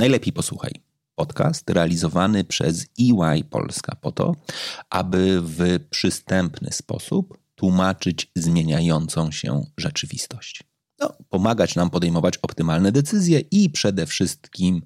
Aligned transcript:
Najlepiej 0.00 0.32
posłuchaj. 0.32 0.72
Podcast 1.14 1.70
realizowany 1.70 2.44
przez 2.44 2.86
EY 3.00 3.44
Polska 3.44 3.96
po 3.96 4.12
to, 4.12 4.36
aby 4.90 5.40
w 5.42 5.80
przystępny 5.90 6.72
sposób 6.72 7.38
tłumaczyć 7.54 8.30
zmieniającą 8.36 9.30
się 9.32 9.64
rzeczywistość. 9.76 10.62
No, 11.00 11.12
pomagać 11.28 11.74
nam 11.74 11.90
podejmować 11.90 12.38
optymalne 12.38 12.92
decyzje 12.92 13.40
i 13.40 13.70
przede 13.70 14.06
wszystkim 14.06 14.82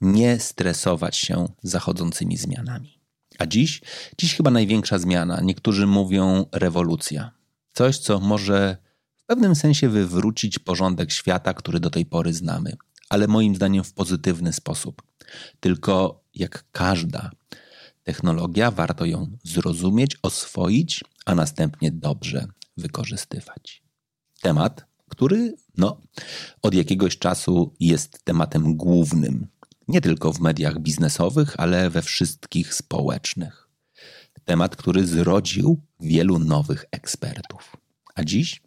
nie 0.00 0.40
stresować 0.40 1.16
się 1.16 1.48
zachodzącymi 1.62 2.36
zmianami. 2.36 3.00
A 3.38 3.46
dziś, 3.46 3.80
dziś 4.18 4.34
chyba 4.34 4.50
największa 4.50 4.98
zmiana. 4.98 5.40
Niektórzy 5.40 5.86
mówią 5.86 6.44
rewolucja. 6.52 7.30
Coś, 7.72 7.98
co 7.98 8.20
może 8.20 8.76
w 9.14 9.26
pewnym 9.26 9.54
sensie 9.54 9.88
wywrócić 9.88 10.58
porządek 10.58 11.12
świata, 11.12 11.54
który 11.54 11.80
do 11.80 11.90
tej 11.90 12.06
pory 12.06 12.32
znamy, 12.32 12.76
ale 13.08 13.26
moim 13.26 13.56
zdaniem 13.56 13.84
w 13.84 13.92
pozytywny 13.92 14.52
sposób. 14.52 15.02
Tylko 15.60 16.24
jak 16.34 16.64
każda 16.72 17.30
technologia, 18.04 18.70
warto 18.70 19.04
ją 19.04 19.38
zrozumieć, 19.44 20.16
oswoić, 20.22 21.04
a 21.26 21.34
następnie 21.34 21.92
dobrze 21.92 22.46
wykorzystywać. 22.76 23.82
Temat, 24.40 24.84
który 25.08 25.56
no, 25.76 26.00
od 26.62 26.74
jakiegoś 26.74 27.18
czasu 27.18 27.74
jest 27.80 28.24
tematem 28.24 28.76
głównym 28.76 29.46
nie 29.88 30.00
tylko 30.00 30.32
w 30.32 30.40
mediach 30.40 30.78
biznesowych, 30.78 31.54
ale 31.60 31.90
we 31.90 32.02
wszystkich 32.02 32.74
społecznych. 32.74 33.68
Temat, 34.44 34.76
który 34.76 35.06
zrodził 35.06 35.80
wielu 36.00 36.38
nowych 36.38 36.84
ekspertów. 36.90 37.76
A 38.16 38.24
dziś? 38.24 38.62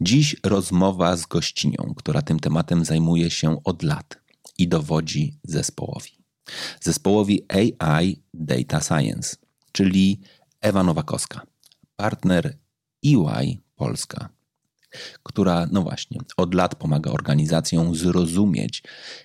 Dziś 0.00 0.36
rozmowa 0.44 1.16
z 1.16 1.26
gościnią, 1.26 1.94
która 1.96 2.22
tym 2.22 2.40
tematem 2.40 2.84
zajmuje 2.84 3.30
się 3.30 3.64
od 3.64 3.82
lat 3.82 4.18
i 4.58 4.68
dowodzi 4.68 5.38
zespołowi. 5.44 6.10
Zespołowi 6.80 7.46
AI 7.48 8.22
Data 8.34 8.80
Science, 8.80 9.36
czyli 9.72 10.20
Ewa 10.60 10.82
Nowakowska, 10.82 11.40
partner 11.96 12.58
EY 13.06 13.58
Polska, 13.76 14.28
która, 15.22 15.66
no 15.72 15.82
właśnie, 15.82 16.20
od 16.36 16.54
lat 16.54 16.74
pomaga 16.74 17.10
organizacjom 17.10 17.94
zrozumieć, 17.94 18.82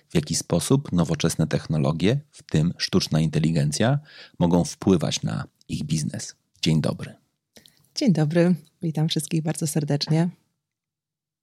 w 0.08 0.14
jaki 0.14 0.34
sposób 0.34 0.92
nowoczesne 0.92 1.46
technologie, 1.46 2.20
w 2.30 2.42
tym 2.42 2.74
sztuczna 2.78 3.20
inteligencja, 3.20 3.98
mogą 4.38 4.64
wpływać 4.64 5.22
na 5.22 5.44
ich 5.68 5.84
biznes. 5.84 6.34
Dzień 6.62 6.80
dobry. 6.80 7.27
Dzień 7.98 8.12
dobry, 8.12 8.54
witam 8.82 9.08
wszystkich 9.08 9.42
bardzo 9.42 9.66
serdecznie. 9.66 10.28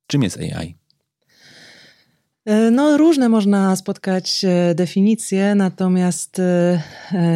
Czym 0.08 0.24
jest 0.24 0.38
AI? 0.38 0.76
E, 2.46 2.72
no, 2.72 2.98
różne 2.98 3.30
można 3.30 3.76
spotkać 3.76 4.46
e, 4.46 4.76
definicje, 4.76 5.56
natomiast 5.56 6.40
e, 6.40 6.82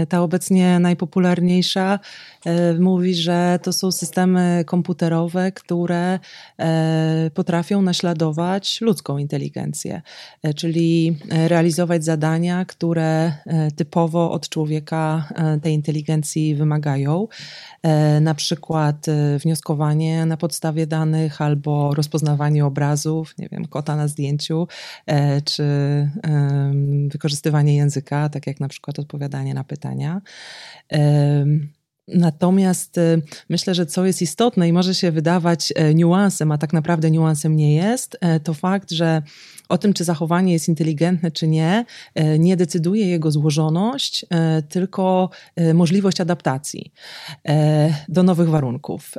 ta 0.09 0.22
obecnie 0.22 0.79
najpopularniejsza 0.79 2.00
mówi, 2.79 3.16
że 3.16 3.59
to 3.63 3.73
są 3.73 3.91
systemy 3.91 4.63
komputerowe, 4.66 5.51
które 5.51 6.19
potrafią 7.33 7.81
naśladować 7.81 8.81
ludzką 8.81 9.17
inteligencję, 9.17 10.01
czyli 10.55 11.17
realizować 11.29 12.03
zadania, 12.03 12.66
które 12.66 13.33
typowo 13.75 14.31
od 14.31 14.49
człowieka 14.49 15.29
tej 15.61 15.73
inteligencji 15.73 16.55
wymagają. 16.55 17.28
Na 18.22 18.35
przykład 18.35 19.05
wnioskowanie 19.39 20.25
na 20.25 20.38
podstawie 20.38 20.88
danych 20.88 21.41
albo 21.41 21.94
rozpoznawanie 21.95 22.66
obrazów, 22.66 23.38
nie 23.38 23.49
wiem, 23.49 23.66
kota 23.66 23.95
na 23.95 24.07
zdjęciu 24.07 24.67
E, 25.05 25.41
czy 25.41 25.63
wykorzystywanie 27.11 27.75
języka, 27.75 28.29
tak 28.29 28.47
jak 28.47 28.59
na 28.59 28.67
przykład 28.67 28.99
odpowiadanie 28.99 29.53
na 29.53 29.63
pytania. 29.63 30.22
Natomiast 32.14 32.97
e, 32.97 33.18
myślę, 33.50 33.75
że 33.75 33.86
co 33.86 34.06
jest 34.06 34.22
istotne 34.22 34.70
i 34.70 34.74
może 34.74 34.96
się 34.96 35.12
wydawać 35.12 35.74
e, 35.75 35.94
niuansem, 35.94 36.52
a 36.52 36.58
tak 36.58 36.74
naprawdę 36.74 37.12
niuansem 37.12 37.56
nie 37.56 37.75
jest, 37.75 38.18
to 38.44 38.53
fakt, 38.53 38.92
że 38.92 39.22
o 39.69 39.78
tym, 39.78 39.94
czy 39.94 40.03
zachowanie 40.03 40.53
jest 40.53 40.68
inteligentne, 40.68 41.31
czy 41.31 41.47
nie, 41.47 41.85
e, 42.16 42.40
nie 42.40 42.57
decyduje 42.57 43.07
jego 43.07 43.31
złożoność, 43.31 44.25
e, 44.30 44.62
tylko 44.62 45.30
e, 45.56 45.74
możliwość 45.74 46.22
adaptacji 46.22 46.91
do 48.09 48.24
nowych 48.24 48.50
warunków. 48.50 49.13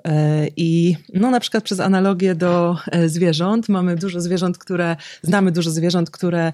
I 0.57 0.97
no, 1.15 1.31
na 1.31 1.41
przykład 1.41 1.65
przez 1.65 1.81
analogię 1.81 2.35
do 2.35 2.77
zwierząt, 3.07 3.69
mamy 3.69 3.97
dużo 3.97 4.21
zwierząt, 4.21 4.59
które, 4.59 4.97
znamy 5.23 5.53
dużo 5.53 5.71
zwierząt, 5.71 6.11
które 6.11 6.53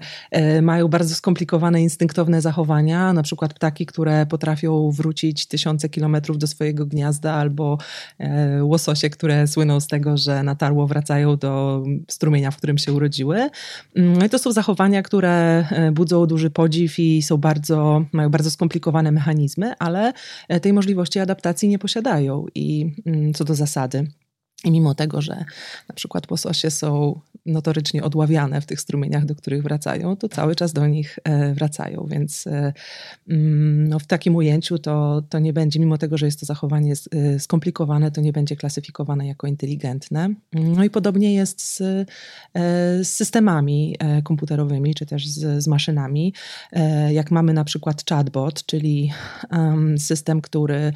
mają 0.61 0.87
bardzo 0.87 1.15
skomplikowane, 1.15 1.81
instynktowne 1.81 2.41
zachowania, 2.41 3.13
na 3.13 3.23
przykład 3.23 3.53
ptaki, 3.53 3.85
które 3.85 4.25
potrafią 4.25 4.91
wrócić 4.91 5.45
tysiące 5.45 5.89
kilometrów 5.89 6.37
do 6.37 6.47
swojego 6.47 6.85
gniazda, 6.85 7.33
albo 7.33 7.77
łososie, 8.61 9.09
które 9.09 9.47
słyną 9.47 9.79
z 9.79 9.87
tego, 9.87 10.17
że 10.17 10.43
na 10.43 10.55
tarło 10.55 10.87
wracają 10.87 11.37
do 11.37 11.83
strumienia, 12.07 12.51
w 12.51 12.57
którym 12.57 12.77
się 12.77 12.93
urodziły. 12.93 13.49
No 13.95 14.25
i 14.25 14.29
to 14.29 14.39
są 14.39 14.51
zachowania, 14.51 15.03
które 15.03 15.65
e, 15.71 15.91
budzą 15.91 16.25
duży 16.25 16.49
podziw 16.49 16.99
i 16.99 17.21
są 17.21 17.37
bardzo, 17.37 18.05
mają 18.11 18.29
bardzo 18.29 18.51
skomplikowane 18.51 19.11
mechanizmy, 19.11 19.73
ale 19.79 20.13
e, 20.47 20.59
tej 20.59 20.73
możliwości 20.73 21.19
adaptacji 21.19 21.69
nie 21.69 21.79
posiadają 21.79 22.45
i 22.55 22.95
mm, 23.05 23.33
co 23.33 23.43
do 23.43 23.55
zasady. 23.55 24.07
I 24.63 24.71
mimo 24.71 24.95
tego, 24.95 25.21
że 25.21 25.45
na 25.89 25.95
przykład 25.95 26.31
łososie 26.31 26.71
są 26.71 27.19
notorycznie 27.47 28.03
odławiane 28.03 28.61
w 28.61 28.65
tych 28.65 28.81
strumieniach, 28.81 29.25
do 29.25 29.35
których 29.35 29.63
wracają, 29.63 30.15
to 30.15 30.29
cały 30.29 30.55
czas 30.55 30.73
do 30.73 30.87
nich 30.87 31.19
e, 31.23 31.53
wracają. 31.53 32.05
Więc 32.09 32.47
e, 32.47 32.73
mm, 33.29 33.87
no, 33.87 33.99
w 33.99 34.05
takim 34.05 34.35
ujęciu 34.35 34.79
to, 34.79 35.23
to 35.29 35.39
nie 35.39 35.53
będzie, 35.53 35.79
mimo 35.79 35.97
tego, 35.97 36.17
że 36.17 36.25
jest 36.25 36.39
to 36.39 36.45
zachowanie 36.45 36.93
e, 37.11 37.39
skomplikowane, 37.39 38.11
to 38.11 38.21
nie 38.21 38.33
będzie 38.33 38.55
klasyfikowane 38.55 39.27
jako 39.27 39.47
inteligentne. 39.47 40.29
No 40.53 40.83
i 40.83 40.89
podobnie 40.89 41.33
jest 41.33 41.61
z, 41.61 41.77
z 43.01 43.07
systemami 43.07 43.95
komputerowymi, 44.23 44.95
czy 44.95 45.05
też 45.05 45.27
z, 45.27 45.63
z, 45.63 45.67
maszynami. 45.67 46.33
Jak 47.09 47.31
mamy 47.31 47.53
na 47.53 47.63
przykład 47.63 48.09
chatbot, 48.09 48.65
czyli 48.65 49.11
system, 49.97 50.41
który 50.41 50.93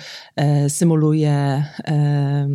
symuluje 0.67 1.66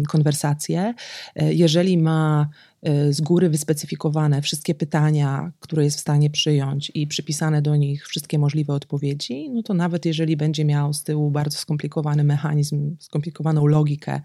konwersację, 0.09 0.95
jeżeli 1.37 1.99
ma 1.99 2.49
e, 2.83 3.13
z 3.13 3.21
góry 3.21 3.51
wyspecyfikowane 3.51 4.43
wszystkie 4.43 4.75
pytania, 4.75 5.53
które 5.61 5.85
jest 5.85 5.97
w 5.97 6.01
stanie 6.01 6.31
przyjąć 6.31 6.93
i 6.95 7.07
przypisane 7.07 7.63
do 7.63 7.77
nich 7.77 8.07
wszystkie 8.09 8.39
możliwe 8.39 8.73
odpowiedzi, 8.73 9.51
no 9.51 9.63
to 9.63 9.75
nawet 9.75 10.05
jeżeli 10.05 10.37
będzie 10.37 10.65
miał 10.65 10.93
z 10.93 11.03
tyłu 11.03 11.31
bardzo 11.31 11.59
skomplikowany 11.59 12.25
mechanizm, 12.25 12.97
skomplikowaną 13.01 13.67
logikę 13.67 14.21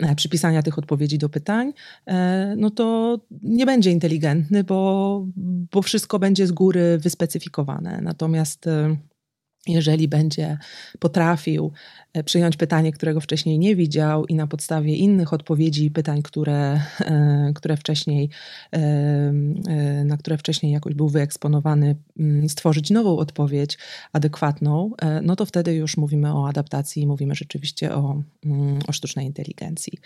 e, 0.00 0.14
przypisania 0.14 0.62
tych 0.62 0.78
odpowiedzi 0.78 1.18
do 1.18 1.28
pytań, 1.28 1.72
e, 2.06 2.54
no 2.58 2.70
to 2.70 3.18
nie 3.42 3.66
będzie 3.66 3.90
inteligentny, 3.90 4.64
bo, 4.64 5.26
bo 5.72 5.82
wszystko 5.82 6.18
będzie 6.18 6.46
z 6.46 6.52
góry 6.52 6.98
wyspecyfikowane. 6.98 8.00
Natomiast 8.02 8.68
jeżeli 9.66 10.08
będzie 10.08 10.58
potrafił 10.98 11.72
e, 12.12 12.24
przyjąć 12.24 12.56
pytanie, 12.56 12.92
którego 12.92 13.20
wcześniej 13.20 13.58
nie 13.58 13.76
widział 13.76 14.26
i 14.26 14.34
na 14.34 14.46
podstawie 14.46 14.96
innych 14.96 15.32
odpowiedzi 15.32 15.84
i 15.84 15.90
pytań, 15.90 16.22
które, 16.22 16.80
e, 17.00 17.52
które 17.54 17.76
wcześniej, 17.76 18.30
e, 18.72 19.32
na 20.04 20.16
które 20.16 20.38
wcześniej 20.38 20.72
jakoś 20.72 20.94
był 20.94 21.08
wyeksponowany, 21.08 21.96
mm, 22.18 22.48
stworzyć 22.48 22.90
nową 22.90 23.18
odpowiedź 23.18 23.78
adekwatną, 24.12 24.90
no 25.22 25.36
to 25.36 25.46
wtedy 25.46 25.74
już 25.74 25.96
mówimy 25.96 26.34
o 26.34 26.48
adaptacji 26.48 27.02
i 27.02 27.06
mówimy 27.06 27.34
rzeczywiście 27.34 27.94
o, 27.94 28.22
mm, 28.44 28.78
o 28.88 28.92
sztucznej 28.92 29.26
inteligencji. 29.26 29.98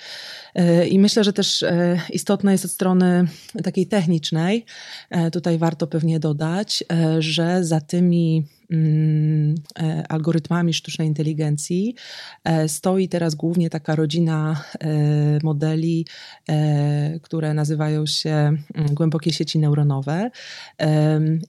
I 0.91 0.99
myślę, 0.99 1.25
że 1.25 1.33
też 1.33 1.65
istotne 2.11 2.53
jest 2.53 2.65
od 2.65 2.71
strony 2.71 3.27
takiej 3.65 3.87
technicznej, 3.87 4.65
tutaj 5.33 5.59
warto 5.59 5.87
pewnie 5.87 6.21
dodać, 6.21 6.85
że 7.19 7.65
za 7.65 7.81
tymi 7.81 8.45
algorytmami 10.09 10.75
sztucznej 10.75 11.09
inteligencji 11.09 11.95
e, 12.45 12.69
stoi 12.69 13.09
teraz 13.09 13.35
głównie 13.35 13.71
taka 13.71 13.97
rodzina 13.97 14.65
e, 14.81 14.89
modeli, 15.43 16.07
które 17.23 17.55
nazywają 17.55 18.07
się 18.07 18.31
mm, 18.31 18.95
głębokie 18.95 19.33
sieci 19.33 19.59
neuronowe. 19.59 20.31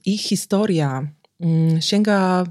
Ich 0.04 0.20
historia 0.20 1.08
mm, 1.40 1.80
sięga 1.80 2.44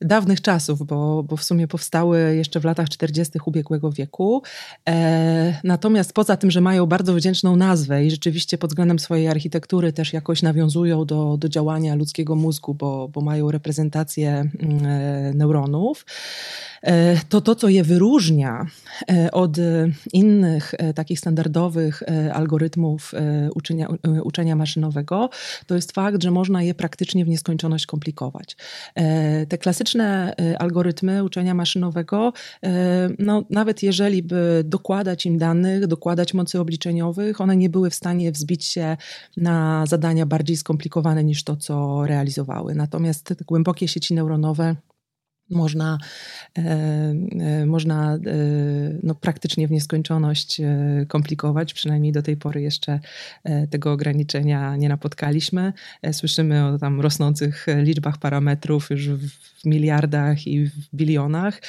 dawnych 0.00 0.40
czasów, 0.40 0.86
bo, 0.86 1.22
bo 1.22 1.36
w 1.36 1.44
sumie 1.44 1.68
powstały 1.68 2.36
jeszcze 2.36 2.60
w 2.60 2.64
latach 2.64 2.88
40. 2.88 3.38
ubiegłego 3.46 3.92
wieku. 3.92 4.42
E, 4.88 5.60
natomiast 5.64 6.12
poza 6.12 6.36
tym, 6.36 6.50
że 6.50 6.60
mają 6.60 6.86
bardzo 6.86 7.14
wdzięczną 7.14 7.56
nazwę 7.56 8.04
i 8.04 8.10
rzeczywiście 8.10 8.58
pod 8.58 8.70
względem 8.70 8.98
swojej 8.98 9.28
architektury 9.28 9.92
też 9.92 10.12
jakoś 10.12 10.42
nawiązują 10.42 11.04
do, 11.04 11.36
do 11.36 11.48
działania 11.48 11.94
ludzkiego 11.94 12.34
mózgu, 12.34 12.74
bo, 12.74 13.08
bo 13.08 13.20
mają 13.20 13.50
reprezentację 13.50 14.30
mm, 14.30 14.86
e, 14.86 15.32
neuronów, 15.34 16.06
e, 16.82 17.16
to 17.28 17.40
to, 17.40 17.54
co 17.54 17.68
je 17.68 17.84
wyróżnia 17.84 18.66
e, 19.10 19.30
od 19.30 19.56
innych 20.12 20.74
e, 20.78 20.94
takich 20.94 21.18
standardowych 21.18 22.02
e, 22.02 22.34
algorytmów 22.34 23.12
uczenia, 23.54 23.88
uczenia 24.24 24.56
maszynowego, 24.56 25.30
to 25.66 25.74
jest 25.74 25.92
fakt, 25.92 26.22
że 26.22 26.30
można 26.30 26.62
je 26.62 26.74
praktycznie 26.74 27.24
w 27.24 27.28
nieskończoność 27.28 27.86
komplikować. 27.86 28.56
Te 29.48 29.58
klasyczne 29.58 29.83
algorytmy 30.58 31.24
uczenia 31.24 31.54
maszynowego, 31.54 32.32
no, 33.18 33.44
nawet 33.50 33.82
jeżeli 33.82 34.22
by 34.22 34.62
dokładać 34.64 35.26
im 35.26 35.38
danych, 35.38 35.86
dokładać 35.86 36.34
mocy 36.34 36.60
obliczeniowych, 36.60 37.40
one 37.40 37.56
nie 37.56 37.70
były 37.70 37.90
w 37.90 37.94
stanie 37.94 38.32
wzbić 38.32 38.64
się 38.64 38.96
na 39.36 39.86
zadania 39.86 40.26
bardziej 40.26 40.56
skomplikowane 40.56 41.24
niż 41.24 41.44
to, 41.44 41.56
co 41.56 42.06
realizowały. 42.06 42.74
Natomiast 42.74 43.24
te 43.24 43.44
głębokie 43.44 43.88
sieci 43.88 44.14
neuronowe 44.14 44.76
można, 45.50 45.98
e, 46.58 46.62
e, 47.40 47.66
można 47.66 48.14
e, 48.14 48.18
no, 49.02 49.14
praktycznie 49.14 49.68
w 49.68 49.70
nieskończoność 49.70 50.60
komplikować. 51.08 51.74
Przynajmniej 51.74 52.12
do 52.12 52.22
tej 52.22 52.36
pory 52.36 52.62
jeszcze 52.62 53.00
tego 53.70 53.92
ograniczenia 53.92 54.76
nie 54.76 54.88
napotkaliśmy. 54.88 55.72
Słyszymy 56.12 56.66
o 56.66 56.78
tam 56.78 57.00
rosnących 57.00 57.66
liczbach 57.76 58.18
parametrów 58.18 58.90
już 58.90 59.10
w 59.10 59.64
miliardach 59.64 60.46
i 60.46 60.66
w 60.66 60.94
bilionach. 60.94 61.60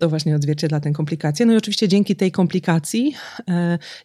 To 0.00 0.08
właśnie 0.08 0.36
odzwierciedla 0.36 0.80
tę 0.80 0.92
komplikację. 0.92 1.46
No 1.46 1.52
i 1.52 1.56
oczywiście 1.56 1.88
dzięki 1.88 2.16
tej 2.16 2.32
komplikacji, 2.32 3.14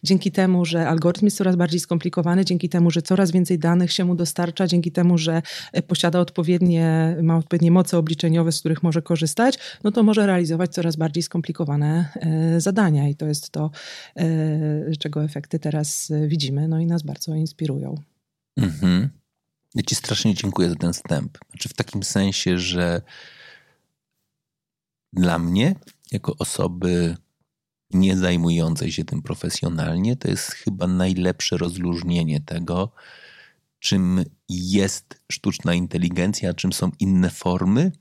dzięki 0.04 0.32
temu, 0.32 0.64
że 0.64 0.88
algorytm 0.88 1.26
jest 1.26 1.36
coraz 1.36 1.56
bardziej 1.56 1.80
skomplikowany, 1.80 2.44
dzięki 2.44 2.68
temu, 2.68 2.90
że 2.90 3.02
coraz 3.02 3.30
więcej 3.30 3.58
danych 3.58 3.92
się 3.92 4.04
mu 4.04 4.14
dostarcza, 4.14 4.66
dzięki 4.66 4.92
temu, 4.92 5.18
że 5.18 5.42
posiada 5.86 6.20
odpowiednie, 6.20 7.16
ma 7.22 7.36
odpowiednie 7.36 7.70
moce 7.70 7.98
obliczeniowe, 7.98 8.28
z 8.52 8.60
których 8.60 8.82
może 8.82 9.02
korzystać, 9.02 9.58
no 9.84 9.92
to 9.92 10.02
może 10.02 10.26
realizować 10.26 10.72
coraz 10.74 10.96
bardziej 10.96 11.22
skomplikowane 11.22 12.08
e, 12.14 12.60
zadania 12.60 13.08
i 13.08 13.14
to 13.14 13.26
jest 13.26 13.50
to, 13.50 13.70
e, 14.16 14.96
czego 14.98 15.24
efekty 15.24 15.58
teraz 15.58 16.12
widzimy, 16.26 16.68
no 16.68 16.80
i 16.80 16.86
nas 16.86 17.02
bardzo 17.02 17.34
inspirują. 17.34 17.94
Mhm. 18.56 19.08
Ja 19.74 19.82
Ci 19.82 19.94
strasznie 19.94 20.34
dziękuję 20.34 20.70
za 20.70 20.76
ten 20.76 20.92
wstęp. 20.92 21.38
Znaczy 21.50 21.68
w 21.68 21.74
takim 21.74 22.02
sensie, 22.02 22.58
że 22.58 23.02
dla 25.12 25.38
mnie, 25.38 25.74
jako 26.12 26.34
osoby 26.38 27.16
nie 27.90 28.16
zajmującej 28.16 28.92
się 28.92 29.04
tym 29.04 29.22
profesjonalnie, 29.22 30.16
to 30.16 30.28
jest 30.28 30.50
chyba 30.50 30.86
najlepsze 30.86 31.56
rozluźnienie 31.56 32.40
tego, 32.40 32.92
czym 33.78 34.24
jest 34.48 35.22
sztuczna 35.32 35.74
inteligencja, 35.74 36.50
a 36.50 36.54
czym 36.54 36.72
są 36.72 36.90
inne 37.00 37.30
formy 37.30 37.92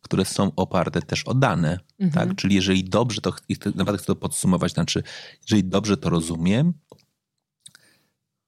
które 0.00 0.24
są 0.24 0.52
oparte 0.56 1.02
też 1.02 1.24
o 1.24 1.34
dane. 1.34 1.78
Mhm. 1.98 2.28
Tak? 2.28 2.36
Czyli 2.36 2.54
jeżeli 2.54 2.84
dobrze 2.84 3.20
to, 3.20 3.32
naprawdę 3.74 3.98
chcę 3.98 4.06
to 4.06 4.16
podsumować, 4.16 4.72
znaczy, 4.72 5.02
jeżeli 5.42 5.64
dobrze 5.64 5.96
to 5.96 6.10
rozumiem, 6.10 6.72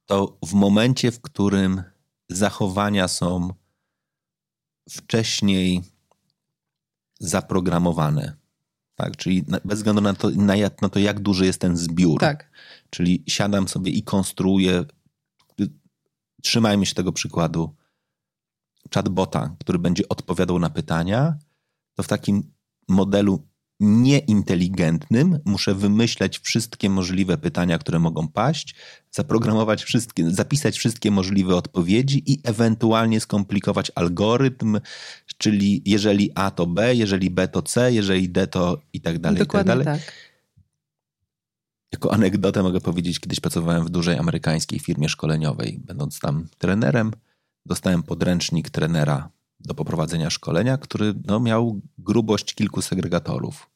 to 0.06 0.38
w 0.46 0.52
momencie, 0.52 1.10
w 1.10 1.20
którym 1.20 1.82
zachowania 2.28 3.08
są 3.08 3.54
wcześniej 4.90 5.82
zaprogramowane, 7.20 8.36
tak? 8.94 9.16
czyli 9.16 9.44
bez 9.64 9.78
względu 9.78 10.02
na 10.02 10.14
to, 10.14 10.30
na, 10.30 10.54
na 10.82 10.88
to, 10.88 10.98
jak 10.98 11.20
duży 11.20 11.46
jest 11.46 11.60
ten 11.60 11.76
zbiór. 11.76 12.20
Tak. 12.20 12.50
Czyli 12.90 13.24
siadam 13.26 13.68
sobie 13.68 13.92
i 13.92 14.02
konstruuję, 14.02 14.84
trzymajmy 16.42 16.86
się 16.86 16.94
tego 16.94 17.12
przykładu, 17.12 17.74
chatbota, 18.94 19.56
który 19.58 19.78
będzie 19.78 20.08
odpowiadał 20.08 20.58
na 20.58 20.70
pytania, 20.70 21.34
to 21.94 22.02
w 22.02 22.08
takim 22.08 22.52
modelu 22.88 23.46
nieinteligentnym 23.80 25.38
muszę 25.44 25.74
wymyśleć 25.74 26.38
wszystkie 26.38 26.90
możliwe 26.90 27.38
pytania, 27.38 27.78
które 27.78 27.98
mogą 27.98 28.28
paść, 28.28 28.74
zaprogramować 29.10 29.84
wszystkie, 29.84 30.30
zapisać 30.30 30.78
wszystkie 30.78 31.10
możliwe 31.10 31.56
odpowiedzi 31.56 32.32
i 32.32 32.40
ewentualnie 32.44 33.20
skomplikować 33.20 33.92
algorytm, 33.94 34.80
czyli 35.38 35.82
jeżeli 35.86 36.30
A 36.34 36.50
to 36.50 36.66
B, 36.66 36.94
jeżeli 36.94 37.30
B 37.30 37.48
to 37.48 37.62
C, 37.62 37.92
jeżeli 37.92 38.28
D 38.28 38.46
to 38.46 38.78
i 38.92 39.00
tak 39.00 39.18
dalej. 39.18 39.38
Dokładnie 39.38 39.72
i 39.72 39.76
tak. 39.76 39.84
Dalej. 39.84 40.00
tak. 40.00 40.12
Jako 41.92 42.14
anegdotę 42.14 42.62
mogę 42.62 42.80
powiedzieć, 42.80 43.20
kiedyś 43.20 43.40
pracowałem 43.40 43.84
w 43.84 43.90
dużej 43.90 44.18
amerykańskiej 44.18 44.78
firmie 44.78 45.08
szkoleniowej. 45.08 45.80
Będąc 45.84 46.20
tam 46.20 46.46
trenerem, 46.58 47.12
dostałem 47.66 48.02
podręcznik 48.02 48.70
trenera 48.70 49.30
do 49.60 49.74
poprowadzenia 49.74 50.30
szkolenia, 50.30 50.78
który 50.78 51.14
no, 51.24 51.40
miał 51.40 51.80
grubość 51.98 52.54
kilku 52.54 52.82
segregatorów. 52.82 53.70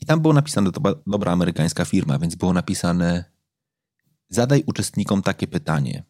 I 0.00 0.06
tam 0.06 0.20
było 0.20 0.34
napisane, 0.34 0.72
to 0.72 0.80
była 0.80 0.94
dobra 1.06 1.32
amerykańska 1.32 1.84
firma, 1.84 2.18
więc 2.18 2.34
było 2.34 2.52
napisane: 2.52 3.24
zadaj 4.28 4.62
uczestnikom 4.66 5.22
takie 5.22 5.46
pytanie. 5.46 6.04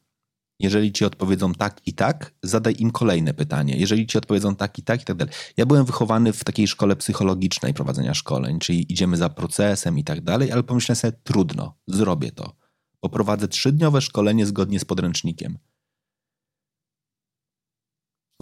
Jeżeli 0.61 0.93
ci 0.93 1.05
odpowiedzą 1.05 1.55
tak 1.55 1.81
i 1.87 1.93
tak, 1.93 2.35
zadaj 2.43 2.75
im 2.79 2.91
kolejne 2.91 3.35
pytanie. 3.35 3.77
Jeżeli 3.77 4.07
ci 4.07 4.19
odpowiedzą 4.19 4.57
tak 4.57 4.79
i 4.79 4.83
tak 4.83 5.03
i 5.03 5.05
tak 5.05 5.17
dalej. 5.17 5.35
Ja 5.57 5.67
byłem 5.67 5.85
wychowany 5.85 6.33
w 6.33 6.45
takiej 6.45 6.69
szkole 6.69 6.97
psychologicznej 6.97 7.75
prowadzenia 7.75 8.15
szkoleń, 8.15 8.59
czyli 8.59 8.93
idziemy 8.93 9.17
za 9.17 9.29
procesem 9.29 9.99
i 9.99 10.05
tak 10.05 10.21
dalej, 10.21 10.53
ale 10.53 10.63
pomyślałem 10.63 10.97
sobie, 10.97 11.13
trudno, 11.23 11.75
zrobię 11.87 12.33
to. 12.33 12.57
Poprowadzę 13.01 13.49
trzydniowe 13.49 14.01
szkolenie 14.01 14.47
zgodnie 14.47 14.81
z 14.81 14.85
podręcznikiem. 14.85 15.59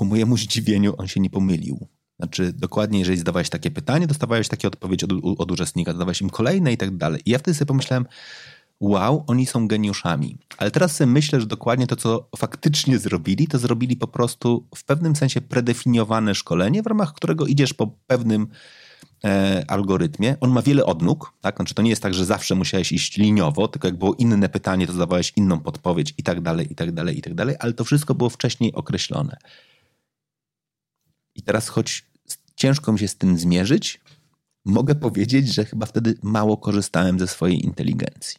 Ku 0.01 0.05
mojemu 0.05 0.37
zdziwieniu 0.37 0.95
on 0.99 1.07
się 1.09 1.21
nie 1.21 1.31
pomylił. 1.31 1.87
Znaczy, 2.19 2.53
dokładnie, 2.53 2.99
jeżeli 2.99 3.19
zadawałeś 3.19 3.49
takie 3.49 3.71
pytanie, 3.71 4.07
dostawałeś 4.07 4.49
takie 4.49 4.69
odpowiedzi 4.69 5.05
od, 5.05 5.41
od 5.41 5.53
uczestnika, 5.53 5.93
zadawałeś 5.93 6.21
im 6.21 6.31
kolejne 6.31 6.73
i 6.73 6.77
tak 6.77 6.97
dalej. 6.97 7.23
I 7.27 7.31
ja 7.31 7.39
wtedy 7.39 7.55
sobie 7.55 7.67
pomyślałem, 7.67 8.07
wow, 8.81 9.25
oni 9.27 9.47
są 9.47 9.69
geniuszami. 9.69 10.39
Ale 10.59 10.71
teraz 10.71 10.97
sobie 10.97 11.11
myślę, 11.11 11.41
że 11.41 11.47
dokładnie 11.47 11.87
to, 11.87 11.97
co 11.97 12.29
faktycznie 12.37 12.99
zrobili, 12.99 13.47
to 13.47 13.59
zrobili 13.59 13.97
po 13.97 14.07
prostu 14.07 14.67
w 14.77 14.85
pewnym 14.85 15.17
sensie 15.17 15.41
predefiniowane 15.41 16.35
szkolenie, 16.35 16.83
w 16.83 16.87
ramach 16.87 17.13
którego 17.15 17.47
idziesz 17.47 17.75
po 17.75 17.87
pewnym 18.07 18.47
e, 19.25 19.65
algorytmie. 19.69 20.37
On 20.41 20.51
ma 20.51 20.63
wiele 20.63 20.85
odnóg, 20.87 21.33
tak? 21.41 21.57
Znaczy, 21.57 21.75
to 21.75 21.83
nie 21.83 21.91
jest 21.91 22.03
tak, 22.03 22.15
że 22.15 22.25
zawsze 22.25 22.55
musiałeś 22.55 22.93
iść 22.93 23.17
liniowo, 23.17 23.69
tylko 23.69 23.89
jak 23.89 23.99
było 23.99 24.15
inne 24.15 24.49
pytanie, 24.49 24.87
to 24.87 24.93
zadawałeś 24.93 25.33
inną 25.37 25.61
podpowiedź 25.61 26.15
i 26.19 26.23
tak 26.23 26.41
dalej, 26.41 26.73
i 26.73 26.75
tak 26.75 26.93
dalej, 26.93 27.19
i 27.19 27.23
tak 27.23 27.35
dalej, 27.35 27.57
ale 27.59 27.73
to 27.73 27.85
wszystko 27.85 28.15
było 28.15 28.31
wcześniej 28.31 28.73
określone. 28.75 29.37
I 31.41 31.43
teraz, 31.43 31.69
choć 31.69 32.07
ciężko 32.57 32.93
mi 32.93 32.99
się 32.99 33.09
z 33.09 33.17
tym 33.17 33.39
zmierzyć, 33.39 34.01
mogę 34.65 34.95
powiedzieć, 34.95 35.55
że 35.55 35.65
chyba 35.65 35.87
wtedy 35.87 36.15
mało 36.23 36.57
korzystałem 36.57 37.19
ze 37.19 37.27
swojej 37.27 37.65
inteligencji. 37.65 38.39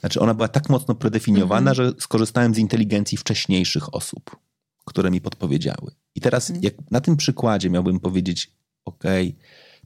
Znaczy, 0.00 0.20
ona 0.20 0.34
była 0.34 0.48
tak 0.48 0.68
mocno 0.68 0.94
predefiniowana, 0.94 1.72
-hmm. 1.72 1.74
że 1.74 1.92
skorzystałem 1.98 2.54
z 2.54 2.58
inteligencji 2.58 3.18
wcześniejszych 3.18 3.94
osób, 3.94 4.36
które 4.84 5.10
mi 5.10 5.20
podpowiedziały. 5.20 5.90
I 6.14 6.20
teraz, 6.20 6.50
mm. 6.50 6.62
jak 6.62 6.74
na 6.90 7.00
tym 7.00 7.16
przykładzie 7.16 7.70
miałbym 7.70 8.00
powiedzieć, 8.00 8.50
OK, 8.84 9.04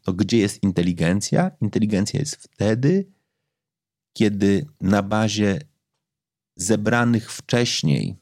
to 0.03 0.13
gdzie 0.13 0.39
jest 0.39 0.63
inteligencja? 0.63 1.51
Inteligencja 1.61 2.21
jest 2.21 2.37
wtedy, 2.37 3.07
kiedy 4.13 4.67
na 4.81 5.03
bazie 5.03 5.59
zebranych 6.57 7.33
wcześniej 7.33 8.17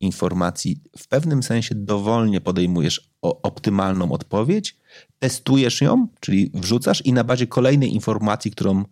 informacji 0.00 0.80
w 0.98 1.08
pewnym 1.08 1.42
sensie 1.42 1.74
dowolnie 1.74 2.40
podejmujesz 2.40 3.10
optymalną 3.22 4.12
odpowiedź, 4.12 4.76
testujesz 5.18 5.80
ją, 5.80 6.08
czyli 6.20 6.50
wrzucasz 6.54 7.06
i 7.06 7.12
na 7.12 7.24
bazie 7.24 7.46
kolejnej 7.46 7.94
informacji, 7.94 8.50
którą, 8.50 8.84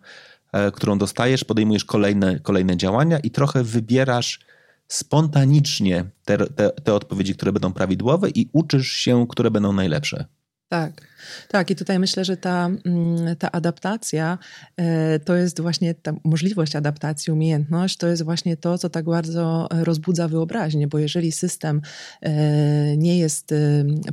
e, 0.51 0.71
którą 0.71 0.97
dostajesz, 0.97 1.43
podejmujesz 1.43 1.85
kolejne, 1.85 2.39
kolejne 2.39 2.77
działania 2.77 3.19
i 3.19 3.31
trochę 3.31 3.63
wybierasz 3.63 4.39
spontanicznie 4.87 6.05
te, 6.25 6.37
te, 6.37 6.69
te 6.69 6.93
odpowiedzi, 6.93 7.35
które 7.35 7.51
będą 7.51 7.73
prawidłowe 7.73 8.29
i 8.29 8.49
uczysz 8.53 8.91
się, 8.91 9.27
które 9.29 9.51
będą 9.51 9.73
najlepsze. 9.73 10.25
Tak, 10.69 11.01
tak. 11.47 11.71
I 11.71 11.75
tutaj 11.75 11.99
myślę, 11.99 12.25
że 12.25 12.37
ta, 12.37 12.69
mm, 12.85 13.35
ta 13.35 13.51
adaptacja 13.51 14.37
e, 14.77 15.19
to 15.19 15.35
jest 15.35 15.61
właśnie 15.61 15.93
ta 15.93 16.13
możliwość 16.23 16.75
adaptacji, 16.75 17.33
umiejętność, 17.33 17.97
to 17.97 18.07
jest 18.07 18.23
właśnie 18.23 18.57
to, 18.57 18.77
co 18.77 18.89
tak 18.89 19.05
bardzo 19.05 19.67
rozbudza 19.71 20.27
wyobraźnię, 20.27 20.87
bo 20.87 20.99
jeżeli 20.99 21.31
system 21.31 21.81
e, 22.21 22.97
nie 22.97 23.19
jest 23.19 23.51
e, 23.51 23.55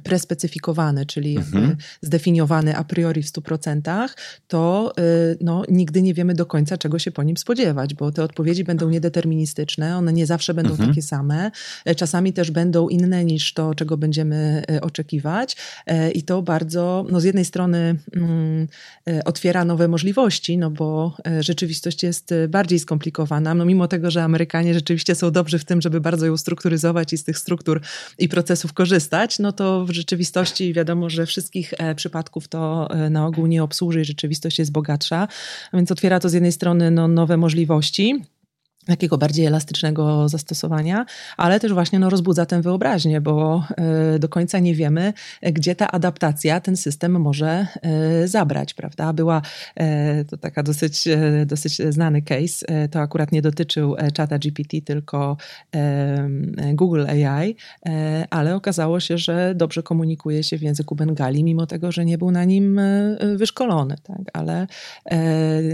prespecyfikowany, 0.02 1.06
czyli 1.06 1.36
mhm. 1.36 1.76
zdefiniowany 2.02 2.76
a 2.76 2.84
priori 2.84 3.22
w 3.22 3.26
100%, 3.26 4.08
to 4.48 4.92
no, 5.40 5.62
nigdy 5.68 6.02
nie 6.02 6.14
wiemy 6.14 6.34
do 6.34 6.46
końca, 6.46 6.78
czego 6.78 6.98
się 6.98 7.10
po 7.10 7.22
nim 7.22 7.36
spodziewać, 7.36 7.94
bo 7.94 8.12
te 8.12 8.22
odpowiedzi 8.22 8.64
będą 8.64 8.88
niedeterministyczne, 8.88 9.96
one 9.96 10.12
nie 10.12 10.26
zawsze 10.26 10.54
będą 10.54 10.70
mhm. 10.70 10.88
takie 10.88 11.02
same, 11.02 11.50
czasami 11.96 12.32
też 12.32 12.50
będą 12.50 12.88
inne 12.88 13.24
niż 13.24 13.54
to, 13.54 13.74
czego 13.74 13.96
będziemy 13.96 14.62
oczekiwać 14.82 15.56
i 16.14 16.22
to 16.22 16.42
bardzo, 16.46 17.06
no 17.10 17.20
z 17.20 17.24
jednej 17.24 17.44
strony 17.44 17.96
mm, 18.16 18.68
e, 19.08 19.24
otwiera 19.24 19.64
nowe 19.64 19.88
możliwości, 19.88 20.58
no 20.58 20.70
bo 20.70 21.16
e, 21.26 21.42
rzeczywistość 21.42 22.02
jest 22.02 22.32
e, 22.32 22.48
bardziej 22.48 22.78
skomplikowana, 22.78 23.54
no 23.54 23.64
mimo 23.64 23.88
tego, 23.88 24.10
że 24.10 24.24
Amerykanie 24.24 24.74
rzeczywiście 24.74 25.14
są 25.14 25.30
dobrzy 25.30 25.58
w 25.58 25.64
tym, 25.64 25.80
żeby 25.80 26.00
bardzo 26.00 26.26
ją 26.26 26.36
strukturyzować 26.36 27.12
i 27.12 27.18
z 27.18 27.24
tych 27.24 27.38
struktur 27.38 27.80
i 28.18 28.28
procesów 28.28 28.72
korzystać, 28.72 29.38
no 29.38 29.52
to 29.52 29.84
w 29.84 29.90
rzeczywistości 29.90 30.72
wiadomo, 30.72 31.10
że 31.10 31.26
wszystkich 31.26 31.74
przypadków 31.96 32.48
to 32.48 32.88
na 33.10 33.26
ogół 33.26 33.46
nie 33.46 33.62
obsłuży 33.62 34.00
i 34.00 34.04
rzeczywistość 34.04 34.58
jest 34.58 34.72
bogatsza, 34.72 35.28
więc 35.72 35.92
otwiera 35.92 36.20
to 36.20 36.28
z 36.28 36.32
jednej 36.32 36.52
strony 36.52 36.90
no, 36.90 37.08
nowe 37.08 37.36
możliwości, 37.36 38.22
takiego 38.86 39.18
bardziej 39.18 39.46
elastycznego 39.46 40.28
zastosowania, 40.28 41.06
ale 41.36 41.60
też 41.60 41.72
właśnie 41.72 41.98
no, 41.98 42.10
rozbudza 42.10 42.46
tę 42.46 42.62
wyobraźnię, 42.62 43.20
bo 43.20 43.64
y, 44.14 44.18
do 44.18 44.28
końca 44.28 44.58
nie 44.58 44.74
wiemy, 44.74 45.12
gdzie 45.42 45.74
ta 45.74 45.90
adaptacja 45.90 46.60
ten 46.60 46.76
system 46.76 47.20
może 47.20 47.66
y, 48.24 48.28
zabrać, 48.28 48.74
prawda? 48.74 49.12
Była 49.12 49.42
y, 49.80 50.24
to 50.24 50.36
taka 50.36 50.62
dosyć, 50.62 51.08
dosyć 51.46 51.82
znany 51.88 52.22
case, 52.22 52.66
to 52.90 53.00
akurat 53.00 53.32
nie 53.32 53.42
dotyczył 53.42 53.96
czata 54.14 54.38
GPT, 54.38 54.80
tylko 54.80 55.36
Google 56.72 57.06
AI, 57.06 57.56
ale 58.30 58.54
okazało 58.54 59.00
się, 59.00 59.18
że 59.18 59.54
dobrze 59.54 59.82
komunikuje 59.82 60.42
się 60.42 60.58
w 60.58 60.62
języku 60.62 60.94
bengali, 60.94 61.44
mimo 61.44 61.66
tego, 61.66 61.92
że 61.92 62.04
nie 62.04 62.18
był 62.18 62.30
na 62.30 62.44
nim 62.44 62.80
wyszkolony, 63.36 63.96
tak? 64.02 64.22
ale 64.32 64.66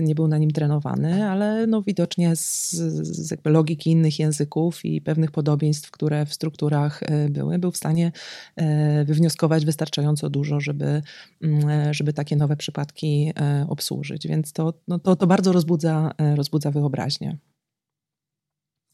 nie 0.03 0.15
był 0.15 0.29
na 0.29 0.39
nim 0.39 0.51
trenowany, 0.51 1.31
ale 1.31 1.67
no, 1.67 1.83
widocznie 1.83 2.37
z 2.37 3.02
z 3.05 3.31
jakby 3.31 3.51
logiki 3.51 3.91
innych 3.91 4.19
języków 4.19 4.85
i 4.85 5.01
pewnych 5.01 5.31
podobieństw, 5.31 5.91
które 5.91 6.27
w 6.27 6.35
strukturach 6.35 7.03
e, 7.03 7.29
były, 7.29 7.59
był 7.59 7.71
w 7.71 7.77
stanie 7.77 8.13
e, 8.57 9.05
wywnioskować 9.05 9.65
wystarczająco 9.65 10.31
dużo, 10.31 10.61
żeby, 10.61 11.03
mm, 11.43 11.69
e, 11.69 11.95
żeby 11.95 12.13
takie 12.13 12.37
nowe 12.37 12.57
przypadki 12.57 13.33
obsłużyć. 13.69 14.27
Więc 14.27 14.53
to, 14.53 14.75
no 14.89 14.99
to, 14.99 15.17
to 15.17 15.27
bardzo 15.27 15.53
rozbudza, 15.53 16.13
rozbudza 16.35 16.71
wyobraźnię. 16.71 17.39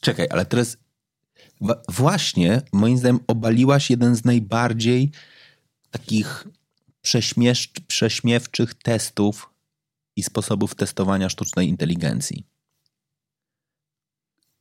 Czekaj, 0.00 0.26
ale 0.30 0.46
teraz 0.46 0.76
właśnie 1.88 2.62
moim 2.72 2.98
zdaniem 2.98 3.20
obaliłaś 3.26 3.90
jeden 3.90 4.14
z 4.14 4.24
najbardziej 4.24 5.10
takich 5.90 6.48
prześmiewczych 7.86 8.74
testów 8.74 9.50
i 10.16 10.22
sposobów 10.22 10.74
testowania 10.74 11.28
sztucznej 11.28 11.68
inteligencji 11.68 12.44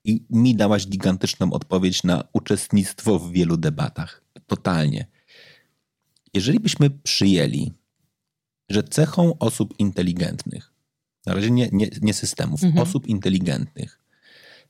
i 0.07 0.25
mi 0.29 0.55
dałaś 0.55 0.87
gigantyczną 0.87 1.53
odpowiedź 1.53 2.03
na 2.03 2.23
uczestnictwo 2.33 3.19
w 3.19 3.31
wielu 3.31 3.57
debatach. 3.57 4.23
Totalnie. 4.47 5.07
Jeżeli 6.33 6.59
byśmy 6.59 6.89
przyjęli, 6.89 7.73
że 8.69 8.83
cechą 8.83 9.37
osób 9.37 9.79
inteligentnych, 9.79 10.73
na 11.25 11.33
razie 11.33 11.51
nie, 11.51 11.69
nie, 11.71 11.89
nie 12.01 12.13
systemów, 12.13 12.63
mhm. 12.63 12.83
osób 12.83 13.07
inteligentnych, 13.07 13.99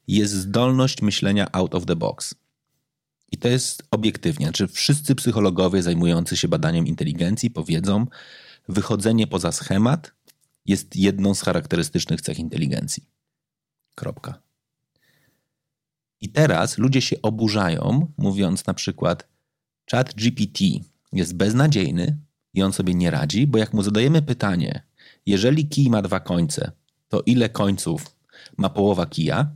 jest 0.07 0.33
zdolność 0.33 1.01
myślenia 1.01 1.47
out 1.51 1.75
of 1.75 1.85
the 1.85 1.95
box. 1.95 2.35
I 3.31 3.37
to 3.37 3.47
jest 3.47 3.83
obiektywnie. 3.91 4.45
Znaczy, 4.45 4.67
wszyscy 4.67 5.15
psychologowie 5.15 5.83
zajmujący 5.83 6.37
się 6.37 6.47
badaniem 6.47 6.87
inteligencji 6.87 7.51
powiedzą, 7.51 8.07
wychodzenie 8.69 9.27
poza 9.27 9.51
schemat 9.51 10.11
jest 10.65 10.95
jedną 10.95 11.35
z 11.35 11.41
charakterystycznych 11.41 12.21
cech 12.21 12.39
inteligencji. 12.39 13.03
Kropka. 13.95 14.46
I 16.21 16.29
teraz 16.29 16.77
ludzie 16.77 17.01
się 17.01 17.21
oburzają, 17.21 18.11
mówiąc 18.17 18.67
na 18.67 18.73
przykład, 18.73 19.27
chat 19.91 20.13
GPT 20.13 20.65
jest 21.13 21.35
beznadziejny 21.35 22.17
i 22.53 22.63
on 22.63 22.73
sobie 22.73 22.93
nie 22.93 23.11
radzi, 23.11 23.47
bo 23.47 23.57
jak 23.57 23.73
mu 23.73 23.83
zadajemy 23.83 24.21
pytanie, 24.21 24.83
jeżeli 25.25 25.67
kij 25.67 25.89
ma 25.89 26.01
dwa 26.01 26.19
końce, 26.19 26.71
to 27.09 27.21
ile 27.25 27.49
końców 27.49 28.15
ma 28.57 28.69
połowa 28.69 29.05
kija? 29.05 29.51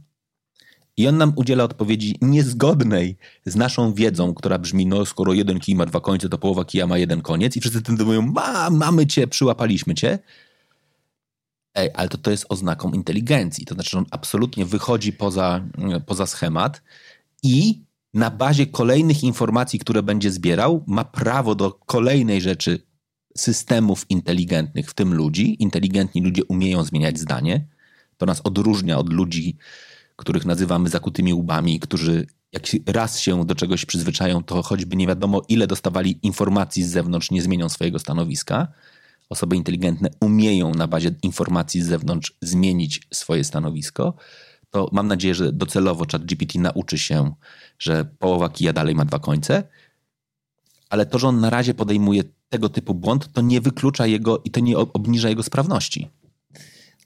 I 0.97 1.07
on 1.07 1.17
nam 1.17 1.33
udziela 1.35 1.63
odpowiedzi 1.63 2.15
niezgodnej 2.21 3.17
z 3.45 3.55
naszą 3.55 3.93
wiedzą, 3.93 4.33
która 4.33 4.57
brzmi, 4.57 4.85
no 4.85 5.05
skoro 5.05 5.33
jeden 5.33 5.59
kij 5.59 5.75
ma 5.75 5.85
dwa 5.85 5.99
końce, 5.99 6.29
to 6.29 6.37
połowa 6.37 6.65
kija 6.65 6.87
ma 6.87 6.97
jeden 6.97 7.21
koniec 7.21 7.57
i 7.57 7.61
wszyscy 7.61 7.81
tym 7.81 7.97
mówią, 8.05 8.21
ma, 8.21 8.69
mamy 8.69 9.07
cię, 9.07 9.27
przyłapaliśmy 9.27 9.95
cię. 9.95 10.19
Ej, 11.75 11.89
ale 11.93 12.09
to, 12.09 12.17
to 12.17 12.31
jest 12.31 12.45
oznaką 12.49 12.91
inteligencji. 12.91 13.65
To 13.65 13.75
znaczy, 13.75 13.89
że 13.89 13.97
on 13.97 14.05
absolutnie 14.11 14.65
wychodzi 14.65 15.13
poza, 15.13 15.61
poza 16.05 16.27
schemat 16.27 16.81
i 17.43 17.83
na 18.13 18.31
bazie 18.31 18.67
kolejnych 18.67 19.23
informacji, 19.23 19.79
które 19.79 20.03
będzie 20.03 20.31
zbierał, 20.31 20.83
ma 20.87 21.03
prawo 21.03 21.55
do 21.55 21.71
kolejnej 21.71 22.41
rzeczy 22.41 22.79
systemów 23.37 24.05
inteligentnych, 24.09 24.89
w 24.89 24.93
tym 24.93 25.13
ludzi. 25.13 25.63
Inteligentni 25.63 26.21
ludzie 26.21 26.43
umieją 26.43 26.83
zmieniać 26.83 27.19
zdanie. 27.19 27.67
To 28.17 28.25
nas 28.25 28.41
odróżnia 28.43 28.97
od 28.97 29.13
ludzi, 29.13 29.57
których 30.15 30.45
nazywamy 30.45 30.89
zakutymi 30.89 31.33
łbami, 31.33 31.79
którzy 31.79 32.27
jak 32.51 32.63
raz 32.85 33.19
się 33.19 33.45
do 33.45 33.55
czegoś 33.55 33.85
przyzwyczają, 33.85 34.43
to 34.43 34.63
choćby 34.63 34.95
nie 34.95 35.07
wiadomo 35.07 35.41
ile 35.49 35.67
dostawali 35.67 36.19
informacji 36.23 36.83
z 36.83 36.89
zewnątrz, 36.89 37.31
nie 37.31 37.41
zmienią 37.41 37.69
swojego 37.69 37.99
stanowiska 37.99 38.67
osoby 39.31 39.55
inteligentne 39.55 40.09
umieją 40.21 40.71
na 40.73 40.87
bazie 40.87 41.11
informacji 41.23 41.81
z 41.81 41.87
zewnątrz 41.87 42.37
zmienić 42.41 43.01
swoje 43.13 43.43
stanowisko, 43.43 44.13
to 44.69 44.89
mam 44.91 45.07
nadzieję, 45.07 45.35
że 45.35 45.53
docelowo 45.53 46.05
ChatGPT 46.11 46.55
nauczy 46.55 46.97
się, 46.97 47.33
że 47.79 48.05
połowa 48.19 48.49
kija 48.49 48.73
dalej 48.73 48.95
ma 48.95 49.05
dwa 49.05 49.19
końce, 49.19 49.63
ale 50.89 51.05
to, 51.05 51.19
że 51.19 51.27
on 51.27 51.39
na 51.39 51.49
razie 51.49 51.73
podejmuje 51.73 52.23
tego 52.49 52.69
typu 52.69 52.93
błąd, 52.93 53.33
to 53.33 53.41
nie 53.41 53.61
wyklucza 53.61 54.07
jego 54.07 54.41
i 54.43 54.51
to 54.51 54.59
nie 54.59 54.77
obniża 54.77 55.29
jego 55.29 55.43
sprawności. 55.43 56.09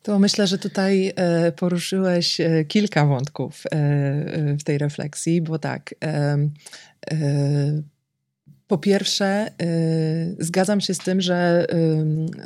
To 0.02 0.20
myślę, 0.20 0.48
że 0.48 0.58
tutaj 0.58 1.14
e, 1.16 1.52
poruszyłeś 1.52 2.40
e, 2.42 2.66
kilka 2.66 3.06
wątków 3.06 3.64
e, 3.72 4.58
w 4.60 4.64
tej 4.64 4.78
refleksji, 4.78 5.42
bo 5.42 5.60
tak 5.60 5.96
po 8.68 8.78
pierwsze, 8.78 9.48
y, 9.62 10.36
zgadzam 10.40 10.82
się 10.82 10.94
z 10.94 10.98
tym, 10.98 11.22
że 11.22 11.68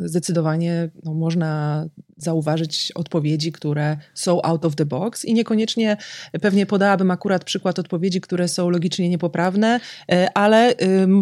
y, 0.02 0.08
zdecydowanie 0.10 0.90
no, 1.04 1.14
można 1.14 1.86
zauważyć 2.18 2.92
odpowiedzi, 2.96 3.52
które 3.52 3.98
są 4.14 4.42
out 4.42 4.66
of 4.66 4.76
the 4.76 4.86
box 4.86 5.26
i 5.26 5.34
niekoniecznie 5.34 5.98
pewnie 6.42 6.66
podałabym 6.66 7.12
akurat 7.12 7.44
przykład 7.44 7.80
odpowiedzi, 7.80 8.22
które 8.22 8.48
są 8.48 8.70
logicznie 8.70 9.10
niepoprawne, 9.10 9.80
y, 10.12 10.34
ale 10.34 10.74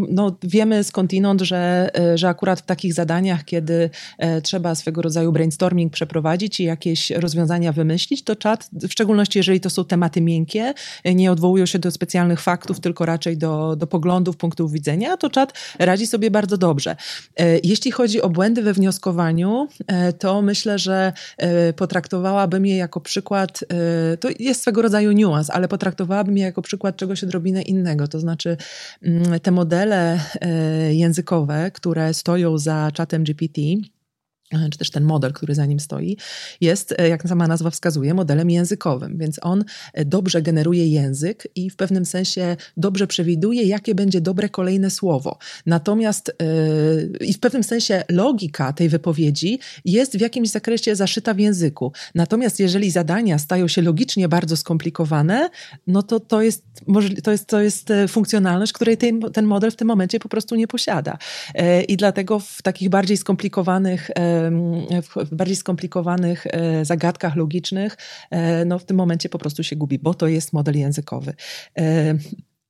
no, 0.10 0.38
wiemy 0.44 0.84
skądinąd, 0.84 1.42
że, 1.42 1.89
że 2.16 2.27
akurat 2.27 2.60
w 2.60 2.66
takich 2.66 2.94
zadaniach, 2.94 3.46
kiedy 3.46 3.89
trzeba 4.44 4.75
swego 4.75 5.01
rodzaju 5.01 5.32
brainstorming 5.32 5.94
przeprowadzić 5.94 6.60
i 6.60 6.63
jakieś 6.63 7.12
rozwiązania 7.12 7.72
wymyślić, 7.72 8.24
to 8.24 8.36
czat, 8.36 8.70
w 8.74 8.92
szczególności 8.92 9.39
jeżeli 9.39 9.60
to 9.60 9.70
są 9.70 9.86
tematy 9.86 10.22
miękkie, 10.22 10.74
nie 11.06 11.32
odwołują 11.32 11.66
się 11.66 11.80
do 11.80 11.92
specjalnych 11.92 12.42
faktów, 12.42 12.80
tylko 12.80 13.06
raczej 13.06 13.38
do, 13.38 13.75
do 13.75 13.88
poglądów, 13.88 14.38
punktów 14.38 14.72
widzenia, 14.72 14.87
widzenia, 14.88 15.17
to 15.17 15.29
czat 15.29 15.53
radzi 15.79 16.08
sobie 16.08 16.32
bardzo 16.32 16.58
dobrze. 16.58 16.96
E, 17.39 17.60
jeśli 17.63 17.91
chodzi 17.91 18.22
o 18.22 18.29
błędy 18.29 18.62
we 18.62 18.74
wnioskowaniu, 18.74 19.67
e, 19.88 20.13
to 20.13 20.41
myślę, 20.41 20.79
że 20.79 21.13
e, 21.38 21.74
potraktowałabym 21.74 22.65
je 22.65 22.77
jako 22.77 23.01
przykład, 23.01 23.63
to 24.20 24.29
jest 24.39 24.62
swego 24.62 24.82
rodzaju 24.82 25.12
niuans, 25.12 25.50
ale 25.50 25.67
potraktowałabym 25.67 26.38
je 26.38 26.44
jako 26.44 26.62
przykład 26.62 26.96
czegoś 26.98 27.24
odrobinę 27.24 27.62
innego. 27.62 28.08
To 28.08 28.20
znaczy 28.20 28.58
mm, 29.01 29.39
te 29.39 29.51
modele 29.51 30.20
językowe, 30.89 31.72
które 31.72 32.13
stoją 32.13 32.58
za 32.58 32.91
czatem 32.94 33.24
GPT, 33.24 33.62
czy 34.72 34.77
też 34.77 34.92
ten 34.92 35.04
model, 35.04 35.34
który 35.34 35.56
za 35.56 35.66
nim 35.66 35.80
stoi, 35.80 36.18
jest, 36.62 36.96
e, 36.98 37.10
jak 37.10 37.24
sama 37.30 37.48
nazwa 37.48 37.70
wskazuje, 37.70 38.13
modelem 38.13 38.50
językowym, 38.50 39.18
więc 39.18 39.39
on 39.42 39.63
e, 39.94 40.06
dobrze 40.06 40.42
generuje 40.42 40.88
język 40.88 41.48
i 41.56 41.70
w 41.70 41.75
pewnym 41.75 42.06
sensie 42.06 42.58
dobrze 42.77 43.08
przewiduje, 43.08 43.63
jakie 43.63 43.96
będzie 43.96 44.22
dobre 44.22 44.50
kolejne 44.50 44.89
słowo. 44.89 45.38
Natomiast 45.66 46.36
yy, 47.20 47.27
i 47.27 47.34
w 47.34 47.39
pewnym 47.39 47.63
sensie 47.63 48.04
logika 48.10 48.74
tej 48.74 48.89
wypowiedzi 48.89 49.60
jest 49.86 50.18
w 50.18 50.22
jakimś 50.22 50.50
zakresie 50.50 50.96
zaszyta 50.96 51.34
w 51.34 51.39
języku. 51.39 51.92
Natomiast 52.16 52.60
jeżeli 52.60 52.92
zadania 52.92 53.39
stają 53.39 53.68
się 53.68 53.82
logicznie 53.82 54.27
bardzo 54.27 54.58
skomplikowane, 54.58 55.50
no 55.88 56.04
to 56.04 56.20
to 56.20 56.42
jest, 56.42 56.63
to 57.24 57.32
jest, 57.32 57.48
to 57.48 57.62
jest 57.62 57.89
funkcjonalność, 58.08 58.74
której 58.74 58.98
ten, 58.98 59.20
ten 59.20 59.46
model 59.46 59.72
w 59.72 59.75
tym 59.75 59.88
momencie 59.88 60.20
po 60.20 60.30
prostu 60.30 60.56
nie 60.56 60.68
posiada. 60.68 61.18
Yy, 61.56 61.84
I 61.84 61.98
dlatego 61.98 62.39
w 62.39 62.62
takich 62.62 62.89
bardziej 62.89 63.18
skomplikowanych 63.18 64.10
yy, 64.10 64.37
w 65.01 65.36
bardziej 65.36 65.56
skomplikowanych 65.56 66.48
e, 66.48 66.86
zagadkach 66.86 67.36
logicznych, 67.36 67.98
e, 68.32 68.65
no 68.65 68.79
w 68.79 68.86
tym 68.86 68.98
momencie 68.98 69.29
po 69.29 69.38
prostu 69.38 69.63
się 69.63 69.75
gubi, 69.75 70.00
bo 70.00 70.13
to 70.13 70.27
jest 70.27 70.53
model 70.53 70.77
językowy. 70.77 71.34
E, 71.77 72.15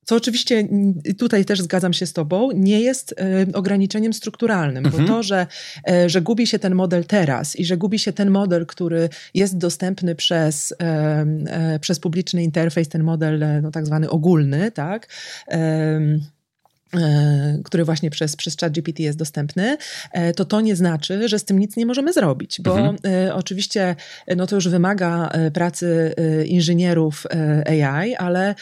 co 0.04 0.16
oczywiście 0.16 0.68
tutaj 1.18 1.44
też 1.44 1.60
zgadzam 1.60 1.92
się 1.92 2.06
z 2.06 2.12
Tobą, 2.12 2.50
nie 2.54 2.80
jest 2.80 3.14
ograniczeniem 3.54 4.12
strukturalnym, 4.12 4.86
mhm. 4.86 5.06
bo 5.06 5.12
to, 5.12 5.22
że, 5.22 5.46
że 6.06 6.22
gubi 6.22 6.46
się 6.46 6.58
ten 6.58 6.74
model 6.74 7.04
teraz 7.04 7.56
i 7.56 7.64
że 7.64 7.76
gubi 7.76 7.98
się 7.98 8.12
ten 8.12 8.30
model, 8.30 8.66
który 8.66 9.08
jest 9.34 9.58
dostępny 9.58 10.14
przez, 10.14 10.74
przez 11.80 12.00
publiczny 12.00 12.42
interfejs, 12.42 12.88
ten 12.88 13.02
model 13.02 13.62
no, 13.62 13.70
tak 13.70 13.86
zwany 13.86 14.10
ogólny, 14.10 14.70
tak 14.70 15.08
który 17.64 17.84
właśnie 17.84 18.10
przez, 18.10 18.36
przez 18.36 18.56
ChatGPT 18.56 19.00
jest 19.00 19.18
dostępny, 19.18 19.76
e, 20.12 20.32
to 20.32 20.44
to 20.44 20.60
nie 20.60 20.76
znaczy, 20.76 21.28
że 21.28 21.38
z 21.38 21.44
tym 21.44 21.58
nic 21.58 21.76
nie 21.76 21.86
możemy 21.86 22.12
zrobić, 22.12 22.60
bo 22.60 22.78
mhm. 22.78 22.96
E, 23.06 23.34
oczywiście 23.34 23.96
no 24.36 24.46
to 24.46 24.54
już 24.54 24.68
wymaga 24.68 25.30
pracy 25.52 26.14
inżynierów 26.46 27.26
AI, 27.66 28.14
ale, 28.14 28.54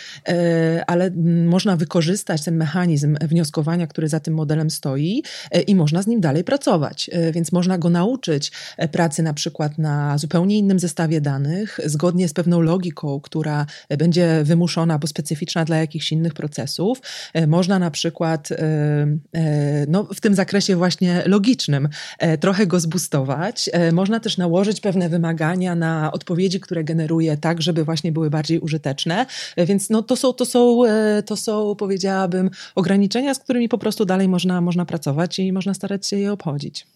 ale 0.87 1.11
można 1.47 1.77
wykorzystać 1.77 2.45
ten 2.45 2.57
mechanizm 2.57 3.17
wnioskowania, 3.21 3.87
który 3.87 4.09
za 4.09 4.21
tym 4.21 4.35
modelem 4.35 4.71
stoi 4.71 5.23
i 5.67 5.75
można 5.75 6.03
z 6.03 6.07
nim 6.07 6.21
dalej 6.21 6.45
pracować. 6.45 7.11
Więc 7.33 7.53
można 7.53 7.79
go 7.79 7.91
nauczyć 7.91 8.53
pracy 8.93 9.23
na 9.23 9.35
przykład 9.35 9.79
na 9.79 10.19
zupełnie 10.19 10.59
innym 10.59 10.79
zestawie 10.79 11.21
danych, 11.21 11.81
zgodnie 11.85 12.29
z 12.29 12.33
pewną 12.33 12.61
logiką, 12.61 13.21
która 13.21 13.67
będzie 13.99 14.41
wymuszona, 14.45 14.99
bo 14.99 15.07
specyficzna 15.07 15.65
dla 15.65 15.77
jakichś 15.77 16.13
innych 16.13 16.35
procesów. 16.35 17.03
Można 17.47 17.79
na 17.79 17.91
przykład 17.91 18.16
przykład 18.17 18.51
y, 18.51 18.55
y, 18.55 19.87
no, 19.89 20.05
w 20.05 20.21
tym 20.21 20.35
zakresie 20.35 20.77
właśnie 20.77 21.23
logicznym 21.27 21.89
e, 22.19 22.39
trochę 22.39 22.67
go 22.67 22.81
zbustować. 22.81 23.71
E, 23.73 23.93
można 23.93 24.21
też 24.21 24.39
nałożyć 24.39 24.81
pewne 24.81 25.09
wymagania 25.09 25.75
na 25.75 26.13
odpowiedzi, 26.13 26.61
które 26.61 26.85
generuje 26.85 27.37
tak, 27.37 27.63
żeby 27.63 27.85
właśnie 27.85 28.13
były 28.13 28.31
bardziej 28.31 28.61
użyteczne. 28.61 29.27
E, 29.57 29.67
więc 29.67 29.91
no, 29.91 30.03
to, 30.03 30.17
są, 30.17 30.33
to, 30.33 30.45
są, 30.47 30.83
to 31.27 31.37
są, 31.37 31.75
powiedziałabym, 31.75 32.51
ograniczenia, 32.75 33.35
z 33.35 33.39
którymi 33.39 33.69
po 33.69 33.79
prostu 33.79 34.05
dalej 34.05 34.29
można, 34.29 34.61
można 34.61 34.85
pracować 34.85 35.39
i 35.39 35.53
można 35.53 35.75
starać 35.75 36.07
się 36.07 36.17
je 36.17 36.33
obchodzić. 36.33 36.87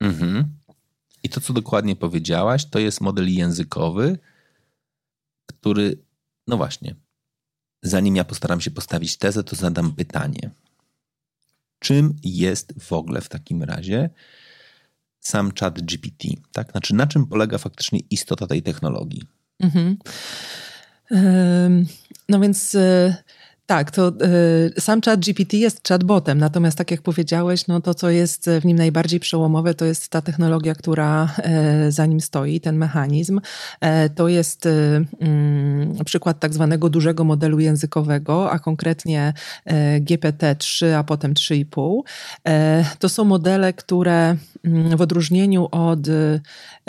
Mhm. 0.00 0.44
I 1.22 1.28
to, 1.28 1.40
co 1.40 1.52
dokładnie 1.52 1.96
powiedziałaś, 1.96 2.64
to 2.64 2.78
jest 2.78 3.00
model 3.00 3.34
językowy, 3.34 4.18
który, 5.46 5.98
no 6.46 6.56
właśnie, 6.56 6.94
zanim 7.82 8.16
ja 8.16 8.24
postaram 8.24 8.60
się 8.60 8.70
postawić 8.70 9.16
tezę, 9.16 9.44
to 9.44 9.56
zadam 9.56 9.92
pytanie 9.92 10.50
czym 11.78 12.14
jest 12.24 12.74
w 12.80 12.92
ogóle 12.92 13.20
w 13.20 13.28
takim 13.28 13.62
razie 13.62 14.10
sam 15.20 15.52
chat 15.60 15.80
GPT? 15.80 16.28
Tak? 16.52 16.70
Znaczy, 16.70 16.94
na 16.94 17.06
czym 17.06 17.26
polega 17.26 17.58
faktycznie 17.58 18.00
istota 18.10 18.46
tej 18.46 18.62
technologii? 18.62 19.22
Mhm. 19.60 19.96
No 22.28 22.40
więc 22.40 22.74
e, 22.74 23.16
tak, 23.66 23.90
to 23.90 24.12
y, 24.76 24.80
sam 24.80 25.00
chat 25.00 25.20
GPT 25.20 25.56
jest 25.56 25.88
chatbotem, 25.88 26.38
natomiast 26.38 26.78
tak 26.78 26.90
jak 26.90 27.02
powiedziałeś, 27.02 27.66
no 27.66 27.80
to 27.80 27.94
co 27.94 28.10
jest 28.10 28.50
w 28.60 28.64
nim 28.64 28.78
najbardziej 28.78 29.20
przełomowe, 29.20 29.74
to 29.74 29.84
jest 29.84 30.08
ta 30.08 30.22
technologia, 30.22 30.74
która 30.74 31.34
y, 31.88 31.92
za 31.92 32.06
nim 32.06 32.20
stoi, 32.20 32.60
ten 32.60 32.76
mechanizm. 32.76 33.40
Y, 33.84 34.10
to 34.14 34.28
jest 34.28 34.68
przykład 36.04 36.40
tak 36.40 36.54
zwanego 36.54 36.88
dużego 36.88 37.24
modelu 37.24 37.60
językowego, 37.60 38.50
a 38.50 38.58
konkretnie 38.58 39.32
GPT-3, 40.00 40.92
a 40.92 41.04
potem 41.04 41.34
3,5. 41.34 42.02
To 42.98 43.08
są 43.08 43.24
modele, 43.24 43.72
które 43.72 44.36
mm, 44.64 44.96
w 44.96 45.00
odróżnieniu 45.00 45.68
od 45.70 46.00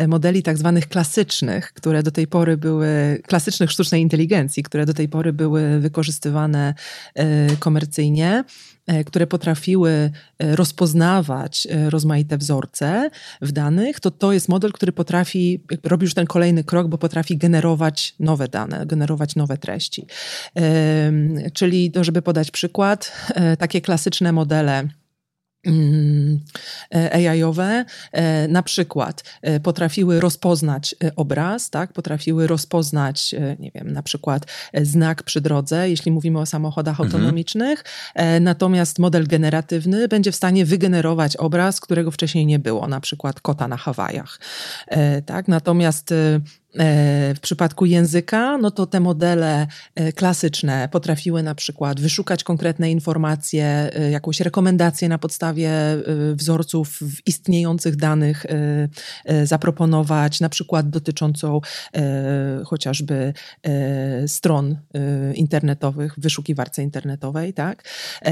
modeli 0.07 0.43
tak 0.43 0.57
zwanych 0.57 0.87
klasycznych, 0.87 1.73
które 1.73 2.03
do 2.03 2.11
tej 2.11 2.27
pory 2.27 2.57
były, 2.57 3.21
klasycznych 3.27 3.71
sztucznej 3.71 4.01
inteligencji, 4.01 4.63
które 4.63 4.85
do 4.85 4.93
tej 4.93 5.09
pory 5.09 5.33
były 5.33 5.79
wykorzystywane 5.79 6.66
E, 7.15 7.55
komercyjnie, 7.55 8.43
e, 8.87 9.03
które 9.03 9.27
potrafiły 9.27 10.11
e, 10.39 10.55
rozpoznawać 10.55 11.67
rozmaite 11.89 12.37
wzorce 12.37 13.09
w 13.41 13.51
danych, 13.51 13.99
to 13.99 14.11
to 14.11 14.33
jest 14.33 14.49
model, 14.49 14.71
który 14.71 14.91
potrafi, 14.91 15.63
robi 15.83 16.03
już 16.03 16.13
ten 16.13 16.25
kolejny 16.25 16.63
krok, 16.63 16.87
bo 16.87 16.97
potrafi 16.97 17.37
generować 17.37 18.15
nowe 18.19 18.47
dane, 18.47 18.85
generować 18.85 19.35
nowe 19.35 19.57
treści. 19.57 20.07
Czyli, 21.53 21.91
żeby 22.01 22.21
podać 22.21 22.51
przykład, 22.51 23.11
takie 23.59 23.81
klasyczne 23.81 24.31
modele, 24.31 24.87
AI-owe 27.11 27.85
e, 28.11 28.47
na 28.47 28.63
przykład 28.63 29.23
e, 29.41 29.59
potrafiły 29.59 30.19
rozpoznać 30.19 30.95
obraz, 31.15 31.69
tak? 31.69 31.93
potrafiły 31.93 32.47
rozpoznać, 32.47 33.35
nie 33.59 33.71
wiem, 33.71 33.93
na 33.93 34.03
przykład 34.03 34.45
znak 34.81 35.23
przy 35.23 35.41
drodze, 35.41 35.89
jeśli 35.89 36.11
mówimy 36.11 36.39
o 36.39 36.45
samochodach 36.45 36.99
mhm. 36.99 37.09
autonomicznych, 37.09 37.83
natomiast 38.41 38.99
model 38.99 39.27
generatywny 39.27 40.07
będzie 40.07 40.31
w 40.31 40.35
stanie 40.35 40.65
wygenerować 40.65 41.37
obraz, 41.37 41.79
którego 41.79 42.11
wcześniej 42.11 42.45
nie 42.45 42.59
było, 42.59 42.87
na 42.87 42.99
przykład 42.99 43.41
kota 43.41 43.67
na 43.67 43.77
Hawajach. 43.77 44.39
Tak? 45.25 45.47
Natomiast 45.47 46.11
E, 46.11 46.39
w 47.35 47.39
przypadku 47.41 47.85
języka, 47.85 48.57
no 48.57 48.71
to 48.71 48.85
te 48.85 48.99
modele 48.99 49.67
e, 49.95 50.11
klasyczne 50.11 50.89
potrafiły 50.91 51.43
na 51.43 51.55
przykład 51.55 51.99
wyszukać 51.99 52.43
konkretne 52.43 52.91
informacje, 52.91 53.65
e, 53.65 54.11
jakąś 54.11 54.39
rekomendację 54.39 55.09
na 55.09 55.17
podstawie 55.17 55.71
wzorców 56.33 56.99
w 57.01 57.27
istniejących 57.27 57.95
danych 57.95 58.45
zaproponować, 59.43 60.39
na 60.39 60.49
przykład 60.49 60.89
dotyczącą 60.89 61.61
chociażby 62.65 63.33
stron 64.27 64.77
internetowych 65.35 66.13
wyszukiwarce 66.17 66.83
internetowej, 66.83 67.53
tak? 67.53 67.83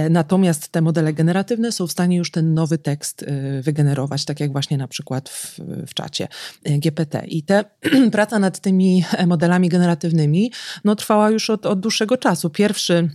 Natomiast 0.10 0.68
te 0.68 0.82
modele 0.82 1.14
generatywne 1.14 1.72
są 1.72 1.88
w 1.88 1.92
stanie 1.92 2.18
już 2.18 2.32
ten 2.32 2.54
nowy 2.54 2.78
tekst 2.78 3.26
wygenerować, 3.62 4.26
tak 4.26 4.40
jak 4.40 4.52
właśnie 4.52 4.78
na 4.78 4.88
przykład 4.88 5.30
w, 5.30 5.60
w 5.88 5.94
czacie 5.94 6.28
GPT. 6.66 7.26
I 7.28 7.44
te 7.44 7.64
praca 8.12 8.25
praca 8.26 8.40
nad 8.40 8.60
tymi 8.60 9.04
e, 9.18 9.28
modelami 9.28 9.70
generatywnymi 9.70 10.52
no, 10.84 10.96
trwała 10.96 11.30
już 11.30 11.50
od, 11.50 11.66
od 11.66 11.80
dłuższego 11.80 12.18
czasu. 12.18 12.50
Pierwszy 12.50 13.10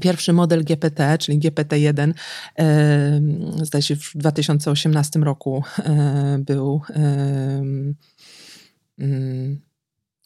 Pierwszy 0.00 0.32
model 0.32 0.64
GPT, 0.64 1.18
czyli 1.18 1.38
GPT-1, 1.40 2.12
e, 2.58 3.20
zdaje 3.62 3.82
się 3.82 3.96
w 3.96 4.12
2018 4.14 5.20
roku 5.20 5.62
e, 5.78 6.38
był 6.38 6.80
mm, 8.98 9.60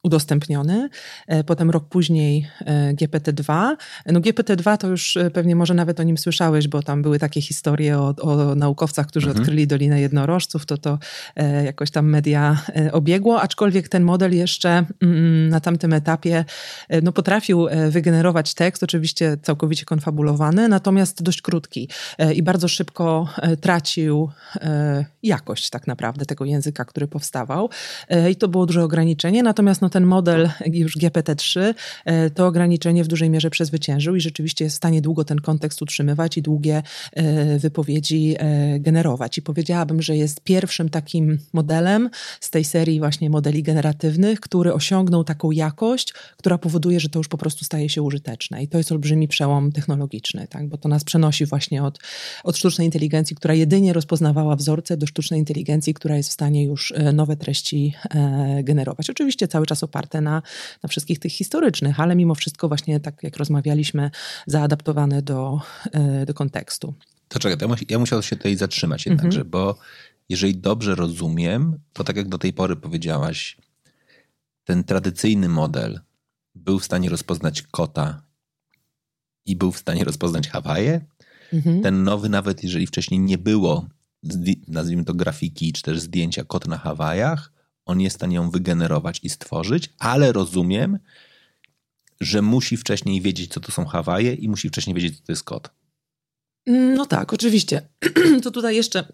udostępniony. 0.02 0.88
E, 1.26 1.44
potem 1.44 1.70
rok 1.70 1.88
później 1.88 2.48
e, 2.60 2.94
GPT-2. 2.94 3.76
No 4.06 4.20
GPT-2 4.20 4.76
to 4.76 4.88
już 4.88 5.16
e, 5.16 5.30
pewnie 5.30 5.56
może 5.56 5.74
nawet 5.74 6.00
o 6.00 6.02
nim 6.02 6.18
słyszałeś, 6.18 6.68
bo 6.68 6.82
tam 6.82 7.02
były 7.02 7.18
takie 7.18 7.40
historie 7.40 7.98
o, 7.98 8.14
o 8.20 8.54
naukowcach, 8.54 9.06
którzy 9.06 9.26
mhm. 9.26 9.42
odkryli 9.42 9.66
Dolinę 9.66 10.00
Jednorożców, 10.00 10.66
to 10.66 10.78
to 10.78 10.98
jakoś 11.64 11.90
tam 11.90 12.08
media 12.08 12.62
obiegło, 12.92 13.40
aczkolwiek 13.40 13.88
ten 13.88 14.02
model 14.02 14.36
jeszcze 14.36 14.84
mm, 15.02 15.48
na 15.48 15.60
tamtym 15.60 15.92
etapie 15.92 16.44
no, 17.02 17.12
potrafił 17.12 17.66
wygenerować 17.90 18.54
tekst, 18.54 18.82
oczywiście 18.82 19.36
całkowicie 19.42 19.84
konfabulowany, 19.84 20.68
natomiast 20.68 21.22
dość 21.22 21.42
krótki 21.42 21.88
i 22.34 22.42
bardzo 22.42 22.68
szybko 22.68 23.28
tracił 23.60 24.30
jakość 25.22 25.70
tak 25.70 25.86
naprawdę 25.86 26.26
tego 26.26 26.44
języka, 26.44 26.84
który 26.84 27.08
powstawał 27.08 27.70
i 28.30 28.36
to 28.36 28.48
było 28.48 28.66
duże 28.66 28.84
ograniczenie, 28.84 29.42
natomiast 29.42 29.82
no, 29.82 29.87
ten 29.88 30.04
model 30.04 30.50
już 30.66 30.96
GPT-3 30.96 31.74
to 32.34 32.46
ograniczenie 32.46 33.04
w 33.04 33.08
dużej 33.08 33.30
mierze 33.30 33.50
przezwyciężył 33.50 34.16
i 34.16 34.20
rzeczywiście 34.20 34.64
jest 34.64 34.76
w 34.76 34.76
stanie 34.76 35.02
długo 35.02 35.24
ten 35.24 35.40
kontekst 35.40 35.82
utrzymywać 35.82 36.38
i 36.38 36.42
długie 36.42 36.82
wypowiedzi 37.58 38.36
generować. 38.78 39.38
I 39.38 39.42
powiedziałabym, 39.42 40.02
że 40.02 40.16
jest 40.16 40.40
pierwszym 40.40 40.88
takim 40.88 41.38
modelem 41.52 42.10
z 42.40 42.50
tej 42.50 42.64
serii 42.64 42.98
właśnie 42.98 43.30
modeli 43.30 43.62
generatywnych, 43.62 44.40
który 44.40 44.74
osiągnął 44.74 45.24
taką 45.24 45.50
jakość, 45.50 46.14
która 46.36 46.58
powoduje, 46.58 47.00
że 47.00 47.08
to 47.08 47.18
już 47.18 47.28
po 47.28 47.38
prostu 47.38 47.64
staje 47.64 47.88
się 47.88 48.02
użyteczne. 48.02 48.62
I 48.62 48.68
to 48.68 48.78
jest 48.78 48.92
olbrzymi 48.92 49.28
przełom 49.28 49.72
technologiczny, 49.72 50.46
tak? 50.50 50.68
bo 50.68 50.76
to 50.76 50.88
nas 50.88 51.04
przenosi 51.04 51.46
właśnie 51.46 51.82
od, 51.82 51.98
od 52.44 52.56
sztucznej 52.56 52.86
inteligencji, 52.86 53.36
która 53.36 53.54
jedynie 53.54 53.92
rozpoznawała 53.92 54.56
wzorce, 54.56 54.96
do 54.96 55.06
sztucznej 55.06 55.40
inteligencji, 55.40 55.94
która 55.94 56.16
jest 56.16 56.28
w 56.28 56.32
stanie 56.32 56.64
już 56.64 56.92
e, 56.92 57.12
nowe 57.12 57.36
treści 57.36 57.94
e, 58.10 58.62
generować. 58.62 59.10
Oczywiście 59.10 59.48
cały 59.48 59.66
czas 59.66 59.77
oparte 59.82 60.20
na, 60.20 60.42
na 60.82 60.88
wszystkich 60.88 61.18
tych 61.18 61.32
historycznych, 61.32 62.00
ale 62.00 62.16
mimo 62.16 62.34
wszystko 62.34 62.68
właśnie 62.68 63.00
tak 63.00 63.22
jak 63.22 63.36
rozmawialiśmy, 63.36 64.10
zaadaptowane 64.46 65.22
do, 65.22 65.60
e, 65.92 66.26
do 66.26 66.34
kontekstu. 66.34 66.94
To 67.28 67.38
czekaj, 67.38 67.68
ja 67.88 67.98
musiał 67.98 68.22
się 68.22 68.36
tutaj 68.36 68.56
zatrzymać 68.56 69.06
jednakże, 69.06 69.40
mhm. 69.40 69.50
bo 69.50 69.78
jeżeli 70.28 70.56
dobrze 70.56 70.94
rozumiem, 70.94 71.78
to 71.92 72.04
tak 72.04 72.16
jak 72.16 72.28
do 72.28 72.38
tej 72.38 72.52
pory 72.52 72.76
powiedziałaś, 72.76 73.56
ten 74.64 74.84
tradycyjny 74.84 75.48
model 75.48 76.00
był 76.54 76.78
w 76.78 76.84
stanie 76.84 77.08
rozpoznać 77.08 77.62
kota 77.62 78.22
i 79.46 79.56
był 79.56 79.72
w 79.72 79.78
stanie 79.78 80.04
rozpoznać 80.04 80.48
Hawaje. 80.48 81.00
Mhm. 81.52 81.82
Ten 81.82 82.02
nowy, 82.02 82.28
nawet 82.28 82.62
jeżeli 82.62 82.86
wcześniej 82.86 83.20
nie 83.20 83.38
było, 83.38 83.88
nazwijmy 84.68 85.04
to 85.04 85.14
grafiki, 85.14 85.72
czy 85.72 85.82
też 85.82 86.00
zdjęcia 86.00 86.44
kot 86.44 86.66
na 86.66 86.78
Hawajach, 86.78 87.52
on 87.88 88.00
jest 88.00 88.16
w 88.16 88.18
stanie 88.18 88.36
ją 88.36 88.50
wygenerować 88.50 89.20
i 89.22 89.28
stworzyć, 89.28 89.90
ale 89.98 90.32
rozumiem, 90.32 90.98
że 92.20 92.42
musi 92.42 92.76
wcześniej 92.76 93.20
wiedzieć, 93.20 93.52
co 93.52 93.60
to 93.60 93.72
są 93.72 93.84
Hawaje 93.84 94.34
i 94.34 94.48
musi 94.48 94.68
wcześniej 94.68 94.94
wiedzieć, 94.94 95.16
co 95.16 95.26
to 95.26 95.32
jest 95.32 95.44
kot. 95.44 95.70
No 96.66 97.06
tak, 97.06 97.32
oczywiście. 97.32 97.88
To 98.42 98.50
tutaj 98.50 98.76
jeszcze 98.76 99.12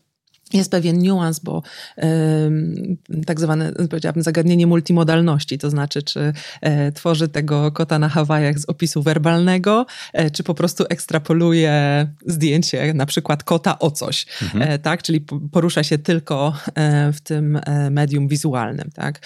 jest 0.52 0.70
pewien 0.70 0.98
niuans, 0.98 1.38
bo 1.38 1.62
y, 1.98 3.24
tak 3.26 3.40
zwane, 3.40 3.72
powiedziałabym, 3.72 4.22
zagadnienie 4.22 4.66
multimodalności, 4.66 5.58
to 5.58 5.70
znaczy, 5.70 6.02
czy 6.02 6.32
e, 6.60 6.92
tworzy 6.92 7.28
tego 7.28 7.72
kota 7.72 7.98
na 7.98 8.08
Hawajach 8.08 8.58
z 8.58 8.64
opisu 8.64 9.02
werbalnego, 9.02 9.86
e, 10.12 10.30
czy 10.30 10.42
po 10.42 10.54
prostu 10.54 10.84
ekstrapoluje 10.88 12.06
zdjęcie, 12.26 12.94
na 12.94 13.06
przykład 13.06 13.44
kota 13.44 13.78
o 13.78 13.90
coś, 13.90 14.26
mhm. 14.42 14.70
e, 14.70 14.78
tak? 14.78 15.02
Czyli 15.02 15.20
porusza 15.52 15.82
się 15.82 15.98
tylko 15.98 16.54
w 17.12 17.20
tym 17.20 17.60
medium 17.90 18.28
wizualnym, 18.28 18.90
tak? 18.94 19.20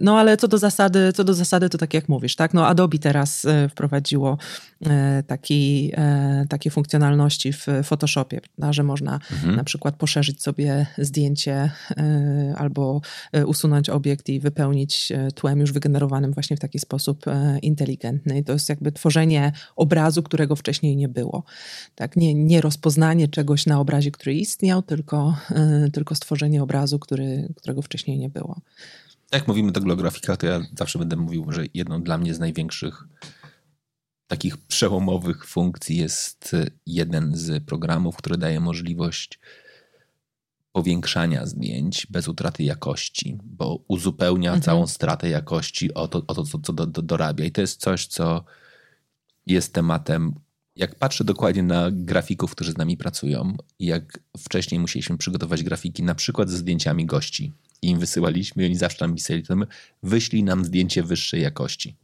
No 0.00 0.18
ale 0.18 0.36
co 0.36 0.48
do 0.48 0.58
zasady, 0.58 1.12
co 1.12 1.24
do 1.24 1.34
zasady, 1.34 1.68
to 1.68 1.78
tak 1.78 1.94
jak 1.94 2.08
mówisz, 2.08 2.36
tak? 2.36 2.54
No 2.54 2.66
Adobe 2.66 2.98
teraz 2.98 3.46
wprowadziło 3.70 4.38
taki, 5.26 5.92
takie 6.48 6.70
funkcjonalności 6.70 7.52
w 7.52 7.66
Photoshopie, 7.84 8.40
prawda? 8.40 8.72
że 8.72 8.82
można 8.82 9.20
mhm. 9.32 9.56
na 9.56 9.64
przykład 9.64 9.96
poszerzyć 10.06 10.42
sobie 10.42 10.86
zdjęcie 10.98 11.70
e, 11.90 12.54
albo 12.56 13.00
e, 13.32 13.46
usunąć 13.46 13.90
obiekt 13.90 14.28
i 14.28 14.40
wypełnić 14.40 15.12
e, 15.12 15.32
tłem 15.32 15.60
już 15.60 15.72
wygenerowanym 15.72 16.32
właśnie 16.32 16.56
w 16.56 16.60
taki 16.60 16.78
sposób 16.78 17.24
inteligentny. 17.62 18.38
I 18.38 18.44
to 18.44 18.52
jest 18.52 18.68
jakby 18.68 18.92
tworzenie 18.92 19.52
obrazu, 19.76 20.22
którego 20.22 20.56
wcześniej 20.56 20.96
nie 20.96 21.08
było. 21.08 21.44
Tak? 21.94 22.16
Nie, 22.16 22.34
nie 22.34 22.60
rozpoznanie 22.60 23.28
czegoś 23.28 23.66
na 23.66 23.80
obrazie, 23.80 24.10
który 24.10 24.34
istniał, 24.34 24.82
tylko, 24.82 25.36
tylko 25.92 26.14
stworzenie 26.14 26.62
obrazu, 26.62 26.98
który, 26.98 27.48
którego 27.56 27.82
wcześniej 27.82 28.18
nie 28.18 28.28
było. 28.28 28.60
Jak 29.32 29.48
mówimy 29.48 29.72
tego 29.72 29.92
o 29.92 29.96
grafikach, 29.96 30.36
to 30.36 30.46
ja 30.46 30.60
zawsze 30.78 30.98
będę 30.98 31.16
mówił, 31.16 31.52
że 31.52 31.64
jedną 31.74 32.02
dla 32.02 32.18
mnie 32.18 32.34
z 32.34 32.38
największych 32.38 33.04
takich 34.26 34.56
przełomowych 34.56 35.46
funkcji 35.46 35.96
jest 35.96 36.56
jeden 36.86 37.36
z 37.36 37.64
programów, 37.64 38.16
który 38.16 38.36
daje 38.36 38.60
możliwość 38.60 39.38
powiększania 40.76 41.46
zdjęć 41.46 42.06
bez 42.10 42.28
utraty 42.28 42.62
jakości, 42.62 43.38
bo 43.44 43.84
uzupełnia 43.88 44.50
mhm. 44.50 44.62
całą 44.62 44.86
stratę 44.86 45.28
jakości 45.28 45.94
o 45.94 46.08
to, 46.08 46.22
o 46.26 46.34
to 46.34 46.44
co, 46.44 46.58
co 46.58 46.72
do, 46.72 46.86
do, 46.86 47.02
dorabia. 47.02 47.44
I 47.44 47.50
to 47.50 47.60
jest 47.60 47.80
coś, 47.80 48.06
co 48.06 48.44
jest 49.46 49.72
tematem. 49.72 50.34
Jak 50.76 50.94
patrzę 50.94 51.24
dokładnie 51.24 51.62
na 51.62 51.90
grafików, 51.90 52.50
którzy 52.50 52.72
z 52.72 52.76
nami 52.76 52.96
pracują, 52.96 53.56
i 53.78 53.86
jak 53.86 54.20
wcześniej 54.38 54.80
musieliśmy 54.80 55.18
przygotować 55.18 55.62
grafiki, 55.62 56.02
na 56.02 56.14
przykład 56.14 56.50
ze 56.50 56.56
zdjęciami 56.56 57.06
gości, 57.06 57.52
i 57.82 57.90
im 57.90 57.98
wysyłaliśmy, 57.98 58.62
i 58.62 58.66
oni 58.66 58.76
zawsze 58.76 59.06
nam 59.06 59.14
pisali, 59.14 59.42
wyślij 60.02 60.44
nam 60.44 60.64
zdjęcie 60.64 61.02
wyższej 61.02 61.42
jakości. 61.42 61.96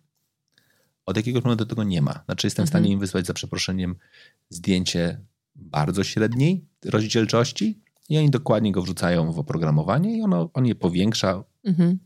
Od 1.06 1.16
jakiegoś 1.16 1.44
momentu 1.44 1.66
tego 1.66 1.85
nie 1.85 2.02
ma. 2.02 2.22
Znaczy, 2.24 2.46
jestem 2.46 2.62
mhm. 2.62 2.66
w 2.66 2.68
stanie 2.70 2.85
mhm. 2.85 2.92
im 2.92 3.00
wysłać 3.00 3.26
za 3.26 3.35
przeproszeniem 3.35 3.94
zdjęcie 4.50 5.20
bardzo 5.56 6.04
średniej 6.04 6.64
rozdzielczości, 6.85 7.82
i 8.08 8.18
oni 8.18 8.30
dokładnie 8.30 8.72
go 8.72 8.82
wrzucają 8.82 9.32
w 9.32 9.38
oprogramowanie 9.38 10.18
i 10.18 10.22
ono, 10.22 10.50
on 10.54 10.66
je 10.66 10.74
powiększa 10.74 11.44
mhm. 11.64 11.98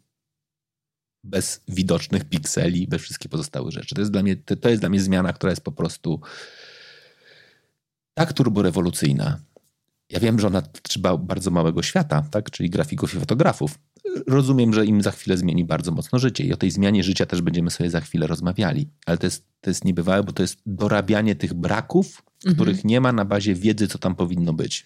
bez 1.24 1.60
widocznych 1.68 2.24
pikseli, 2.24 2.88
bez 2.88 3.02
wszystkich 3.02 3.30
pozostałych 3.30 3.72
rzeczy. 3.72 3.94
To 3.94 4.00
jest, 4.00 4.12
dla 4.12 4.22
mnie, 4.22 4.36
to, 4.36 4.56
to 4.56 4.68
jest 4.68 4.82
dla 4.82 4.88
mnie 4.88 5.00
zmiana, 5.00 5.32
która 5.32 5.50
jest 5.50 5.62
po 5.62 5.72
prostu 5.72 6.20
tak 8.14 8.32
turborewolucyjna. 8.32 9.38
Ja 10.10 10.20
wiem, 10.20 10.40
że 10.40 10.46
ona 10.46 10.62
trzeba 10.62 11.16
bardzo 11.16 11.50
małego 11.50 11.82
świata, 11.82 12.26
tak? 12.30 12.50
czyli 12.50 12.70
grafików 12.70 13.14
i 13.14 13.18
fotografów. 13.18 13.78
Rozumiem, 14.26 14.74
że 14.74 14.86
im 14.86 15.02
za 15.02 15.10
chwilę 15.10 15.36
zmieni 15.36 15.64
bardzo 15.64 15.92
mocno 15.92 16.18
życie 16.18 16.44
i 16.44 16.52
o 16.52 16.56
tej 16.56 16.70
zmianie 16.70 17.04
życia 17.04 17.26
też 17.26 17.42
będziemy 17.42 17.70
sobie 17.70 17.90
za 17.90 18.00
chwilę 18.00 18.26
rozmawiali. 18.26 18.88
Ale 19.06 19.18
to 19.18 19.26
jest, 19.26 19.44
to 19.60 19.70
jest 19.70 19.84
niebywałe, 19.84 20.22
bo 20.22 20.32
to 20.32 20.42
jest 20.42 20.58
dorabianie 20.66 21.34
tych 21.34 21.54
braków, 21.54 22.22
mhm. 22.36 22.54
których 22.54 22.84
nie 22.84 23.00
ma 23.00 23.12
na 23.12 23.24
bazie 23.24 23.54
wiedzy, 23.54 23.88
co 23.88 23.98
tam 23.98 24.14
powinno 24.14 24.52
być. 24.52 24.84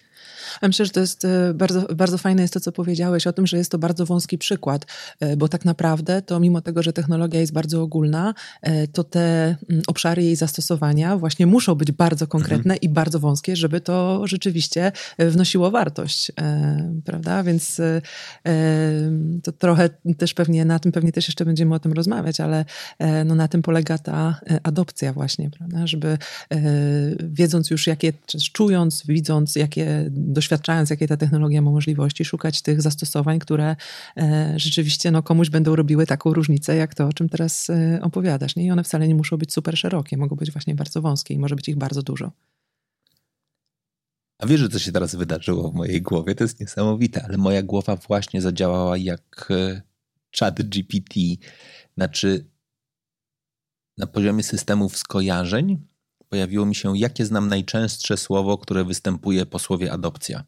Ja 0.61 0.67
myślę, 0.67 0.85
że 0.85 0.91
to 0.91 0.99
jest 0.99 1.25
e, 1.25 1.53
bardzo, 1.53 1.81
bardzo 1.95 2.17
fajne 2.17 2.41
jest 2.41 2.53
to, 2.53 2.59
co 2.59 2.71
powiedziałeś 2.71 3.27
o 3.27 3.33
tym, 3.33 3.47
że 3.47 3.57
jest 3.57 3.71
to 3.71 3.77
bardzo 3.77 4.05
wąski 4.05 4.37
przykład, 4.37 4.85
e, 5.19 5.37
bo 5.37 5.47
tak 5.47 5.65
naprawdę 5.65 6.21
to 6.21 6.39
mimo 6.39 6.61
tego, 6.61 6.83
że 6.83 6.93
technologia 6.93 7.39
jest 7.39 7.53
bardzo 7.53 7.81
ogólna, 7.81 8.33
e, 8.61 8.87
to 8.87 9.03
te 9.03 9.55
obszary 9.87 10.23
jej 10.23 10.35
zastosowania 10.35 11.17
właśnie 11.17 11.47
muszą 11.47 11.75
być 11.75 11.91
bardzo 11.91 12.27
konkretne 12.27 12.73
mhm. 12.73 12.79
i 12.81 12.89
bardzo 12.89 13.19
wąskie, 13.19 13.55
żeby 13.55 13.81
to 13.81 14.27
rzeczywiście 14.27 14.91
wnosiło 15.19 15.71
wartość, 15.71 16.31
prawda? 17.05 17.43
Więc 17.43 17.81
to 19.43 19.51
trochę 19.51 19.89
też 20.17 20.33
pewnie 20.33 20.65
na 20.65 20.79
tym, 20.79 20.91
pewnie 20.91 21.11
też 21.11 21.27
jeszcze 21.27 21.45
będziemy 21.45 21.75
o 21.75 21.79
tym 21.79 21.93
rozmawiać, 21.93 22.39
ale 22.39 22.65
no 23.25 23.35
na 23.35 23.47
tym 23.47 23.61
polega 23.61 23.97
ta 23.97 24.39
adopcja 24.63 25.13
właśnie, 25.13 25.49
prawda? 25.49 25.87
Żeby 25.87 26.17
wiedząc 27.19 27.69
już 27.69 27.87
jakie, 27.87 28.13
czy 28.25 28.37
czując, 28.51 29.03
widząc 29.07 29.55
jakie 29.55 30.09
doświadczając, 30.41 30.89
jakie 30.89 31.07
ta 31.07 31.17
technologia 31.17 31.61
ma 31.61 31.71
możliwości, 31.71 32.25
szukać 32.25 32.61
tych 32.61 32.81
zastosowań, 32.81 33.39
które 33.39 33.75
e, 34.17 34.53
rzeczywiście 34.57 35.11
no, 35.11 35.23
komuś 35.23 35.49
będą 35.49 35.75
robiły 35.75 36.05
taką 36.05 36.33
różnicę, 36.33 36.75
jak 36.75 36.95
to, 36.95 37.07
o 37.07 37.13
czym 37.13 37.29
teraz 37.29 37.69
e, 37.69 37.99
opowiadasz. 38.01 38.55
Nie? 38.55 38.65
I 38.65 38.71
one 38.71 38.83
wcale 38.83 39.07
nie 39.07 39.15
muszą 39.15 39.37
być 39.37 39.53
super 39.53 39.77
szerokie, 39.77 40.17
mogą 40.17 40.35
być 40.35 40.51
właśnie 40.51 40.75
bardzo 40.75 41.01
wąskie 41.01 41.33
i 41.33 41.39
może 41.39 41.55
być 41.55 41.69
ich 41.69 41.77
bardzo 41.77 42.01
dużo. 42.01 42.31
A 44.39 44.47
wiesz, 44.47 44.59
że 44.59 44.69
co 44.69 44.79
się 44.79 44.91
teraz 44.91 45.15
wydarzyło 45.15 45.71
w 45.71 45.73
mojej 45.75 46.01
głowie? 46.01 46.35
To 46.35 46.43
jest 46.43 46.59
niesamowite, 46.59 47.23
ale 47.23 47.37
moja 47.37 47.63
głowa 47.63 47.95
właśnie 47.95 48.41
zadziałała 48.41 48.97
jak 48.97 49.47
e, 49.49 49.81
chat 50.39 50.61
GPT. 50.61 51.19
Znaczy, 51.97 52.45
na 53.97 54.07
poziomie 54.07 54.43
systemów 54.43 54.97
skojarzeń 54.97 55.90
pojawiło 56.31 56.65
mi 56.65 56.75
się, 56.75 56.97
jakie 56.97 57.25
znam 57.25 57.47
najczęstsze 57.47 58.17
słowo, 58.17 58.57
które 58.57 58.83
występuje 58.83 59.45
po 59.45 59.59
słowie 59.59 59.91
adopcja. 59.91 60.43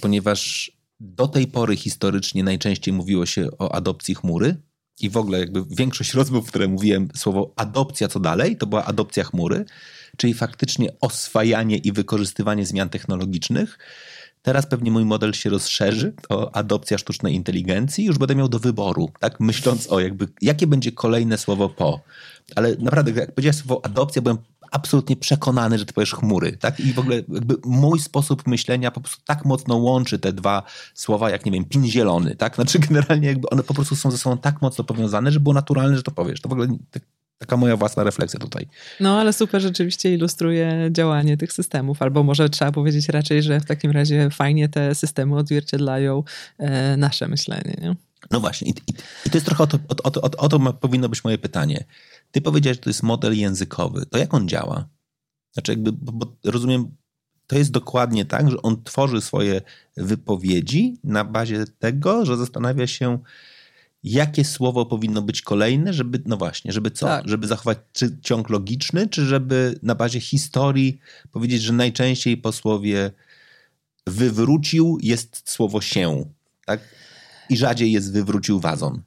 Ponieważ 0.00 0.72
do 1.00 1.28
tej 1.28 1.46
pory 1.46 1.76
historycznie 1.76 2.44
najczęściej 2.44 2.94
mówiło 2.94 3.26
się 3.26 3.48
o 3.58 3.74
adopcji 3.74 4.14
chmury 4.14 4.56
i 5.00 5.10
w 5.10 5.16
ogóle 5.16 5.38
jakby 5.38 5.64
większość 5.70 6.14
rozmów, 6.14 6.48
które 6.48 6.68
mówiłem, 6.68 7.08
słowo 7.16 7.52
adopcja 7.56 8.08
co 8.08 8.20
dalej, 8.20 8.56
to 8.56 8.66
była 8.66 8.84
adopcja 8.84 9.24
chmury, 9.24 9.64
czyli 10.16 10.34
faktycznie 10.34 10.88
oswajanie 11.00 11.76
i 11.76 11.92
wykorzystywanie 11.92 12.66
zmian 12.66 12.88
technologicznych. 12.88 13.78
Teraz 14.44 14.66
pewnie 14.66 14.90
mój 14.90 15.04
model 15.04 15.32
się 15.32 15.50
rozszerzy 15.50 16.14
o 16.28 16.54
adopcja 16.54 16.98
sztucznej 16.98 17.34
inteligencji, 17.34 18.04
już 18.04 18.18
będę 18.18 18.34
miał 18.34 18.48
do 18.48 18.58
wyboru, 18.58 19.10
tak? 19.20 19.40
Myśląc 19.40 19.92
o 19.92 20.00
jakby, 20.00 20.28
jakie 20.42 20.66
będzie 20.66 20.92
kolejne 20.92 21.38
słowo 21.38 21.68
po 21.68 22.00
ale 22.56 22.76
naprawdę, 22.76 23.12
jak 23.12 23.34
powiedziałeś 23.34 23.56
słowo 23.56 23.84
adopcja, 23.84 24.22
byłem 24.22 24.38
absolutnie 24.70 25.16
przekonany, 25.16 25.78
że 25.78 25.86
ty 25.86 25.92
powiesz 25.92 26.14
chmury, 26.14 26.56
tak? 26.56 26.80
I 26.80 26.92
w 26.92 26.98
ogóle 26.98 27.16
jakby 27.16 27.56
mój 27.64 28.00
sposób 28.00 28.46
myślenia 28.46 28.90
po 28.90 29.00
prostu 29.00 29.22
tak 29.26 29.44
mocno 29.44 29.76
łączy 29.76 30.18
te 30.18 30.32
dwa 30.32 30.62
słowa, 30.94 31.30
jak 31.30 31.46
nie 31.46 31.52
wiem, 31.52 31.64
pin 31.64 31.86
zielony, 31.86 32.36
tak? 32.36 32.54
Znaczy 32.54 32.78
generalnie 32.88 33.28
jakby 33.28 33.50
one 33.50 33.62
po 33.62 33.74
prostu 33.74 33.96
są 33.96 34.10
ze 34.10 34.18
sobą 34.18 34.38
tak 34.38 34.62
mocno 34.62 34.84
powiązane, 34.84 35.32
że 35.32 35.40
było 35.40 35.54
naturalne, 35.54 35.96
że 35.96 36.02
to 36.02 36.10
powiesz. 36.10 36.40
To 36.40 36.48
w 36.48 36.52
ogóle 36.52 36.68
tak 36.90 37.02
taka 37.38 37.56
moja 37.56 37.76
własna 37.76 38.04
refleksja 38.04 38.40
tutaj. 38.40 38.66
No, 39.00 39.20
ale 39.20 39.32
super 39.32 39.62
rzeczywiście 39.62 40.14
ilustruje 40.14 40.88
działanie 40.92 41.36
tych 41.36 41.52
systemów, 41.52 42.02
albo 42.02 42.22
może 42.22 42.48
trzeba 42.48 42.72
powiedzieć 42.72 43.08
raczej, 43.08 43.42
że 43.42 43.60
w 43.60 43.64
takim 43.64 43.90
razie 43.90 44.30
fajnie 44.30 44.68
te 44.68 44.94
systemy 44.94 45.36
odzwierciedlają 45.36 46.22
e, 46.58 46.96
nasze 46.96 47.28
myślenie. 47.28 47.76
Nie? 47.82 47.96
No 48.30 48.40
właśnie, 48.40 48.68
i, 48.68 48.70
i, 48.70 48.94
i, 49.26 49.30
to 49.30 49.36
jest 49.36 49.46
trochę 49.46 49.64
o 49.64 49.66
to, 49.66 49.78
o, 49.88 50.12
o, 50.12 50.22
o, 50.22 50.30
o 50.36 50.48
to 50.48 50.72
powinno 50.72 51.08
być 51.08 51.24
moje 51.24 51.38
pytanie. 51.38 51.84
Ty 52.30 52.40
powiedziałeś, 52.40 52.76
że 52.76 52.82
to 52.82 52.90
jest 52.90 53.02
model 53.02 53.38
językowy. 53.38 54.06
To 54.06 54.18
jak 54.18 54.34
on 54.34 54.48
działa? 54.48 54.88
Znaczy, 55.52 55.72
jakby, 55.72 55.92
bo, 55.92 56.12
bo 56.12 56.36
rozumiem, 56.44 56.96
to 57.46 57.58
jest 57.58 57.70
dokładnie 57.70 58.24
tak, 58.24 58.50
że 58.50 58.62
on 58.62 58.82
tworzy 58.82 59.20
swoje 59.20 59.60
wypowiedzi 59.96 60.98
na 61.04 61.24
bazie 61.24 61.64
tego, 61.78 62.26
że 62.26 62.36
zastanawia 62.36 62.86
się, 62.86 63.18
jakie 64.04 64.44
słowo 64.44 64.86
powinno 64.86 65.22
być 65.22 65.42
kolejne, 65.42 65.92
żeby, 65.92 66.22
no 66.26 66.36
właśnie, 66.36 66.72
żeby 66.72 66.90
co? 66.90 67.06
Tak. 67.06 67.28
Żeby 67.28 67.46
zachować 67.46 67.78
czy 67.92 68.16
ciąg 68.22 68.50
logiczny, 68.50 69.08
czy 69.08 69.26
żeby 69.26 69.78
na 69.82 69.94
bazie 69.94 70.20
historii 70.20 70.98
powiedzieć, 71.32 71.62
że 71.62 71.72
najczęściej 71.72 72.36
po 72.36 72.52
słowie 72.52 73.10
wywrócił 74.06 74.98
jest 75.02 75.50
słowo 75.50 75.80
się, 75.80 76.24
tak? 76.66 76.80
I 77.50 77.56
rzadziej 77.56 77.92
jest 77.92 78.12
wywrócił 78.12 78.60
wazon. 78.60 79.02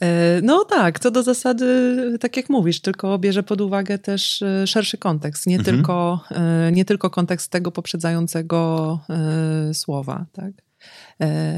E, 0.00 0.40
no 0.42 0.64
tak, 0.64 1.00
co 1.00 1.10
do 1.10 1.22
zasady, 1.22 2.18
tak 2.20 2.36
jak 2.36 2.48
mówisz, 2.48 2.80
tylko 2.80 3.18
bierze 3.18 3.42
pod 3.42 3.60
uwagę 3.60 3.98
też 3.98 4.42
e, 4.42 4.66
szerszy 4.66 4.98
kontekst, 4.98 5.46
nie, 5.46 5.56
mhm. 5.58 5.76
tylko, 5.76 6.24
e, 6.30 6.72
nie 6.72 6.84
tylko 6.84 7.10
kontekst 7.10 7.50
tego 7.50 7.72
poprzedzającego 7.72 9.00
słowa, 9.72 10.26
tak? 10.32 10.67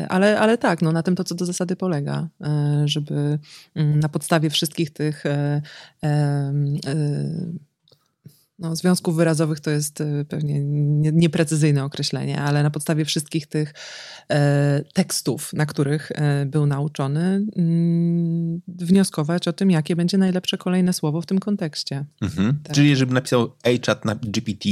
Ale, 0.09 0.41
ale 0.41 0.59
tak, 0.59 0.83
no 0.83 0.93
na 0.93 1.03
tym 1.03 1.15
to 1.17 1.25
co 1.25 1.35
do 1.35 1.47
zasady 1.47 1.77
polega, 1.77 2.29
żeby 2.85 3.39
mm, 3.75 4.01
na 4.01 4.09
podstawie 4.09 4.51
wszystkich 4.51 4.91
tych 4.91 5.25
no, 8.61 8.77
związków 8.77 9.17
wyrazowych 9.17 9.61
to 9.61 9.71
jest 9.71 10.01
e, 10.01 10.25
pewnie 10.25 10.61
nieprecyzyjne 11.13 11.85
określenie, 11.85 12.41
ale 12.41 12.63
na 12.63 12.71
podstawie 12.71 13.05
wszystkich 13.05 13.47
tych 13.47 13.75
e, 14.31 14.85
tekstów, 14.95 15.53
na 15.53 15.67
których 15.67 16.13
e, 16.15 16.47
był 16.47 16.67
nauczony, 16.67 17.47
mm, 17.57 18.61
wnioskować 18.69 19.49
o 19.49 19.53
tym, 19.53 19.71
jakie 19.71 19.97
będzie 19.97 20.19
najlepsze 20.19 20.59
kolejne 20.59 20.93
słowo 20.93 21.21
w 21.21 21.27
tym 21.27 21.39
kontekście. 21.39 22.05
Mhm. 22.21 22.59
Tak. 22.63 22.75
Czyli 22.75 22.97
żeby 22.97 23.15
napisał 23.15 23.53
A-chat 23.63 24.05
na 24.05 24.15
GPT 24.15 24.69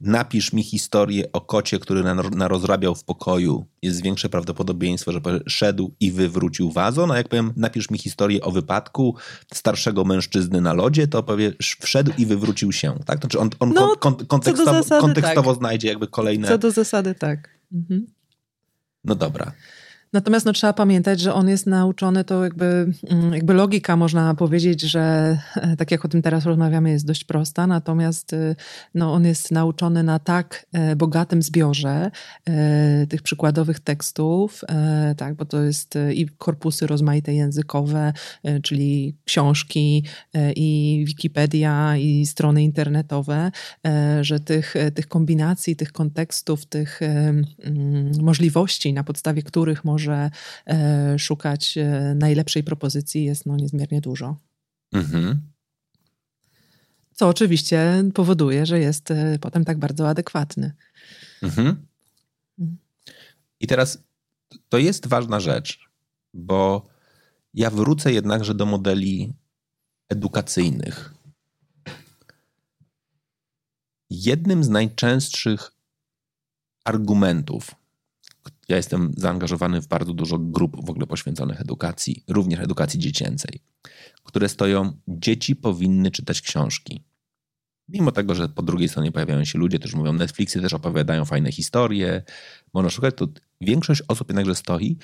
napisz 0.00 0.52
mi 0.52 0.62
historię 0.62 1.32
o 1.32 1.40
kocie, 1.40 1.78
który 1.78 2.02
narozrabiał 2.30 2.94
w 2.94 3.04
pokoju, 3.04 3.66
jest 3.82 4.02
większe 4.02 4.28
prawdopodobieństwo, 4.28 5.12
że 5.12 5.20
szedł 5.46 5.94
i 6.00 6.12
wywrócił 6.12 6.70
wazon, 6.70 7.10
a 7.10 7.16
jak 7.16 7.28
powiem, 7.28 7.52
napisz 7.56 7.90
mi 7.90 7.98
historię 7.98 8.40
o 8.40 8.50
wypadku 8.50 9.16
starszego 9.54 10.04
mężczyzny 10.04 10.60
na 10.60 10.72
lodzie, 10.72 11.08
to 11.08 11.22
powie, 11.22 11.52
wszedł 11.80 12.12
i 12.18 12.26
wywrócił 12.26 12.72
się, 12.72 12.98
tak? 13.06 13.20
Znaczy 13.20 13.38
on, 13.38 13.50
on 13.60 13.72
no, 13.72 13.96
kon, 13.96 14.14
kontekstowo, 14.14 14.72
zasady, 14.72 15.00
kontekstowo 15.00 15.50
tak. 15.50 15.58
znajdzie 15.58 15.88
jakby 15.88 16.06
kolejne... 16.06 16.48
Co 16.48 16.58
do 16.58 16.70
zasady, 16.70 17.14
tak. 17.14 17.48
Mhm. 17.72 18.06
No 19.04 19.14
dobra. 19.14 19.52
Natomiast 20.12 20.46
no, 20.46 20.52
trzeba 20.52 20.72
pamiętać, 20.72 21.20
że 21.20 21.34
on 21.34 21.48
jest 21.48 21.66
nauczony, 21.66 22.24
to 22.24 22.44
jakby, 22.44 22.92
mm, 23.10 23.32
jakby 23.32 23.54
logika, 23.54 23.96
można 23.96 24.34
powiedzieć, 24.34 24.80
że 24.80 25.38
e, 25.56 25.76
tak 25.76 25.90
jak 25.90 26.04
o 26.04 26.08
tym 26.08 26.22
teraz 26.22 26.44
rozmawiamy, 26.44 26.90
jest 26.90 27.06
dość 27.06 27.24
prosta, 27.24 27.66
natomiast 27.66 28.32
e, 28.32 28.54
no, 28.94 29.12
on 29.12 29.24
jest 29.24 29.50
nauczony 29.50 30.02
na 30.02 30.18
tak 30.18 30.66
e, 30.72 30.96
bogatym 30.96 31.42
zbiorze 31.42 32.10
tych 33.08 33.22
przykładowych 33.22 33.80
tekstów, 33.80 34.64
tak, 35.16 35.34
bo 35.34 35.44
to 35.44 35.62
jest 35.62 35.94
i 36.14 36.28
korpusy 36.38 36.86
rozmaite 36.86 37.34
językowe, 37.34 38.12
czyli 38.62 39.16
książki, 39.24 40.04
i 40.56 41.04
Wikipedia, 41.06 41.96
i 41.96 42.26
strony 42.26 42.62
internetowe, 42.62 43.50
że 44.20 44.40
tych, 44.40 44.74
tych 44.94 45.08
kombinacji, 45.08 45.76
tych 45.76 45.92
kontekstów, 45.92 46.66
tych 46.66 47.00
mm, 47.02 47.44
możliwości, 48.22 48.92
na 48.92 49.04
podstawie 49.04 49.42
których 49.42 49.84
można 49.84 49.99
może 50.00 50.30
e, 50.66 51.18
szukać 51.18 51.78
e, 51.78 52.14
najlepszej 52.14 52.64
propozycji, 52.64 53.24
jest 53.24 53.46
no 53.46 53.56
niezmiernie 53.56 54.00
dużo. 54.00 54.36
Mhm. 54.92 55.40
Co 57.14 57.28
oczywiście 57.28 58.04
powoduje, 58.14 58.66
że 58.66 58.78
jest 58.78 59.10
e, 59.10 59.38
potem 59.40 59.64
tak 59.64 59.78
bardzo 59.78 60.08
adekwatny. 60.08 60.72
Mhm. 61.42 61.86
I 63.60 63.66
teraz 63.66 63.98
to 64.68 64.78
jest 64.78 65.06
ważna 65.06 65.40
rzecz, 65.40 65.78
bo 66.34 66.86
ja 67.54 67.70
wrócę 67.70 68.12
jednakże 68.12 68.54
do 68.54 68.66
modeli 68.66 69.34
edukacyjnych. 70.08 71.14
Jednym 74.10 74.64
z 74.64 74.68
najczęstszych 74.68 75.72
argumentów, 76.84 77.79
ja 78.70 78.76
jestem 78.76 79.12
zaangażowany 79.16 79.82
w 79.82 79.88
bardzo 79.88 80.14
dużo 80.14 80.38
grup 80.38 80.86
w 80.86 80.90
ogóle 80.90 81.06
poświęconych 81.06 81.60
edukacji, 81.60 82.24
również 82.28 82.60
edukacji 82.60 82.98
dziecięcej, 82.98 83.60
które 84.24 84.48
stoją, 84.48 84.92
dzieci 85.08 85.56
powinny 85.56 86.10
czytać 86.10 86.40
książki. 86.40 87.04
Mimo 87.88 88.12
tego, 88.12 88.34
że 88.34 88.48
po 88.48 88.62
drugiej 88.62 88.88
stronie 88.88 89.12
pojawiają 89.12 89.44
się 89.44 89.58
ludzie, 89.58 89.78
którzy 89.78 89.96
mówią, 89.96 90.12
Netflixy 90.12 90.60
też 90.60 90.74
opowiadają 90.74 91.24
fajne 91.24 91.52
historie, 91.52 92.22
można 92.74 92.90
szukać, 92.90 93.14
to 93.16 93.28
większość 93.60 94.02
osób 94.08 94.28
jednakże 94.28 94.54
stoi, 94.54 94.96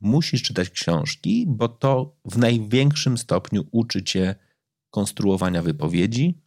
musisz 0.00 0.42
czytać 0.42 0.70
książki, 0.70 1.44
bo 1.48 1.68
to 1.68 2.16
w 2.24 2.38
największym 2.38 3.18
stopniu 3.18 3.64
uczy 3.70 4.02
cię 4.02 4.34
konstruowania 4.90 5.62
wypowiedzi, 5.62 6.38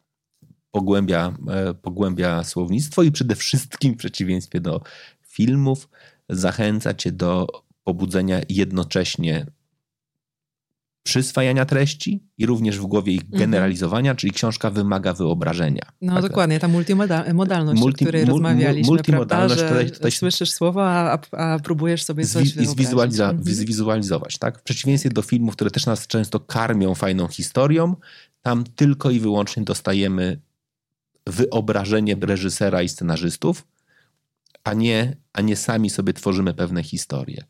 pogłębia, 0.71 1.37
e, 1.47 1.73
pogłębia 1.73 2.43
słownictwo 2.43 3.03
i 3.03 3.11
przede 3.11 3.35
wszystkim 3.35 3.93
w 3.93 3.97
przeciwieństwie 3.97 4.59
do 4.59 4.81
filmów 5.27 5.89
zachęca 6.31 6.93
cię 6.93 7.11
do 7.11 7.47
pobudzenia 7.83 8.41
jednocześnie 8.49 9.45
przyswajania 11.03 11.65
treści 11.65 12.23
i 12.37 12.45
również 12.45 12.79
w 12.79 12.85
głowie 12.85 13.13
ich 13.13 13.21
mhm. 13.21 13.39
generalizowania, 13.39 14.15
czyli 14.15 14.33
książka 14.33 14.69
wymaga 14.69 15.13
wyobrażenia. 15.13 15.81
No 16.01 16.13
tak, 16.13 16.21
dokładnie, 16.21 16.59
ta 16.59 16.67
multimodalność, 16.67 17.81
multi, 17.81 18.05
o 18.05 18.07
której 18.07 18.25
rozmawialiśmy, 18.25 18.93
multimodalność, 18.93 19.61
prawda, 19.61 19.79
tutaj, 19.79 19.91
tutaj 19.91 20.11
słyszysz 20.11 20.51
słowo, 20.51 20.89
a, 20.89 21.19
a 21.31 21.59
próbujesz 21.59 22.03
sobie 22.03 22.25
coś 22.25 22.49
zwi, 22.49 22.65
zwizualiza, 22.65 23.29
mhm. 23.29 23.55
zwizualizować. 23.55 24.37
Tak? 24.37 24.59
W 24.59 24.63
przeciwieństwie 24.63 25.09
do 25.09 25.21
filmów, 25.21 25.55
które 25.55 25.71
też 25.71 25.85
nas 25.85 26.07
często 26.07 26.39
karmią 26.39 26.95
fajną 26.95 27.27
historią, 27.27 27.95
tam 28.41 28.63
tylko 28.63 29.11
i 29.11 29.19
wyłącznie 29.19 29.63
dostajemy 29.63 30.39
wyobrażenie 31.27 32.15
reżysera 32.21 32.81
i 32.81 32.89
scenarzystów, 32.89 33.63
a 34.63 34.73
nie, 34.73 35.15
a 35.33 35.41
nie 35.41 35.55
sami 35.55 35.89
sobie 35.89 36.13
tworzymy 36.13 36.53
pewne 36.53 36.83
historie. 36.83 37.43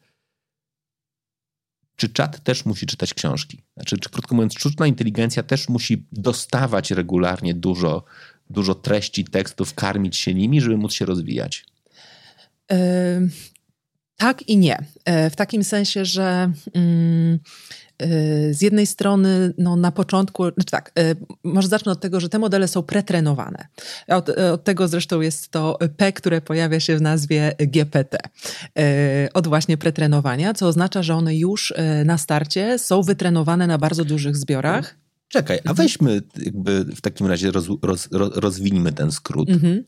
Czy 1.95 2.09
czat 2.09 2.43
też 2.43 2.65
musi 2.65 2.85
czytać 2.85 3.13
książki? 3.13 3.63
Znaczy, 3.77 3.97
czy 3.97 4.09
krótko 4.09 4.35
mówiąc, 4.35 4.53
sztuczna 4.53 4.87
inteligencja 4.87 5.43
też 5.43 5.69
musi 5.69 6.05
dostawać 6.11 6.91
regularnie 6.91 7.53
dużo, 7.53 8.03
dużo 8.49 8.75
treści, 8.75 9.25
tekstów, 9.25 9.73
karmić 9.73 10.17
się 10.17 10.33
nimi, 10.33 10.61
żeby 10.61 10.77
móc 10.77 10.93
się 10.93 11.05
rozwijać? 11.05 11.65
Yy, 12.71 12.77
tak 14.17 14.41
i 14.41 14.57
nie. 14.57 14.77
Yy, 15.07 15.29
w 15.29 15.35
takim 15.35 15.63
sensie, 15.63 16.05
że. 16.05 16.51
Yy, 16.75 17.39
z 18.51 18.61
jednej 18.61 18.87
strony 18.87 19.53
no, 19.57 19.75
na 19.75 19.91
początku, 19.91 20.43
znaczy 20.43 20.71
tak, 20.71 20.91
y, 20.99 21.15
może 21.43 21.67
zacznę 21.67 21.91
od 21.91 21.99
tego, 21.99 22.19
że 22.19 22.29
te 22.29 22.39
modele 22.39 22.67
są 22.67 22.83
pretrenowane. 22.83 23.67
Od, 24.07 24.29
y, 24.29 24.51
od 24.51 24.63
tego 24.63 24.87
zresztą 24.87 25.21
jest 25.21 25.49
to 25.49 25.77
P, 25.97 26.13
które 26.13 26.41
pojawia 26.41 26.79
się 26.79 26.97
w 26.97 27.01
nazwie 27.01 27.55
GPT. 27.59 28.17
Od 29.33 29.47
właśnie 29.47 29.77
pretrenowania, 29.77 30.53
co 30.53 30.67
oznacza, 30.67 31.03
że 31.03 31.15
one 31.15 31.35
już 31.35 31.73
na 32.05 32.17
starcie 32.17 32.79
są 32.79 33.01
wytrenowane 33.01 33.67
na 33.67 33.77
bardzo 33.77 34.05
dużych 34.05 34.37
zbiorach. 34.37 35.00
Czekaj, 35.31 35.57
a 35.57 35.69
mhm. 35.69 35.75
weźmy 35.75 36.21
jakby 36.45 36.85
w 36.85 37.01
takim 37.01 37.27
razie 37.27 37.51
roz, 37.51 37.67
roz, 37.81 38.09
rozwiniemy 38.11 38.93
ten 38.93 39.11
skrót. 39.11 39.49
Mhm. 39.49 39.83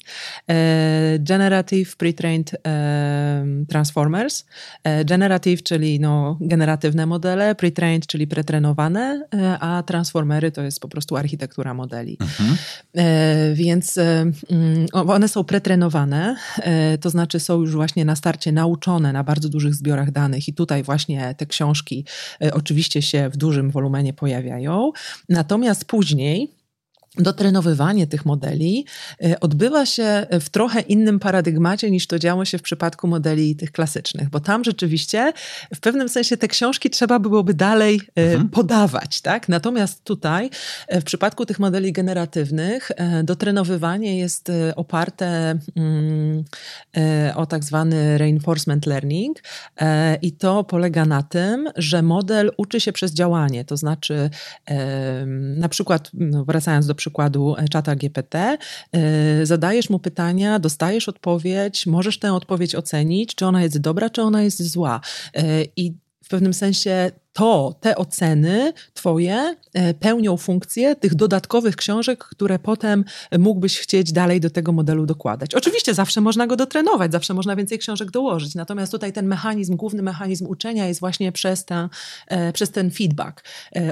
E, 0.50 1.20
generative 1.20 1.98
Pre-trained 1.98 2.56
e, 2.68 3.66
Transformers. 3.70 4.46
E, 4.84 5.06
generative, 5.06 5.64
czyli 5.64 6.00
no, 6.00 6.38
generatywne 6.42 7.06
modele, 7.06 7.56
pre-trained, 7.56 8.06
czyli 8.08 8.28
pretrenowane, 8.28 9.28
a 9.60 9.84
transformery 9.88 10.52
to 10.52 10.62
jest 10.62 10.80
po 10.80 10.88
prostu 10.88 11.16
architektura 11.16 11.74
modeli. 11.74 12.18
Mhm. 12.22 12.58
Więc 13.54 13.98
mm, 13.98 14.86
one 14.94 15.28
są 15.28 15.44
pretrenowane, 15.44 16.36
to 17.02 17.10
znaczy 17.10 17.40
są 17.40 17.62
już 17.62 17.72
właśnie 17.72 18.06
na 18.06 18.16
starcie 18.16 18.52
nauczone 18.52 19.14
na 19.14 19.24
bardzo 19.24 19.50
dużych 19.50 19.76
zbiorach 19.76 20.12
danych 20.12 20.48
i 20.48 20.54
tutaj 20.54 20.84
właśnie 20.84 21.36
te 21.38 21.46
książki 21.46 22.06
oczywiście 22.52 23.02
się 23.02 23.30
w 23.30 23.38
dużym 23.38 23.72
wolumenie 23.72 24.14
pojawiają. 24.14 24.92
Natomiast 25.34 25.86
później 25.86 26.52
dotrenowywanie 27.18 28.08
tych 28.08 28.26
modeli 28.26 28.86
e, 29.24 29.40
odbywa 29.40 29.86
się 29.86 30.28
w 30.42 30.50
trochę 30.50 30.82
innym 30.82 31.20
paradygmacie 31.20 31.92
niż 31.92 32.08
to 32.08 32.20
działo 32.20 32.46
się 32.46 32.58
w 32.58 32.62
przypadku 32.62 33.08
modeli 33.08 33.56
tych 33.56 33.72
klasycznych, 33.72 34.30
bo 34.30 34.40
tam 34.40 34.64
rzeczywiście 34.64 35.34
w 35.76 35.80
pewnym 35.80 36.10
sensie 36.10 36.38
te 36.38 36.48
książki 36.48 36.90
trzeba 36.90 37.20
byłoby 37.20 37.54
dalej 37.54 38.02
e, 38.16 38.22
mhm. 38.22 38.50
podawać, 38.50 39.22
tak? 39.22 39.50
Natomiast 39.50 40.04
tutaj 40.04 40.50
w 40.92 41.04
przypadku 41.04 41.46
tych 41.46 41.60
modeli 41.60 41.92
generatywnych 41.92 42.92
dotrenowywanie 43.24 44.20
jest 44.20 44.52
oparte 44.76 45.60
mm, 45.76 46.44
o 47.36 47.46
tak 47.46 47.64
zwany 47.64 48.18
reinforcement 48.18 48.86
learning 48.86 49.38
i 50.22 50.32
to 50.32 50.64
polega 50.64 51.06
na 51.06 51.24
tym, 51.24 51.70
że 51.76 52.02
model 52.02 52.52
uczy 52.58 52.80
się 52.80 52.92
przez 52.92 53.14
działanie, 53.14 53.66
to 53.66 53.78
znaczy 53.78 54.30
na 55.58 55.70
przykład 55.70 56.10
no, 56.14 56.46
wracając 56.46 56.88
do 56.88 56.96
przykładu 57.04 57.56
e, 57.58 57.68
czata 57.68 57.96
GPT, 57.96 58.38
e, 58.38 59.46
zadajesz 59.46 59.90
mu 59.90 60.00
pytania, 60.00 60.60
dostajesz 60.60 61.10
odpowiedź, 61.10 61.88
możesz 61.88 62.20
tę 62.20 62.34
odpowiedź 62.34 62.76
ocenić, 62.76 63.36
czy 63.36 63.46
ona 63.46 63.64
jest 63.64 63.78
dobra, 63.78 64.10
czy 64.10 64.22
ona 64.22 64.44
jest 64.44 64.64
zła. 64.72 65.02
E, 65.36 65.44
I 65.76 65.94
w 66.24 66.28
pewnym 66.30 66.54
sensie 66.54 67.12
to, 67.34 67.76
te 67.82 67.96
oceny 67.96 68.74
twoje 68.94 69.56
pełnią 70.00 70.38
funkcję 70.38 70.96
tych 70.96 71.16
dodatkowych 71.16 71.76
książek, 71.76 72.24
które 72.24 72.60
potem 72.60 73.04
mógłbyś 73.40 73.80
chcieć 73.80 74.12
dalej 74.12 74.40
do 74.40 74.50
tego 74.50 74.72
modelu 74.72 75.06
dokładać. 75.06 75.56
Oczywiście 75.56 75.94
zawsze 75.94 76.22
można 76.22 76.48
go 76.48 76.56
dotrenować, 76.56 77.12
zawsze 77.12 77.34
można 77.34 77.56
więcej 77.56 77.80
książek 77.80 78.12
dołożyć, 78.12 78.56
natomiast 78.56 78.92
tutaj 78.92 79.14
ten 79.14 79.28
mechanizm, 79.28 79.76
główny 79.76 80.02
mechanizm 80.02 80.48
uczenia 80.48 80.88
jest 80.88 81.00
właśnie 81.00 81.32
przez, 81.32 81.66
ten, 81.66 81.90
przez 82.54 82.72
ten 82.72 82.92
feedback 82.92 83.44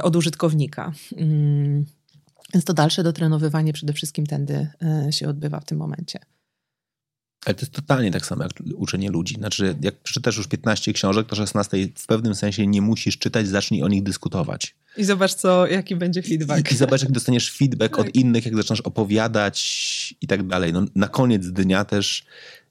od 0.01 0.15
użytkownika. 0.15 0.91
Mm. 1.17 1.85
Więc 2.53 2.65
to 2.65 2.73
dalsze 2.73 3.03
dotrenowywanie 3.03 3.73
przede 3.73 3.93
wszystkim 3.93 4.25
tędy 4.25 4.67
e, 4.83 5.11
się 5.11 5.27
odbywa 5.27 5.59
w 5.59 5.65
tym 5.65 5.77
momencie. 5.77 6.19
Ale 7.45 7.55
to 7.55 7.61
jest 7.61 7.73
totalnie 7.73 8.11
tak 8.11 8.25
samo 8.25 8.43
jak 8.43 8.51
uczenie 8.75 9.09
ludzi. 9.09 9.35
Znaczy, 9.35 9.75
jak 9.81 9.99
przeczytasz 9.99 10.37
już 10.37 10.47
15 10.47 10.93
książek, 10.93 11.27
to 11.27 11.35
16 11.35 11.77
w 11.95 12.07
pewnym 12.07 12.35
sensie 12.35 12.67
nie 12.67 12.81
musisz 12.81 13.17
czytać, 13.17 13.47
zacznij 13.47 13.83
o 13.83 13.87
nich 13.87 14.03
dyskutować. 14.03 14.75
I 14.97 15.03
zobacz, 15.03 15.33
co, 15.33 15.67
jaki 15.67 15.95
będzie 15.95 16.21
feedback. 16.21 16.71
I, 16.71 16.73
i 16.73 16.77
zobacz, 16.77 17.01
jak 17.01 17.11
dostaniesz 17.11 17.51
feedback 17.51 17.97
tak. 17.97 18.07
od 18.07 18.15
innych, 18.15 18.45
jak 18.45 18.55
zaczynasz 18.55 18.81
opowiadać 18.81 20.15
i 20.21 20.27
tak 20.27 20.47
dalej. 20.47 20.73
No, 20.73 20.85
na 20.95 21.07
koniec 21.07 21.47
dnia 21.47 21.85
też 21.85 22.25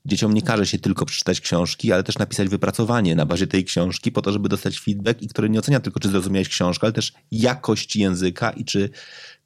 dzieciom 0.05 0.35
nie 0.35 0.43
każe 0.43 0.67
się 0.67 0.79
tylko 0.79 1.07
przeczytać 1.07 1.41
książki, 1.41 1.93
ale 1.93 2.03
też 2.03 2.19
napisać 2.19 2.49
wypracowanie 2.49 3.15
na 3.15 3.27
bazie 3.27 3.47
tej 3.47 3.65
książki 3.65 4.13
po 4.13 4.23
to, 4.23 4.33
żeby 4.33 4.49
dostać 4.49 4.81
feedback 4.81 5.23
i 5.23 5.29
który 5.29 5.51
nie 5.51 5.59
ocenia 5.59 5.81
tylko, 5.81 6.01
czy 6.01 6.09
zrozumiałeś 6.09 6.49
książkę, 6.49 6.87
ale 6.87 6.93
też 6.93 7.13
jakość 7.33 7.97
języka 7.97 8.51
i 8.51 8.65
czy 8.65 8.91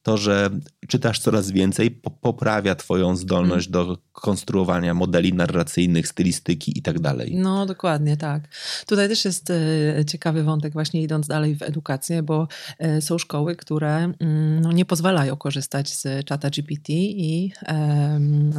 to, 0.05 0.17
że 0.17 0.51
czytasz 0.89 1.19
coraz 1.19 1.51
więcej, 1.51 1.91
poprawia 2.21 2.75
Twoją 2.75 3.17
zdolność 3.17 3.69
mm. 3.69 3.73
do 3.73 3.99
konstruowania 4.13 4.95
modeli 4.95 5.33
narracyjnych, 5.33 6.09
stylistyki 6.09 6.79
i 6.79 6.83
tak 6.83 7.01
dalej. 7.01 7.35
No, 7.37 7.67
dokładnie, 7.67 8.17
tak. 8.17 8.49
Tutaj 8.87 9.09
też 9.09 9.25
jest 9.25 9.51
e, 9.51 10.05
ciekawy 10.05 10.43
wątek, 10.43 10.73
właśnie 10.73 11.03
idąc 11.03 11.27
dalej 11.27 11.57
w 11.57 11.63
edukację, 11.63 12.23
bo 12.23 12.49
e, 12.79 13.01
są 13.01 13.19
szkoły, 13.19 13.57
które 13.57 13.95
mm, 13.97 14.61
no, 14.61 14.73
nie 14.73 14.85
pozwalają 14.85 15.37
korzystać 15.37 15.95
z 15.95 16.27
czata 16.27 16.51
GPT 16.51 16.93
i 16.93 17.53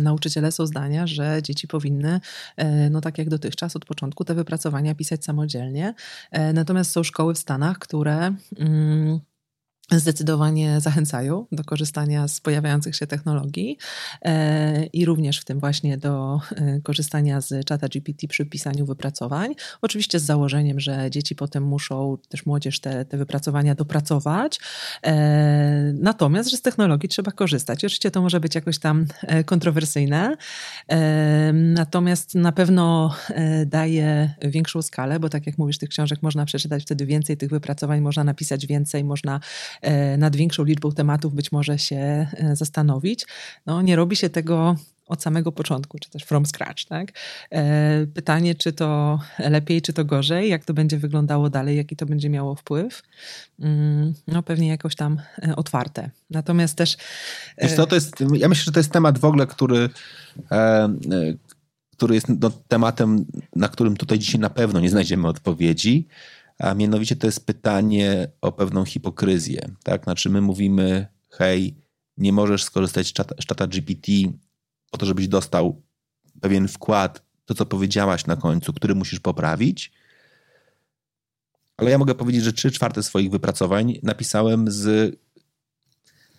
nauczyciele 0.02 0.52
są 0.52 0.66
zdania, 0.66 1.08
że 1.08 1.40
dzieci 1.44 1.68
powinny, 1.68 2.20
e, 2.58 2.90
no 2.90 3.02
tak 3.02 3.18
jak 3.18 3.30
dotychczas, 3.30 3.76
od 3.76 3.86
początku 3.86 4.26
te 4.26 4.36
wypracowania 4.36 4.96
pisać 4.96 5.26
samodzielnie. 5.26 5.94
Natomiast 6.54 6.92
są 6.92 7.04
szkoły 7.04 7.34
w 7.34 7.38
Stanach, 7.38 7.80
które. 7.80 8.36
Zdecydowanie 9.92 10.82
zachęcają 10.82 11.46
do 11.52 11.64
korzystania 11.64 12.28
z 12.28 12.42
pojawiających 12.42 12.96
się 12.96 13.08
technologii 13.08 13.78
e, 14.22 14.86
i 14.86 15.06
również 15.06 15.40
w 15.40 15.46
tym 15.46 15.60
właśnie 15.60 15.98
do 15.98 16.40
e, 16.56 16.82
korzystania 16.82 17.42
z 17.42 17.66
czata 17.66 17.88
GPT 17.88 18.28
przy 18.28 18.46
pisaniu 18.46 18.86
wypracowań. 18.86 19.56
Oczywiście 19.82 20.20
z 20.20 20.24
założeniem, 20.24 20.80
że 20.80 21.12
dzieci 21.12 21.36
potem 21.36 21.64
muszą, 21.64 22.18
też 22.30 22.46
młodzież 22.46 22.80
te, 22.80 23.06
te 23.06 23.18
wypracowania 23.18 23.76
dopracować. 23.76 24.60
E, 25.04 25.14
natomiast, 25.94 26.50
że 26.50 26.58
z 26.58 26.62
technologii 26.62 27.10
trzeba 27.10 27.32
korzystać. 27.32 27.86
Oczywiście 27.86 28.12
to 28.12 28.22
może 28.22 28.40
być 28.40 28.56
jakoś 28.56 28.80
tam 28.80 29.06
kontrowersyjne, 29.46 30.38
natomiast 31.54 32.36
na 32.36 32.52
pewno 32.52 33.16
daje 33.66 34.34
większą 34.42 34.82
skalę, 34.82 35.20
bo 35.20 35.30
tak 35.30 35.48
jak 35.48 35.58
mówisz, 35.58 35.78
tych 35.78 35.90
książek 35.90 36.22
można 36.22 36.46
przeczytać 36.46 36.84
wtedy 36.84 37.06
więcej, 37.06 37.38
tych 37.38 37.50
wypracowań 37.50 38.02
można 38.02 38.24
napisać 38.24 38.68
więcej, 38.68 39.04
można 39.04 39.40
nad 40.18 40.36
większą 40.36 40.64
liczbą 40.64 40.92
tematów 40.92 41.36
być 41.36 41.52
może 41.52 41.80
się 41.80 42.28
e, 42.34 42.56
zastanowić. 42.56 43.26
No, 43.66 43.82
nie 43.82 43.96
robi 43.96 44.16
się 44.16 44.30
tego 44.30 44.76
od 45.08 45.24
samego 45.24 45.52
początku, 45.52 46.00
czy 46.00 46.10
też 46.10 46.24
from 46.24 46.46
scratch, 46.46 46.86
tak? 46.86 47.12
E, 47.52 48.08
pytanie, 48.14 48.56
czy 48.56 48.74
to 48.74 49.20
lepiej, 49.40 49.82
czy 49.82 49.94
to 49.94 50.06
gorzej, 50.06 50.50
jak 50.50 50.66
to 50.66 50.74
będzie 50.74 50.98
wyglądało 50.98 51.50
dalej, 51.50 51.78
jaki 51.78 51.96
to 51.96 52.06
będzie 52.06 52.30
miało 52.30 52.56
wpływ, 52.56 53.04
mm, 53.60 54.14
no 54.28 54.44
pewnie 54.44 54.68
jakoś 54.68 54.96
tam 54.96 55.22
otwarte. 55.56 56.10
Natomiast 56.30 56.76
też... 56.76 56.98
Wiesz 57.58 57.76
to 57.76 57.96
jest, 57.96 58.16
ja 58.34 58.50
myślę, 58.50 58.64
że 58.66 58.72
to 58.72 58.80
jest 58.80 58.92
temat 58.92 59.20
w 59.20 59.26
ogóle, 59.26 59.48
który, 59.48 59.90
który 61.92 62.16
jest 62.16 62.28
no, 62.42 62.52
tematem, 62.68 63.26
na 63.56 63.68
którym 63.68 63.98
tutaj 63.98 64.20
dzisiaj 64.20 64.42
na 64.42 64.50
pewno 64.50 64.80
nie 64.80 64.90
znajdziemy 64.90 65.28
odpowiedzi, 65.28 66.08
a 66.60 66.74
mianowicie 66.74 67.16
to 67.16 67.28
jest 67.28 67.46
pytanie 67.46 68.28
o 68.42 68.52
pewną 68.52 68.86
hipokryzję. 68.86 69.70
Tak? 69.84 70.04
Znaczy 70.04 70.30
my 70.30 70.42
mówimy, 70.42 71.08
hej, 71.30 71.76
nie 72.18 72.34
możesz 72.34 72.64
skorzystać 72.64 73.08
z 73.40 73.46
czata, 73.46 73.68
GPT 73.68 74.12
po 74.92 74.98
to, 74.98 75.06
żebyś 75.06 75.28
dostał 75.28 75.82
pewien 76.42 76.68
wkład, 76.68 77.26
to 77.46 77.54
co 77.54 77.66
powiedziałaś 77.66 78.26
na 78.26 78.36
końcu, 78.36 78.74
który 78.74 78.96
musisz 78.96 79.20
poprawić. 79.20 79.92
Ale 81.78 81.92
ja 81.92 81.98
mogę 81.98 82.16
powiedzieć, 82.16 82.44
że 82.44 82.54
trzy 82.54 82.72
czwarte 82.72 83.04
swoich 83.04 83.32
wypracowań 83.32 84.00
napisałem 84.04 84.72
z 84.72 85.16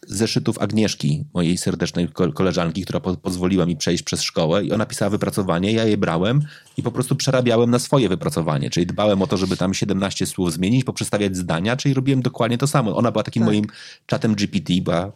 zeszytów 0.06 0.58
Agnieszki, 0.58 1.24
mojej 1.34 1.58
serdecznej 1.58 2.08
koleżanki, 2.34 2.82
która 2.82 3.00
po 3.00 3.16
pozwoliła 3.16 3.66
mi 3.66 3.76
przejść 3.76 4.02
przez 4.02 4.22
szkołę 4.22 4.64
i 4.64 4.72
ona 4.72 4.86
pisała 4.86 5.10
wypracowanie, 5.10 5.72
ja 5.72 5.84
je 5.84 5.96
brałem 5.96 6.40
i 6.76 6.82
po 6.82 6.92
prostu 6.92 7.16
przerabiałem 7.16 7.70
na 7.70 7.78
swoje 7.78 8.08
wypracowanie, 8.08 8.70
czyli 8.70 8.86
dbałem 8.86 9.22
o 9.22 9.26
to, 9.26 9.36
żeby 9.36 9.56
tam 9.56 9.74
17 9.74 10.26
słów 10.26 10.52
zmienić, 10.52 10.84
poprzestawiać 10.84 11.36
zdania, 11.36 11.76
czyli 11.76 11.94
robiłem 11.94 12.22
dokładnie 12.22 12.58
to 12.58 12.66
samo. 12.66 12.96
Ona 12.96 13.12
była 13.12 13.24
takim 13.24 13.42
tak. 13.42 13.46
moim 13.46 13.64
czatem 14.06 14.34
GPT, 14.34 14.72
była 14.82 15.12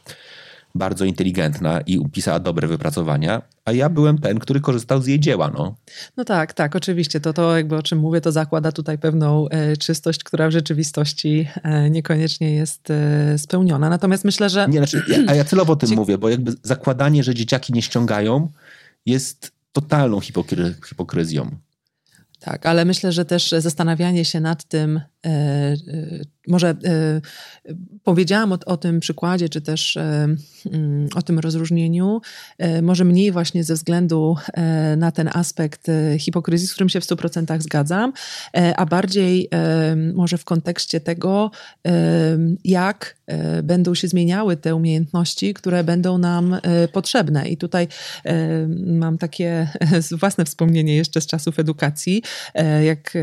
bardzo 0.75 1.05
inteligentna 1.05 1.81
i 1.81 2.09
pisała 2.13 2.41
dobre 2.41 2.69
wypracowania, 2.69 3.43
a 3.65 3.73
ja 3.73 3.89
byłem 3.89 4.19
ten, 4.19 4.39
który 4.39 4.61
korzystał 4.61 5.03
z 5.03 5.07
jej 5.07 5.21
dzieła. 5.21 5.51
No, 5.55 5.75
no 6.17 6.25
tak, 6.25 6.53
tak, 6.53 6.77
oczywiście. 6.77 7.21
To, 7.21 7.33
to 7.33 7.57
jakby 7.57 7.77
o 7.77 7.83
czym 7.83 7.99
mówię, 7.99 8.21
to 8.21 8.33
zakłada 8.33 8.73
tutaj 8.73 8.99
pewną 8.99 9.49
e, 9.49 9.77
czystość, 9.77 10.25
która 10.25 10.49
w 10.49 10.51
rzeczywistości 10.51 11.49
e, 11.63 11.91
niekoniecznie 11.91 12.55
jest 12.55 12.91
e, 12.91 13.39
spełniona. 13.39 13.91
Natomiast 13.91 14.25
myślę, 14.25 14.51
że... 14.51 14.69
Nie, 14.69 14.79
znaczy, 14.79 15.03
a 15.27 15.35
ja 15.35 15.45
celowo 15.45 15.73
o 15.73 15.77
tym 15.77 15.91
mówię, 15.91 16.19
bo 16.19 16.29
jakby 16.29 16.53
zakładanie, 16.63 17.25
że 17.25 17.35
dzieciaki 17.35 17.73
nie 17.73 17.83
ściągają 17.83 18.49
jest 19.07 19.53
totalną 19.73 20.21
hipokry 20.21 20.75
hipokryzją. 20.89 21.51
Tak, 22.41 22.67
ale 22.67 22.85
myślę, 22.85 23.13
że 23.13 23.25
też 23.25 23.55
zastanawianie 23.59 24.25
się 24.25 24.41
nad 24.41 24.65
tym, 24.65 25.01
może 26.49 26.69
e, 26.69 27.21
powiedziałam 28.05 28.53
o, 28.53 28.59
o, 28.67 28.77
tym 28.77 29.01
przykładzie, 29.01 29.49
czy 29.49 29.61
też 29.61 29.97
mm, 29.97 31.09
o 31.15 31.23
tym 31.23 31.39
rozróżnieniu, 31.39 32.21
może 32.83 33.05
mniej 33.05 33.33
właśnie 33.33 33.65
ze 33.65 33.75
względu 33.75 34.37
na 34.97 35.13
ten 35.13 35.31
aspekt 35.33 35.87
hipokryzji, 36.19 36.69
z 36.69 36.73
którym 36.73 36.89
się 36.89 37.01
w 37.01 37.05
100% 37.05 37.61
zgadzam, 37.61 38.13
a 38.77 38.87
bardziej 38.87 39.49
może 40.15 40.39
w 40.39 40.45
kontekście 40.45 41.01
tego, 41.01 41.51
jak 42.65 43.17
będą 43.63 43.95
się 43.95 44.09
zmieniały 44.09 44.57
te 44.57 44.75
umiejętności, 44.75 45.55
które 45.55 45.85
będą 45.85 46.19
nam 46.19 46.57
potrzebne. 46.93 47.49
I 47.49 47.57
tutaj 47.57 47.89
mam 48.87 49.19
takie 49.19 49.69
własne 50.21 50.45
wspomnienie 50.45 50.97
jeszcze 50.97 51.21
z 51.21 51.27
czasów 51.27 51.59
edukacji. 51.59 52.23
Jak 52.85 53.19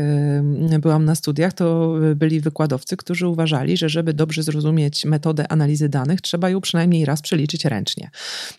byłam 0.80 1.04
na 1.04 1.14
studiach, 1.14 1.52
to 1.52 1.87
byli 2.16 2.40
wykładowcy, 2.40 2.96
którzy 2.96 3.28
uważali, 3.28 3.76
że 3.76 3.88
żeby 3.88 4.12
dobrze 4.12 4.42
zrozumieć 4.42 5.04
metodę 5.04 5.52
analizy 5.52 5.88
danych, 5.88 6.20
trzeba 6.20 6.50
ją 6.50 6.60
przynajmniej 6.60 7.04
raz 7.04 7.22
przeliczyć 7.22 7.64
ręcznie. 7.64 8.10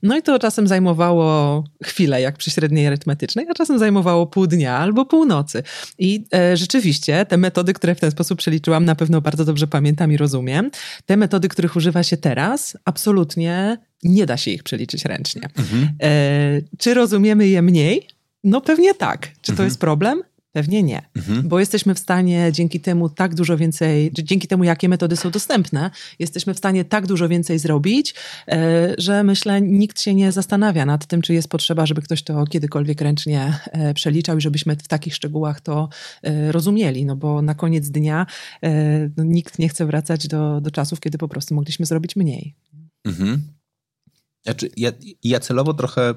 No 0.04 0.18
i 0.18 0.22
to 0.22 0.40
czasem 0.40 0.68
zajmowało 0.68 1.64
chwilę, 1.84 2.22
jak 2.22 2.38
przy 2.38 2.52
średniej 2.52 2.88
arytmetycznej, 2.88 3.46
a 3.50 3.54
czasem 3.54 3.80
zajmowało 3.80 4.28
pół 4.28 4.48
dnia 4.48 4.78
albo 4.78 5.06
północy. 5.06 5.64
I 6.00 6.26
e, 6.34 6.58
rzeczywiście 6.58 7.26
te 7.26 7.38
metody, 7.38 7.74
które 7.74 7.96
w 7.96 8.00
ten 8.00 8.12
sposób 8.12 8.40
przeliczyłam, 8.40 8.86
na 8.86 8.96
pewno 8.96 9.22
bardzo 9.22 9.46
dobrze 9.46 9.68
pamiętam 9.68 10.12
i 10.12 10.18
rozumiem. 10.18 10.72
Te 11.06 11.18
metody, 11.18 11.48
których 11.48 11.76
używa 11.76 12.04
się 12.04 12.18
teraz, 12.18 12.78
absolutnie 12.86 13.78
nie 14.04 14.26
da 14.26 14.38
się 14.38 14.52
ich 14.52 14.64
przeliczyć 14.64 15.06
ręcznie. 15.06 15.42
Mhm. 15.58 15.90
E, 16.04 16.62
czy 16.78 16.94
rozumiemy 16.94 17.48
je 17.48 17.62
mniej? 17.62 18.08
No 18.44 18.62
pewnie 18.62 18.94
tak. 18.94 19.28
Czy 19.42 19.48
to 19.48 19.52
mhm. 19.52 19.68
jest 19.68 19.80
problem? 19.80 20.22
Pewnie 20.52 20.84
nie, 20.84 21.02
mhm. 21.16 21.48
bo 21.48 21.60
jesteśmy 21.60 21.96
w 21.96 22.00
stanie 22.00 22.50
dzięki 22.52 22.80
temu 22.80 23.10
tak 23.10 23.36
dużo 23.36 23.58
więcej, 23.58 24.12
dzięki 24.14 24.48
temu 24.48 24.64
jakie 24.64 24.90
metody 24.90 25.16
są 25.16 25.32
dostępne, 25.32 25.92
jesteśmy 26.20 26.54
w 26.54 26.58
stanie 26.58 26.86
tak 26.86 27.08
dużo 27.08 27.30
więcej 27.30 27.60
zrobić, 27.60 28.16
e, 28.48 28.96
że 28.98 29.24
myślę, 29.24 29.62
nikt 29.62 30.02
się 30.02 30.14
nie 30.14 30.32
zastanawia 30.32 30.86
nad 30.86 31.08
tym, 31.08 31.22
czy 31.22 31.34
jest 31.34 31.48
potrzeba, 31.48 31.86
żeby 31.86 32.02
ktoś 32.02 32.24
to 32.24 32.46
kiedykolwiek 32.46 33.02
ręcznie 33.02 33.60
e, 33.72 33.94
przeliczał 33.94 34.38
i 34.38 34.42
żebyśmy 34.42 34.76
w 34.76 34.88
takich 34.88 35.16
szczegółach 35.16 35.62
to 35.62 35.90
e, 36.24 36.52
rozumieli, 36.52 37.06
no 37.06 37.16
bo 37.16 37.42
na 37.42 37.56
koniec 37.56 37.90
dnia 37.90 38.26
no, 39.18 39.24
nikt 39.24 39.60
nie 39.60 39.70
chce 39.70 39.86
wracać 39.86 40.28
do, 40.28 40.62
do 40.62 40.72
czasów, 40.72 41.00
kiedy 41.00 41.18
po 41.18 41.28
prostu 41.28 41.56
mogliśmy 41.56 41.86
zrobić 41.86 42.16
mniej. 42.16 42.56
Mhm. 43.06 43.44
Znaczy, 44.44 44.70
ja, 44.78 44.92
ja 45.24 45.40
celowo 45.40 45.74
trochę 45.74 46.14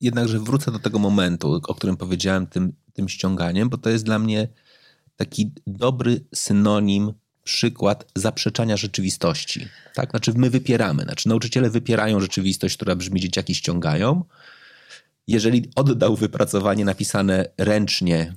jednakże 0.00 0.38
wrócę 0.38 0.72
do 0.72 0.78
tego 0.78 0.98
momentu, 0.98 1.60
o 1.68 1.74
którym 1.74 1.96
powiedziałem, 1.96 2.46
tym, 2.46 2.72
tym 2.96 3.08
ściąganiem, 3.08 3.68
bo 3.68 3.78
to 3.78 3.90
jest 3.90 4.04
dla 4.04 4.18
mnie 4.18 4.48
taki 5.16 5.50
dobry 5.66 6.24
synonim, 6.34 7.12
przykład 7.46 8.12
zaprzeczania 8.16 8.76
rzeczywistości. 8.76 9.68
Tak? 9.94 10.10
Znaczy, 10.10 10.32
my 10.36 10.50
wypieramy. 10.50 11.02
Znaczy, 11.02 11.28
nauczyciele 11.28 11.70
wypierają 11.70 12.20
rzeczywistość, 12.20 12.76
która 12.76 12.96
brzmi, 12.96 13.20
dzieciaki 13.20 13.54
ściągają. 13.54 14.24
Jeżeli 15.26 15.70
oddał 15.74 16.16
wypracowanie 16.16 16.84
napisane 16.84 17.48
ręcznie, 17.58 18.34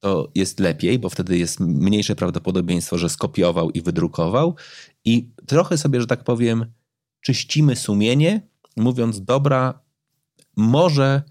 to 0.00 0.30
jest 0.34 0.60
lepiej, 0.60 0.98
bo 0.98 1.08
wtedy 1.08 1.38
jest 1.38 1.60
mniejsze 1.60 2.16
prawdopodobieństwo, 2.16 2.98
że 2.98 3.08
skopiował 3.08 3.70
i 3.70 3.82
wydrukował. 3.82 4.56
I 5.04 5.28
trochę 5.46 5.78
sobie, 5.78 6.00
że 6.00 6.06
tak 6.06 6.24
powiem, 6.24 6.66
czyścimy 7.20 7.76
sumienie, 7.76 8.40
mówiąc, 8.76 9.24
dobra, 9.24 9.80
może, 10.56 11.22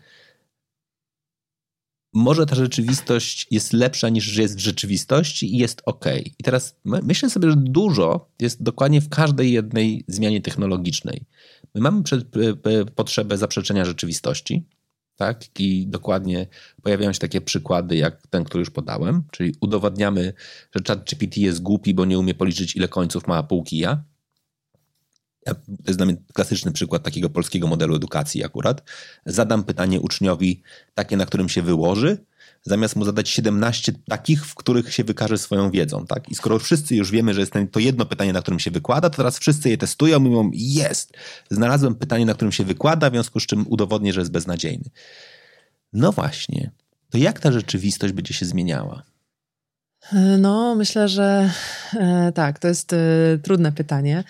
może 2.13 2.45
ta 2.45 2.55
rzeczywistość 2.55 3.47
jest 3.51 3.73
lepsza 3.73 4.09
niż 4.09 4.37
jest 4.37 4.55
w 4.55 4.59
rzeczywistości 4.59 5.55
i 5.55 5.57
jest 5.57 5.81
ok. 5.85 6.05
I 6.39 6.43
teraz 6.43 6.75
myślę 6.83 7.29
sobie, 7.29 7.49
że 7.49 7.55
dużo 7.57 8.29
jest 8.39 8.63
dokładnie 8.63 9.01
w 9.01 9.09
każdej 9.09 9.51
jednej 9.51 10.03
zmianie 10.07 10.41
technologicznej. 10.41 11.21
My 11.75 11.81
mamy 11.81 12.03
przed, 12.03 12.27
potrzebę 12.95 13.37
zaprzeczenia 13.37 13.85
rzeczywistości, 13.85 14.65
tak? 15.15 15.59
I 15.59 15.87
dokładnie 15.87 16.47
pojawiają 16.83 17.13
się 17.13 17.19
takie 17.19 17.41
przykłady, 17.41 17.95
jak 17.95 18.27
ten, 18.27 18.43
który 18.43 18.59
już 18.59 18.69
podałem, 18.69 19.23
czyli 19.31 19.55
udowadniamy, 19.61 20.33
że 20.75 20.83
ChatGPT 20.87 21.37
jest 21.37 21.61
głupi, 21.61 21.93
bo 21.93 22.05
nie 22.05 22.19
umie 22.19 22.33
policzyć, 22.33 22.75
ile 22.75 22.87
końców 22.87 23.27
ma 23.27 23.43
pół 23.43 23.63
kija. 23.63 24.03
To 25.45 25.55
jest 25.87 25.99
dla 25.99 26.05
mnie 26.05 26.15
klasyczny 26.33 26.71
przykład 26.71 27.03
takiego 27.03 27.29
polskiego 27.29 27.67
modelu 27.67 27.95
edukacji 27.95 28.43
akurat. 28.43 28.83
Zadam 29.25 29.63
pytanie 29.63 30.01
uczniowi 30.01 30.61
takie, 30.93 31.17
na 31.17 31.25
którym 31.25 31.49
się 31.49 31.61
wyłoży, 31.61 32.17
zamiast 32.63 32.95
mu 32.95 33.05
zadać 33.05 33.29
17 33.29 33.93
takich, 34.09 34.45
w 34.45 34.55
których 34.55 34.93
się 34.93 35.03
wykaże 35.03 35.37
swoją 35.37 35.71
wiedzą. 35.71 36.05
Tak? 36.05 36.29
I 36.29 36.35
skoro 36.35 36.59
wszyscy 36.59 36.95
już 36.95 37.11
wiemy, 37.11 37.33
że 37.33 37.39
jest 37.39 37.53
to 37.71 37.79
jedno 37.79 38.05
pytanie, 38.05 38.33
na 38.33 38.41
którym 38.41 38.59
się 38.59 38.71
wykłada, 38.71 39.09
to 39.09 39.17
teraz 39.17 39.39
wszyscy 39.39 39.69
je 39.69 39.77
testują 39.77 40.19
i 40.19 40.29
mówią, 40.29 40.51
jest, 40.53 41.13
znalazłem 41.51 41.95
pytanie, 41.95 42.25
na 42.25 42.33
którym 42.33 42.51
się 42.51 42.63
wykłada, 42.63 43.09
w 43.09 43.13
związku 43.13 43.39
z 43.39 43.45
czym 43.45 43.65
udowodnię, 43.67 44.13
że 44.13 44.21
jest 44.21 44.31
beznadziejny. 44.31 44.89
No 45.93 46.11
właśnie, 46.11 46.71
to 47.09 47.17
jak 47.17 47.39
ta 47.39 47.51
rzeczywistość 47.51 48.13
będzie 48.13 48.33
się 48.33 48.45
zmieniała? 48.45 49.03
No, 50.39 50.75
myślę, 50.75 51.07
że 51.07 51.49
e, 51.93 52.31
tak, 52.35 52.59
to 52.59 52.67
jest 52.67 52.93
e, 52.93 52.97
trudne 53.43 53.71
pytanie. 53.71 54.23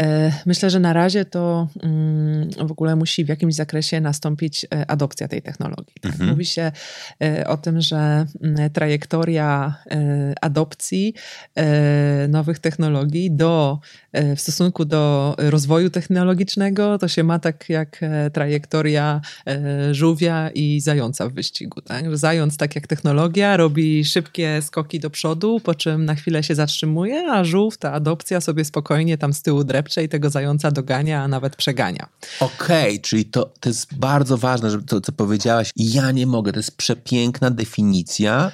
E, 0.00 0.32
myślę, 0.46 0.70
że 0.70 0.80
na 0.80 0.92
razie 0.92 1.24
to 1.24 1.68
mm, 1.82 2.50
w 2.68 2.72
ogóle 2.72 2.96
musi 2.96 3.24
w 3.24 3.28
jakimś 3.28 3.54
zakresie 3.54 4.00
nastąpić 4.00 4.66
adopcja 4.88 5.28
tej 5.28 5.42
technologii. 5.42 5.94
Tak? 6.00 6.12
Mhm. 6.12 6.30
Mówi 6.30 6.44
się 6.44 6.72
o 7.46 7.56
tym, 7.56 7.80
że 7.80 8.26
mm, 8.42 8.70
trajektoria 8.70 9.74
adopcji 10.40 11.14
nowych 12.28 12.58
technologii 12.58 13.30
do, 13.30 13.78
w 14.36 14.40
stosunku 14.40 14.84
do 14.84 15.34
rozwoju 15.38 15.90
technologicznego 15.90 16.98
to 16.98 17.08
się 17.08 17.24
ma 17.24 17.38
tak 17.38 17.68
jak 17.68 18.00
trajektoria 18.32 19.20
żółwia 19.90 20.50
i 20.50 20.80
zająca 20.80 21.28
w 21.28 21.32
wyścigu. 21.32 21.80
Tak? 21.80 22.18
Zając, 22.18 22.56
tak 22.56 22.74
jak 22.74 22.86
technologia, 22.86 23.56
robi 23.56 24.04
szybkie 24.04 24.62
skoki 24.62 25.00
do 25.00 25.10
przodu, 25.10 25.60
po 25.60 25.74
czym 25.74 26.04
na 26.04 26.14
chwilę 26.14 26.42
się 26.42 26.54
zatrzymuje, 26.54 27.30
a 27.32 27.44
żółw, 27.44 27.78
ta 27.78 27.92
adopcja 27.92 28.40
sobie 28.40 28.64
spokojnie 28.64 29.18
tam 29.18 29.32
z 29.32 29.42
tyłu 29.42 29.64
drepcze 29.84 30.04
i 30.04 30.08
tego 30.08 30.30
zająca 30.30 30.70
dogania, 30.70 31.22
a 31.22 31.28
nawet 31.28 31.56
przegania. 31.56 32.08
Okej, 32.40 32.90
okay, 32.90 32.98
czyli 32.98 33.24
to, 33.24 33.52
to 33.60 33.68
jest 33.68 33.94
bardzo 33.94 34.38
ważne, 34.38 34.70
żeby 34.70 34.84
to, 34.84 35.00
co 35.00 35.12
powiedziałaś. 35.12 35.70
Ja 35.76 36.10
nie 36.10 36.26
mogę, 36.26 36.52
to 36.52 36.58
jest 36.58 36.76
przepiękna 36.76 37.50
definicja 37.50 38.52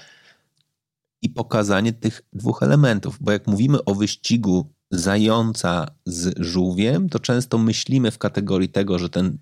i 1.22 1.30
pokazanie 1.30 1.92
tych 1.92 2.22
dwóch 2.32 2.62
elementów, 2.62 3.18
bo 3.20 3.32
jak 3.32 3.46
mówimy 3.46 3.84
o 3.84 3.94
wyścigu 3.94 4.66
zająca 4.90 5.86
z 6.06 6.38
żółwiem, 6.38 7.08
to 7.08 7.18
często 7.18 7.58
myślimy 7.58 8.10
w 8.10 8.18
kategorii 8.18 8.68
tego, 8.68 8.98
że 8.98 9.08
ten 9.08 9.38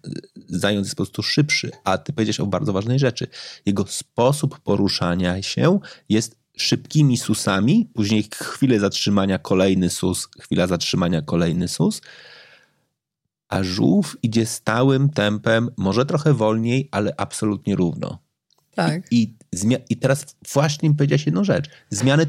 zając 0.49 0.87
jest 0.87 0.97
po 0.97 1.03
prostu 1.03 1.23
szybszy, 1.23 1.71
a 1.85 1.99
ty 1.99 2.13
powiedziałeś 2.13 2.41
o 2.41 2.47
bardzo 2.47 2.73
ważnej 2.73 2.99
rzeczy. 2.99 3.27
Jego 3.67 3.85
sposób 3.87 4.61
poruszania 4.61 5.43
się 5.43 5.79
jest 6.09 6.37
szybkimi 6.63 7.17
susami, 7.17 7.91
później 7.95 8.29
chwilę 8.35 8.81
zatrzymania, 8.81 9.39
kolejny 9.39 9.91
sus, 9.91 10.29
chwila 10.41 10.67
zatrzymania, 10.67 11.23
kolejny 11.23 11.69
sus, 11.69 12.01
a 13.49 13.63
żółw 13.63 14.17
idzie 14.23 14.47
stałym 14.47 15.11
tempem, 15.11 15.71
może 15.77 16.07
trochę 16.07 16.35
wolniej, 16.35 16.89
ale 16.91 17.15
absolutnie 17.17 17.77
równo. 17.77 18.19
Tak. 18.75 19.03
I, 19.11 19.35
i, 19.53 19.77
i 19.89 19.97
teraz 19.97 20.37
właśnie 20.53 20.95
powiedziałeś 20.95 21.27
jedną 21.27 21.45
rzecz. 21.45 21.71
Zmiany 21.91 22.27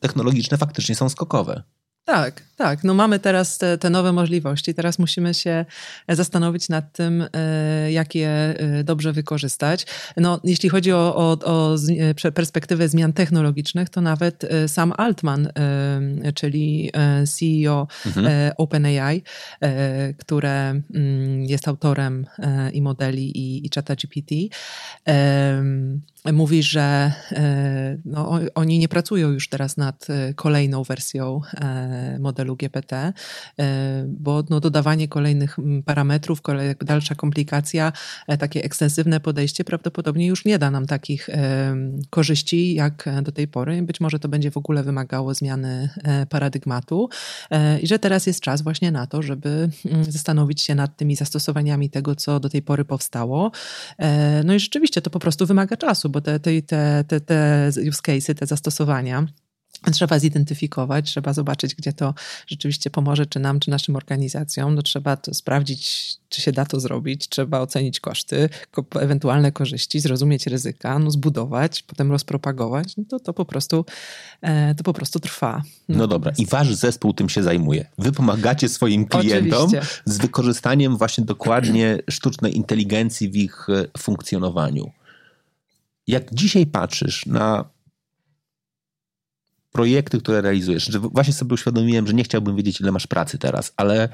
technologiczne 0.00 0.58
faktycznie 0.58 0.94
są 0.94 1.08
skokowe. 1.08 1.62
Tak, 2.04 2.42
tak. 2.56 2.84
No 2.84 2.94
mamy 2.94 3.18
teraz 3.18 3.58
te, 3.58 3.78
te, 3.78 3.90
nowe 3.90 4.12
możliwości. 4.12 4.74
Teraz 4.74 4.98
musimy 4.98 5.34
się 5.34 5.64
zastanowić 6.08 6.68
nad 6.68 6.92
tym, 6.92 7.26
e, 7.32 7.92
jak 7.92 8.14
je 8.14 8.28
e, 8.28 8.84
dobrze 8.84 9.12
wykorzystać. 9.12 9.86
No, 10.16 10.40
jeśli 10.44 10.68
chodzi 10.68 10.92
o, 10.92 11.16
o, 11.16 11.38
o 11.44 11.76
perspektywę 12.34 12.88
zmian 12.88 13.12
technologicznych, 13.12 13.90
to 13.90 14.00
nawet 14.00 14.44
e, 14.44 14.68
sam 14.68 14.92
Altman, 14.96 15.48
czyli 16.34 16.92
CEO 17.36 17.88
mhm. 18.06 18.52
OpenAI, 18.56 19.22
które 20.18 20.68
mm, 20.94 21.44
jest 21.44 21.68
autorem 21.68 22.26
i 22.72 22.82
modeli 22.82 23.38
i, 23.38 23.66
i 23.66 23.70
czata 23.70 23.94
GPT, 23.96 24.34
mówi, 26.32 26.62
że 26.62 27.12
no, 28.04 28.38
oni 28.54 28.78
nie 28.78 28.88
pracują 28.88 29.30
już 29.30 29.48
teraz 29.48 29.76
nad 29.76 30.06
kolejną 30.36 30.82
wersją 30.82 31.40
modelu 32.20 32.56
GPT, 32.56 33.12
e, 33.58 34.04
bo 34.08 34.42
no, 34.50 34.60
dodawanie 34.60 35.08
kolejnych 35.08 35.56
parametrów, 35.84 36.40
dalsza 36.80 37.14
komplikacja, 37.14 37.92
e, 38.28 38.38
takie 38.38 38.64
ekstensywne 38.64 39.20
podejście 39.20 39.64
prawdopodobnie 39.64 40.26
już 40.26 40.44
nie 40.44 40.58
da 40.58 40.70
nam 40.70 40.86
takich 40.86 41.28
e, 41.28 41.76
korzyści 42.10 42.74
jak 42.74 43.08
do 43.22 43.32
tej 43.32 43.48
pory. 43.48 43.82
Być 43.82 44.00
może 44.00 44.18
to 44.18 44.28
będzie 44.28 44.50
w 44.50 44.56
ogóle 44.56 44.82
wymagało 44.82 45.34
zmiany 45.34 45.88
paradygmatu 46.28 47.08
i 47.82 47.86
że 47.86 47.98
teraz 47.98 48.26
jest 48.26 48.40
czas 48.40 48.62
właśnie 48.62 48.90
na 48.90 49.06
to, 49.06 49.22
żeby 49.22 49.70
zastanowić 50.08 50.62
się 50.62 50.74
nad 50.74 50.96
tymi 50.96 51.16
zastosowaniami 51.16 51.90
tego, 51.90 52.16
co 52.16 52.40
do 52.40 52.48
tej 52.48 52.62
pory 52.62 52.84
powstało. 52.84 53.50
No 54.44 54.54
i 54.54 54.60
rzeczywiście 54.60 55.02
to 55.02 55.10
po 55.10 55.18
prostu 55.18 55.46
wymaga 55.46 55.76
czasu, 55.76 56.09
bo 56.10 56.20
te, 56.20 56.40
te, 56.40 56.62
te, 56.62 57.20
te 57.20 57.70
use 57.88 58.02
cases, 58.02 58.36
te 58.36 58.46
zastosowania, 58.46 59.26
Trzeba 59.92 60.18
zidentyfikować, 60.18 61.10
trzeba 61.10 61.32
zobaczyć, 61.32 61.74
gdzie 61.74 61.92
to 61.92 62.14
rzeczywiście 62.46 62.90
pomoże, 62.90 63.26
czy 63.26 63.40
nam, 63.40 63.60
czy 63.60 63.70
naszym 63.70 63.96
organizacjom. 63.96 64.74
No, 64.74 64.82
trzeba 64.82 65.16
to 65.16 65.34
sprawdzić, 65.34 66.10
czy 66.28 66.40
się 66.40 66.52
da 66.52 66.64
to 66.64 66.80
zrobić, 66.80 67.28
trzeba 67.28 67.60
ocenić 67.60 68.00
koszty, 68.00 68.48
ewentualne 69.00 69.52
korzyści, 69.52 70.00
zrozumieć 70.00 70.46
ryzyka, 70.46 70.98
no, 70.98 71.10
zbudować, 71.10 71.82
potem 71.82 72.10
rozpropagować. 72.10 72.96
No, 72.96 73.04
to, 73.08 73.20
to, 73.20 73.32
po 73.32 73.44
prostu, 73.44 73.84
e, 74.42 74.74
to 74.74 74.84
po 74.84 74.92
prostu 74.92 75.20
trwa. 75.20 75.62
No, 75.88 75.98
no 75.98 76.06
dobra, 76.06 76.32
i 76.38 76.46
wasz 76.46 76.74
zespół 76.74 77.12
tym 77.12 77.28
się 77.28 77.42
zajmuje. 77.42 77.86
Wy 77.98 78.12
pomagacie 78.12 78.68
swoim 78.68 79.06
klientom 79.06 79.64
Oczywiście. 79.64 80.00
z 80.04 80.18
wykorzystaniem 80.18 80.96
właśnie 80.96 81.24
dokładnie 81.24 81.98
sztucznej 82.10 82.56
inteligencji 82.56 83.28
w 83.28 83.36
ich 83.36 83.66
e, 83.70 83.98
funkcjonowaniu. 83.98 84.90
Jak 86.10 86.34
dzisiaj 86.34 86.66
patrzysz 86.66 87.26
na 87.26 87.70
projekty, 89.72 90.18
które 90.18 90.40
realizujesz. 90.40 90.84
Że 90.84 90.98
właśnie 90.98 91.32
sobie 91.32 91.54
uświadomiłem, 91.54 92.06
że 92.06 92.14
nie 92.14 92.24
chciałbym 92.24 92.56
wiedzieć, 92.56 92.80
ile 92.80 92.92
masz 92.92 93.06
pracy 93.06 93.38
teraz, 93.38 93.72
ale, 93.76 94.08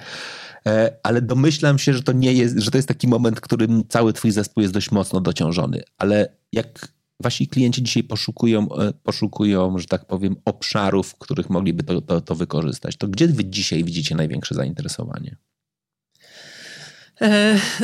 e, 0.67 0.97
ale 1.03 1.23
domyślam 1.23 1.79
się, 1.79 1.95
że 1.95 2.03
to 2.03 2.13
nie 2.13 2.33
jest, 2.33 2.59
że 2.59 2.71
to 2.71 2.79
jest 2.79 2.89
taki 2.89 3.09
moment, 3.09 3.39
w 3.39 3.41
którym 3.41 3.89
cały 3.89 4.13
twój 4.13 4.31
zespół 4.31 4.63
jest 4.63 4.75
dość 4.75 4.91
mocno 4.91 5.21
dociążony. 5.21 5.83
Ale 5.99 6.37
jak 6.53 6.89
wasi 7.23 7.49
klienci 7.49 7.83
dzisiaj 7.83 8.05
poszukują, 8.05 8.69
e, 8.73 8.93
poszukują, 8.93 9.79
że 9.79 9.87
tak 9.87 10.07
powiem, 10.07 10.37
obszarów, 10.45 11.09
w 11.09 11.19
których 11.19 11.51
mogliby 11.51 11.83
to, 11.83 12.01
to, 12.01 12.21
to 12.21 12.35
wykorzystać, 12.35 12.97
to 12.97 13.09
gdzie 13.09 13.29
wy 13.29 13.45
dzisiaj 13.45 13.85
widzicie 13.85 14.15
największe 14.15 14.55
zainteresowanie? 14.55 15.37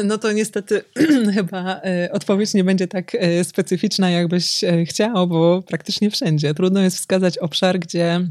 No 0.04 0.18
to 0.18 0.32
niestety 0.32 0.82
chyba 1.34 1.80
odpowiedź 2.12 2.54
nie 2.54 2.64
będzie 2.64 2.88
tak 2.88 3.16
specyficzna, 3.42 4.10
jakbyś 4.10 4.60
chciał, 4.86 5.28
bo 5.28 5.62
praktycznie 5.62 6.10
wszędzie. 6.10 6.54
Trudno 6.54 6.80
jest 6.80 6.96
wskazać 6.96 7.38
obszar, 7.38 7.78
gdzie 7.78 8.06
e, 8.06 8.28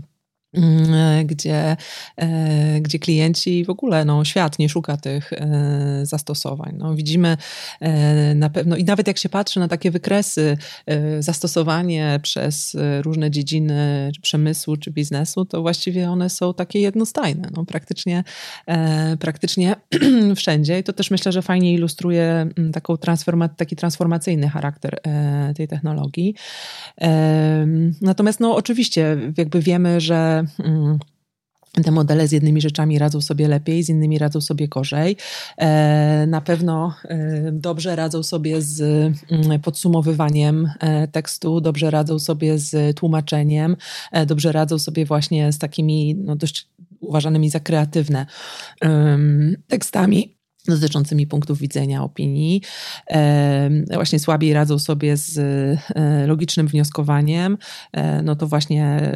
gdzie, 1.26 1.78
e, 2.18 2.82
gdzie 2.82 3.00
klienci 3.00 3.66
w 3.66 3.70
ogóle, 3.70 4.06
no, 4.06 4.26
świat 4.26 4.60
nie 4.60 4.70
szuka 4.70 4.98
tych 4.98 5.34
e, 5.34 6.00
zastosowań. 6.04 6.76
No, 6.78 6.96
widzimy 6.96 7.38
na 8.36 8.50
pewno, 8.50 8.76
i 8.76 8.84
nawet 8.84 9.08
jak 9.08 9.18
się 9.18 9.30
patrzy 9.30 9.60
na 9.60 9.68
takie 9.68 9.92
wykresy, 9.92 10.58
zastosowanie 11.20 12.20
przez 12.24 12.78
różne 13.02 13.32
dziedziny 13.32 14.12
przemysłu 14.22 14.78
czy 14.78 14.92
biznesu, 14.92 15.46
to 15.46 15.62
właściwie 15.62 16.10
one 16.10 16.30
są 16.30 16.54
takie 16.54 16.80
jednostajne, 16.80 17.50
no, 17.56 17.66
praktycznie, 17.66 18.24
praktycznie 19.20 19.76
wszędzie. 20.36 20.80
I 20.80 20.84
to 20.84 20.94
też 20.94 21.12
myślę, 21.12 21.32
że 21.32 21.42
fajnie 21.42 21.74
ilustruje 21.74 22.24
mm, 22.58 22.72
taką 22.72 22.98
transforma 22.98 23.50
taki 23.50 23.76
transformacyjny 23.76 24.50
charakter 24.50 25.00
tej 25.56 25.68
technologii. 25.68 26.36
Natomiast, 28.02 28.40
no, 28.40 28.56
oczywiście, 28.56 29.18
jakby 29.38 29.62
wiemy, 29.62 30.02
że 30.02 30.41
Mm, 30.60 31.00
te 31.84 31.92
modele 31.92 32.28
z 32.28 32.32
jednymi 32.32 32.62
rzeczami 32.62 33.00
radzą 33.00 33.22
sobie 33.22 33.48
lepiej, 33.48 33.84
z 33.84 33.90
innymi 33.90 34.18
radzą 34.18 34.42
sobie 34.42 34.68
gorzej. 34.68 35.18
E, 35.58 36.26
na 36.28 36.42
pewno 36.42 36.94
e, 37.04 37.52
dobrze 37.52 37.96
radzą 37.96 38.24
sobie 38.24 38.62
z 38.62 38.82
mm, 38.82 39.60
podsumowywaniem 39.62 40.72
e, 40.80 41.08
tekstu, 41.08 41.62
dobrze 41.62 41.92
radzą 41.92 42.20
sobie 42.20 42.58
z 42.58 42.98
tłumaczeniem, 42.98 43.76
dobrze 44.28 44.52
radzą 44.52 44.80
sobie 44.80 45.06
właśnie 45.06 45.52
z 45.52 45.58
takimi 45.58 46.16
no, 46.16 46.36
dość 46.36 46.68
uważanymi 47.00 47.50
za 47.50 47.60
kreatywne 47.60 48.26
tekstami 49.68 50.41
dotyczącymi 50.68 51.28
punktów 51.28 51.60
widzenia, 51.60 52.04
opinii. 52.04 52.62
Właśnie 53.94 54.20
słabiej 54.20 54.54
radzą 54.54 54.80
sobie 54.80 55.18
z 55.18 55.38
e, 55.96 56.28
logicznym 56.28 56.68
wnioskowaniem, 56.68 57.58
e, 57.94 58.22
no 58.22 58.36
to 58.36 58.48
właśnie 58.48 59.12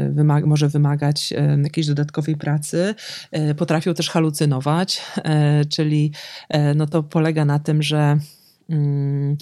może 0.46 0.70
wymagać 0.70 1.34
jakiejś 1.64 1.88
dodatkowej 1.88 2.36
pracy. 2.36 2.96
E, 3.32 3.56
potrafią 3.56 3.94
też 3.94 4.10
halucynować, 4.10 5.02
czyli 5.70 6.12
no 6.76 6.88
to 6.88 7.04
polega 7.04 7.46
na 7.46 7.60
tym, 7.60 7.84
że 7.84 8.18
mm, 8.70 9.38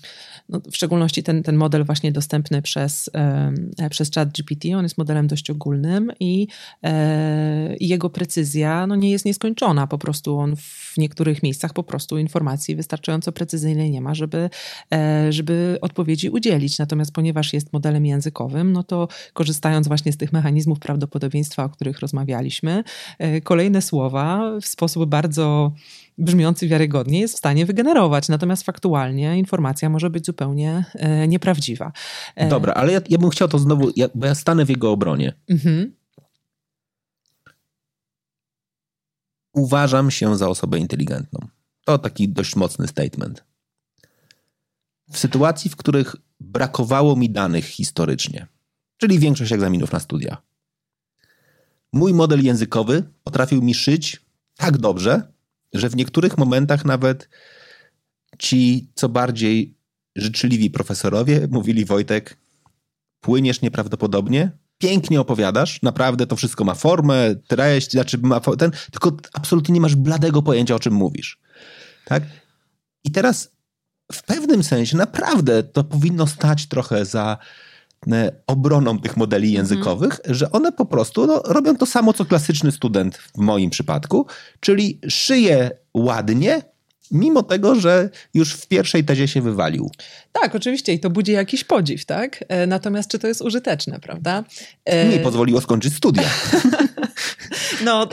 no, 0.50 0.62
w 0.72 0.76
szczególności 0.76 1.24
ten, 1.24 1.44
ten 1.44 1.56
model 1.56 1.86
właśnie 1.86 2.12
dostępny 2.12 2.62
przez, 2.62 3.10
e, 3.14 3.90
przez 3.90 4.12
chat 4.12 4.30
GPT, 4.30 4.78
on 4.78 4.84
jest 4.84 4.98
modelem 4.98 5.28
dość 5.28 5.50
ogólnym 5.50 6.12
i, 6.20 6.48
e, 6.84 7.76
i 7.76 7.88
jego 7.88 8.10
precyzja 8.10 8.88
no, 8.88 8.96
nie 8.96 9.12
jest 9.12 9.26
nieskończona. 9.26 9.88
Po 9.88 9.98
prostu 9.98 10.38
on 10.38 10.56
w 10.56 10.94
niektórych 10.98 11.44
miejscach 11.44 11.74
po 11.74 11.84
prostu 11.84 12.18
informacji 12.18 12.76
wystarczająco 12.76 13.32
precyzyjnej 13.32 13.92
nie 13.92 14.02
ma, 14.02 14.14
żeby, 14.14 14.50
e, 14.94 15.32
żeby 15.32 15.78
odpowiedzi 15.82 16.30
udzielić. 16.30 16.80
Natomiast 16.80 17.12
ponieważ 17.12 17.54
jest 17.54 17.74
modelem 17.74 18.06
językowym, 18.06 18.74
no 18.74 18.84
to 18.84 19.08
korzystając 19.34 19.88
właśnie 19.88 20.12
z 20.12 20.18
tych 20.18 20.34
mechanizmów 20.34 20.80
prawdopodobieństwa, 20.80 21.64
o 21.64 21.70
których 21.70 22.00
rozmawialiśmy, 22.00 22.84
kolejne 23.44 23.82
słowa 23.82 24.52
w 24.62 24.66
sposób 24.66 25.10
bardzo 25.10 25.72
brzmiący 26.18 26.68
wiarygodnie 26.68 27.20
jest 27.20 27.34
w 27.34 27.38
stanie 27.38 27.66
wygenerować. 27.66 28.30
Natomiast 28.30 28.64
faktualnie 28.64 29.38
informacja 29.38 29.90
może 29.90 30.10
być 30.10 30.26
zupełnie 30.26 30.86
e, 30.94 31.28
nieprawdziwa. 31.28 31.92
E, 32.36 32.50
Dobra, 32.50 32.74
ale 32.74 32.94
ja, 32.94 33.02
ja 33.10 33.18
bym 33.18 33.30
chciał 33.30 33.48
to 33.48 33.60
znowu, 33.60 33.92
ja, 33.96 34.08
bo 34.16 34.26
ja 34.26 34.36
stanę 34.36 34.66
w 34.66 34.70
jego 34.70 34.92
obronie. 34.92 35.34
Mhm. 35.50 35.96
Uważam 39.54 40.12
się 40.12 40.38
za 40.38 40.50
osobę 40.50 40.80
inteligentną. 40.80 41.48
To 41.86 41.98
taki 41.98 42.30
dość 42.30 42.56
mocny 42.56 42.88
statement. 42.88 43.44
W 45.12 45.18
sytuacji, 45.18 45.70
w 45.70 45.76
których 45.76 46.16
brakowało 46.40 47.16
mi 47.16 47.30
danych 47.30 47.66
historycznie, 47.66 48.48
czyli 48.98 49.20
większość 49.20 49.52
egzaminów 49.52 49.92
na 49.92 50.00
studia, 50.00 50.38
mój 51.94 52.14
model 52.14 52.44
językowy 52.44 53.04
potrafił 53.24 53.62
mi 53.62 53.74
szyć 53.74 54.22
tak 54.58 54.78
dobrze, 54.78 55.33
że 55.74 55.90
w 55.90 55.96
niektórych 55.96 56.38
momentach 56.38 56.86
nawet 56.86 57.30
ci 58.40 58.92
co 58.96 59.10
bardziej 59.10 59.78
życzliwi 60.16 60.70
profesorowie 60.70 61.48
mówili 61.52 61.86
Wojtek, 61.86 62.38
płyniesz 63.20 63.62
nieprawdopodobnie, 63.62 64.52
pięknie 64.78 65.22
opowiadasz, 65.22 65.82
naprawdę 65.82 66.28
to 66.28 66.36
wszystko 66.36 66.64
ma 66.64 66.74
formę, 66.74 67.36
treść, 67.48 67.92
znaczy 67.92 68.18
ma 68.18 68.40
ten, 68.40 68.72
tylko 68.92 69.18
absolutnie 69.34 69.74
nie 69.74 69.82
masz 69.82 69.96
bladego 69.96 70.42
pojęcia 70.42 70.76
o 70.76 70.80
czym 70.80 70.94
mówisz. 70.94 71.40
Tak? 72.06 72.24
I 73.04 73.12
teraz 73.12 73.52
w 74.12 74.24
pewnym 74.24 74.64
sensie 74.64 74.98
naprawdę 74.98 75.64
to 75.64 75.84
powinno 75.84 76.28
stać 76.28 76.68
trochę 76.68 77.06
za 77.06 77.38
obroną 78.48 79.00
tych 79.00 79.18
modeli 79.18 79.48
mhm. 79.48 79.64
językowych, 79.64 80.20
że 80.26 80.52
one 80.52 80.72
po 80.72 80.86
prostu 80.86 81.28
no, 81.28 81.42
robią 81.46 81.78
to 81.78 81.86
samo, 81.86 82.14
co 82.14 82.26
klasyczny 82.26 82.72
student 82.72 83.18
w 83.18 83.38
moim 83.38 83.70
przypadku, 83.70 84.26
czyli 84.60 85.00
szyje 85.10 85.72
ładnie, 85.94 86.62
mimo 87.12 87.44
tego, 87.44 87.76
że 87.76 88.10
już 88.34 88.54
w 88.54 88.68
pierwszej 88.68 89.04
tezie 89.04 89.28
się 89.28 89.42
wywalił. 89.42 89.92
Tak, 90.32 90.56
oczywiście 90.56 90.94
i 90.94 91.00
to 91.00 91.10
budzi 91.10 91.32
jakiś 91.32 91.64
podziw, 91.64 92.06
tak? 92.06 92.44
E, 92.48 92.68
natomiast 92.68 93.10
czy 93.10 93.20
to 93.20 93.28
jest 93.28 93.42
użyteczne, 93.42 94.00
prawda? 94.00 94.44
Mi 95.12 95.20
pozwoliło 95.20 95.62
skończyć 95.62 95.96
studia. 95.96 96.30
no, 97.86 98.08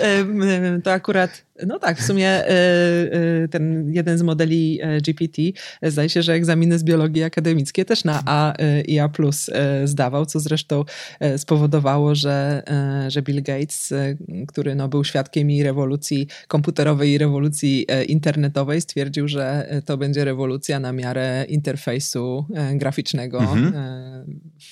to 0.84 0.93
akurat 0.93 1.43
no 1.67 1.79
tak, 1.79 1.99
w 1.99 2.03
sumie 2.03 2.29
e, 2.29 2.49
e, 2.49 3.49
ten 3.49 3.93
jeden 3.93 4.19
z 4.19 4.23
modeli 4.23 4.79
e, 4.83 5.01
GPT, 5.01 5.43
zdaje 5.83 6.09
się, 6.09 6.23
że 6.23 6.33
egzaminy 6.33 6.79
z 6.79 6.85
biologii 6.85 7.23
akademickiej 7.23 7.85
też 7.85 8.05
na 8.05 8.23
A 8.27 8.55
i 8.87 8.99
A 8.99 9.09
plus 9.09 9.51
zdawał, 9.85 10.27
co 10.27 10.41
zresztą 10.41 10.85
spowodowało, 11.37 12.15
że, 12.15 12.63
że 13.09 13.23
Bill 13.23 13.43
Gates, 13.43 13.93
który 14.49 14.75
no, 14.75 14.89
był 14.89 15.05
świadkiem 15.05 15.51
i 15.51 15.63
rewolucji 15.63 16.27
komputerowej 16.49 17.11
i 17.11 17.19
rewolucji 17.19 17.87
internetowej, 18.09 18.81
stwierdził, 18.81 19.29
że 19.29 19.69
to 19.85 19.97
będzie 19.97 20.25
rewolucja 20.25 20.81
na 20.81 20.93
miarę 20.93 21.45
interfejsu 21.49 22.47
graficznego 22.75 23.41
mhm. 23.41 23.73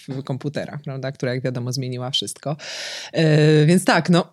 w 0.09 0.23
komputerach, 0.23 0.83
prawda, 0.83 1.13
która 1.13 1.35
jak 1.35 1.43
wiadomo 1.43 1.73
zmieniła 1.73 2.11
wszystko. 2.11 2.57
Więc 3.67 3.85
tak, 3.85 4.11
no 4.11 4.33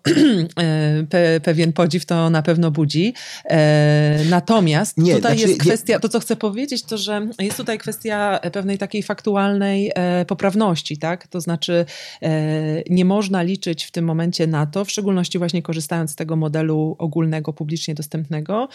pewien 1.42 1.72
podziw 1.72 2.06
to 2.06 2.30
na 2.30 2.42
pewno 2.46 2.70
budzi. 2.70 3.14
E, 3.44 4.18
natomiast 4.30 4.98
nie, 4.98 5.14
tutaj 5.14 5.38
znaczy, 5.38 5.48
jest 5.48 5.60
kwestia, 5.60 6.00
to 6.00 6.08
co 6.08 6.20
chcę 6.20 6.36
powiedzieć, 6.36 6.82
to 6.82 6.98
że 6.98 7.28
jest 7.40 7.56
tutaj 7.56 7.78
kwestia 7.78 8.40
pewnej 8.52 8.78
takiej 8.78 9.02
faktualnej 9.02 9.92
e, 9.94 10.24
poprawności, 10.24 10.98
tak? 10.98 11.26
To 11.26 11.40
znaczy 11.40 11.84
e, 12.22 12.82
nie 12.90 13.04
można 13.04 13.42
liczyć 13.42 13.84
w 13.84 13.90
tym 13.90 14.04
momencie 14.04 14.46
na 14.46 14.66
to, 14.66 14.84
w 14.84 14.90
szczególności 14.90 15.38
właśnie 15.38 15.62
korzystając 15.62 16.10
z 16.10 16.14
tego 16.14 16.36
modelu 16.36 16.96
ogólnego, 16.98 17.52
publicznie 17.52 17.94
dostępnego, 17.94 18.68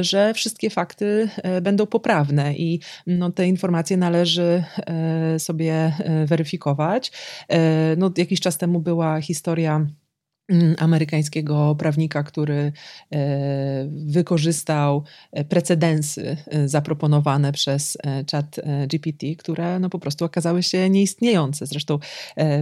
że 0.00 0.34
wszystkie 0.34 0.70
fakty 0.70 1.28
będą 1.62 1.86
poprawne 1.86 2.54
i 2.54 2.80
no, 3.06 3.30
te 3.30 3.46
informacje 3.46 3.96
należy 3.96 4.64
sobie 5.38 5.92
weryfikować. 6.26 7.12
No, 7.96 8.10
jakiś 8.16 8.40
czas 8.40 8.58
temu 8.58 8.80
była 8.80 9.20
historia 9.20 9.86
amerykańskiego 10.78 11.74
prawnika, 11.78 12.22
który 12.22 12.72
e, 13.12 13.88
wykorzystał 13.90 15.04
e, 15.32 15.44
precedensy 15.44 16.36
e, 16.46 16.68
zaproponowane 16.68 17.52
przez 17.52 17.98
chat 18.32 18.60
GPT, 18.88 19.26
które 19.38 19.78
no 19.78 19.90
po 19.90 19.98
prostu 19.98 20.24
okazały 20.24 20.62
się 20.62 20.90
nieistniejące. 20.90 21.66
Zresztą 21.66 21.98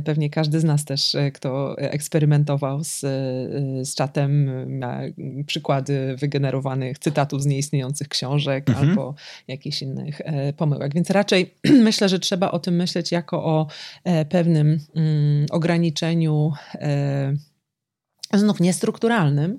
pewnie 0.05 0.31
każdy 0.31 0.61
z 0.61 0.65
nas 0.65 0.85
też, 0.85 1.17
kto 1.35 1.79
eksperymentował 1.79 2.85
z, 2.85 3.01
z 3.89 3.95
czatem, 3.95 4.51
ma 4.79 5.01
przykłady 5.47 6.17
wygenerowanych 6.17 6.99
cytatów 6.99 7.43
z 7.43 7.47
nieistniejących 7.47 8.09
książek 8.09 8.69
mhm. 8.69 8.89
albo 8.89 9.15
jakichś 9.49 9.83
innych 9.83 10.21
pomyłek. 10.57 10.95
Więc 10.95 11.11
raczej 11.11 11.55
myślę, 11.89 12.09
że 12.09 12.19
trzeba 12.19 12.51
o 12.51 12.59
tym 12.59 12.77
myśleć 12.77 13.13
jako 13.13 13.45
o 13.45 13.67
pewnym 14.29 14.81
mm, 14.95 15.47
ograniczeniu 15.51 16.53
znów 18.35 18.61
niestrukturalnym, 18.61 19.59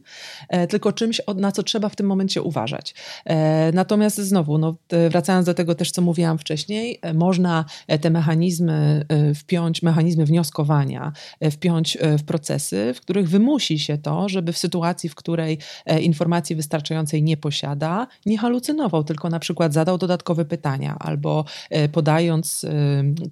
e, 0.50 0.68
tylko 0.68 0.92
czymś, 0.92 1.22
na 1.36 1.52
co 1.52 1.64
trzeba 1.64 1.90
w 1.90 1.96
tym 1.96 2.06
momencie 2.06 2.42
uważać. 2.42 2.96
E, 3.26 3.72
natomiast 3.72 4.18
znowu, 4.18 4.58
no, 4.58 4.76
wracając 5.10 5.46
do 5.46 5.54
tego 5.54 5.76
też, 5.76 5.92
co 5.92 6.02
mówiłam 6.02 6.38
wcześniej, 6.38 7.00
e, 7.02 7.14
można 7.14 7.66
te 8.02 8.10
mechanizmy 8.10 9.06
wpiąć, 9.36 9.82
mechanizmy 9.82 10.26
wnioskowania, 10.26 11.12
wpiąć 11.52 11.98
w 12.20 12.24
procesy, 12.24 12.94
w 12.96 13.02
których 13.02 13.30
wymusi 13.30 13.80
się 13.80 13.98
to, 13.98 14.30
żeby 14.30 14.54
w 14.54 14.58
sytuacji, 14.58 15.10
w 15.10 15.16
której 15.16 15.58
informacji 16.02 16.56
wystarczającej 16.56 17.24
nie 17.24 17.38
posiada, 17.38 18.08
nie 18.26 18.38
halucynował, 18.38 19.04
tylko 19.04 19.30
na 19.30 19.40
przykład 19.40 19.74
zadał 19.74 19.98
dodatkowe 19.98 20.46
pytania 20.46 20.96
albo 21.00 21.46
podając 21.92 22.66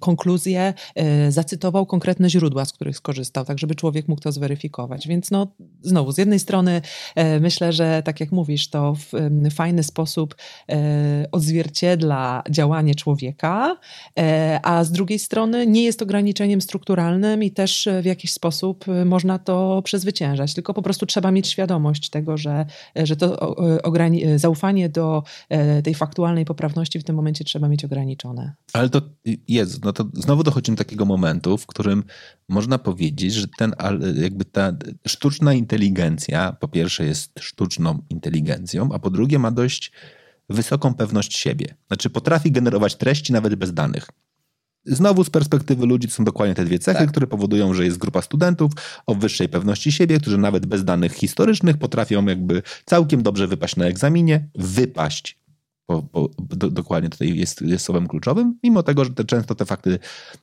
konkluzję, 0.00 0.74
zacytował 1.28 1.86
konkretne 1.86 2.30
źródła, 2.30 2.64
z 2.64 2.72
których 2.72 2.96
skorzystał, 2.96 3.44
tak 3.44 3.58
żeby 3.58 3.74
człowiek 3.74 4.08
mógł 4.08 4.22
to 4.22 4.32
zweryfikować. 4.32 5.08
Więc 5.08 5.25
Więc 5.26 5.30
no, 5.30 5.46
znowu, 5.82 6.12
z 6.12 6.18
jednej 6.18 6.38
strony 6.38 6.82
myślę, 7.40 7.72
że 7.72 8.02
tak 8.04 8.20
jak 8.20 8.32
mówisz, 8.32 8.70
to 8.70 8.94
w 8.94 9.12
fajny 9.54 9.82
sposób 9.82 10.36
odzwierciedla 11.32 12.42
działanie 12.50 12.94
człowieka, 12.94 13.76
a 14.62 14.84
z 14.84 14.92
drugiej 14.92 15.18
strony 15.18 15.66
nie 15.66 15.84
jest 15.84 16.02
ograniczeniem 16.02 16.60
strukturalnym 16.60 17.42
i 17.42 17.50
też 17.50 17.88
w 18.02 18.04
jakiś 18.04 18.32
sposób 18.32 18.84
można 19.04 19.38
to 19.38 19.82
przezwyciężać, 19.84 20.54
tylko 20.54 20.74
po 20.74 20.82
prostu 20.82 21.06
trzeba 21.06 21.30
mieć 21.30 21.48
świadomość 21.48 22.10
tego, 22.10 22.36
że, 22.36 22.66
że 22.96 23.16
to 23.16 23.56
zaufanie 24.36 24.88
do 24.88 25.22
tej 25.84 25.94
faktualnej 25.94 26.44
poprawności 26.44 26.98
w 26.98 27.04
tym 27.04 27.16
momencie 27.16 27.44
trzeba 27.44 27.68
mieć 27.68 27.84
ograniczone. 27.84 28.54
Ale 28.72 28.88
to 28.88 29.02
jest, 29.48 29.84
no 29.84 29.92
to 29.92 30.04
znowu 30.14 30.42
dochodzimy 30.42 30.76
do 30.76 30.84
takiego 30.84 31.04
momentu, 31.04 31.58
w 31.58 31.66
którym 31.66 32.04
można 32.48 32.78
powiedzieć, 32.78 33.34
że 33.34 33.46
ten, 33.58 33.74
jakby 34.14 34.44
ta 34.44 34.72
sztuczna 35.06 35.54
inteligencja 35.54 36.52
po 36.60 36.68
pierwsze 36.68 37.04
jest 37.04 37.32
sztuczną 37.40 38.02
inteligencją, 38.10 38.88
a 38.92 38.98
po 38.98 39.10
drugie 39.10 39.38
ma 39.38 39.50
dość 39.50 39.92
wysoką 40.48 40.94
pewność 40.94 41.36
siebie. 41.36 41.74
Znaczy 41.86 42.10
potrafi 42.10 42.52
generować 42.52 42.94
treści 42.94 43.32
nawet 43.32 43.54
bez 43.54 43.74
danych. 43.74 44.06
Znowu 44.84 45.24
z 45.24 45.30
perspektywy 45.30 45.86
ludzi 45.86 46.08
to 46.08 46.14
są 46.14 46.24
dokładnie 46.24 46.54
te 46.54 46.64
dwie 46.64 46.78
cechy, 46.78 46.98
tak. 46.98 47.10
które 47.10 47.26
powodują, 47.26 47.74
że 47.74 47.84
jest 47.84 47.98
grupa 47.98 48.22
studentów 48.22 48.72
o 49.06 49.14
wyższej 49.14 49.48
pewności 49.48 49.92
siebie, 49.92 50.20
którzy 50.20 50.38
nawet 50.38 50.66
bez 50.66 50.84
danych 50.84 51.12
historycznych 51.12 51.76
potrafią 51.76 52.26
jakby 52.26 52.62
całkiem 52.84 53.22
dobrze 53.22 53.46
wypaść 53.46 53.76
na 53.76 53.86
egzaminie, 53.86 54.48
wypaść 54.54 55.38
bo, 55.88 56.02
bo 56.12 56.28
do, 56.38 56.70
dokładnie 56.70 57.10
tutaj 57.10 57.36
jest, 57.36 57.62
jest 57.62 57.84
słowem 57.84 58.06
kluczowym, 58.06 58.58
mimo 58.62 58.82
tego, 58.82 59.04
że 59.04 59.10
te, 59.10 59.24
często 59.24 59.54
te 59.54 59.64
fakty 59.64 59.98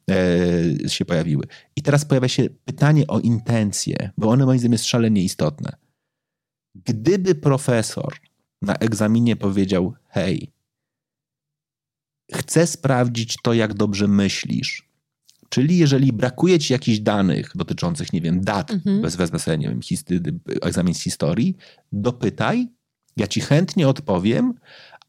e, 0.10 0.90
się 0.90 1.06
pojawiły. 1.06 1.44
I 1.76 1.82
teraz 1.82 2.06
pojawia 2.06 2.28
się 2.28 2.50
pytanie 2.66 3.08
o 3.08 3.20
intencje, 3.20 4.10
bo 4.18 4.30
one 4.30 4.46
moim 4.46 4.60
zdaniem 4.60 4.72
jest 4.72 4.86
szalenie 4.86 5.24
istotne. 5.24 5.76
Gdyby 6.76 7.36
profesor 7.36 8.14
na 8.62 8.76
egzaminie 8.76 9.36
powiedział: 9.36 9.94
Hej, 10.08 10.52
chcę 12.34 12.68
sprawdzić 12.68 13.36
to, 13.44 13.54
jak 13.54 13.74
dobrze 13.74 14.08
myślisz. 14.08 14.94
Czyli 15.50 15.78
jeżeli 15.78 16.14
brakuje 16.14 16.60
ci 16.60 16.74
jakichś 16.74 17.00
danych 17.00 17.52
dotyczących, 17.56 18.14
nie 18.14 18.22
wiem, 18.22 18.42
dat, 18.42 18.72
mhm. 18.72 19.02
bez 19.02 19.16
wezmę 19.16 19.40
sobie, 19.40 19.58
nie 19.58 19.70
wiem, 19.70 19.80
egzamin 20.62 20.94
z 20.94 21.02
historii, 21.02 21.58
dopytaj, 21.92 22.68
ja 23.18 23.28
ci 23.28 23.42
chętnie 23.42 23.88
odpowiem, 23.88 24.54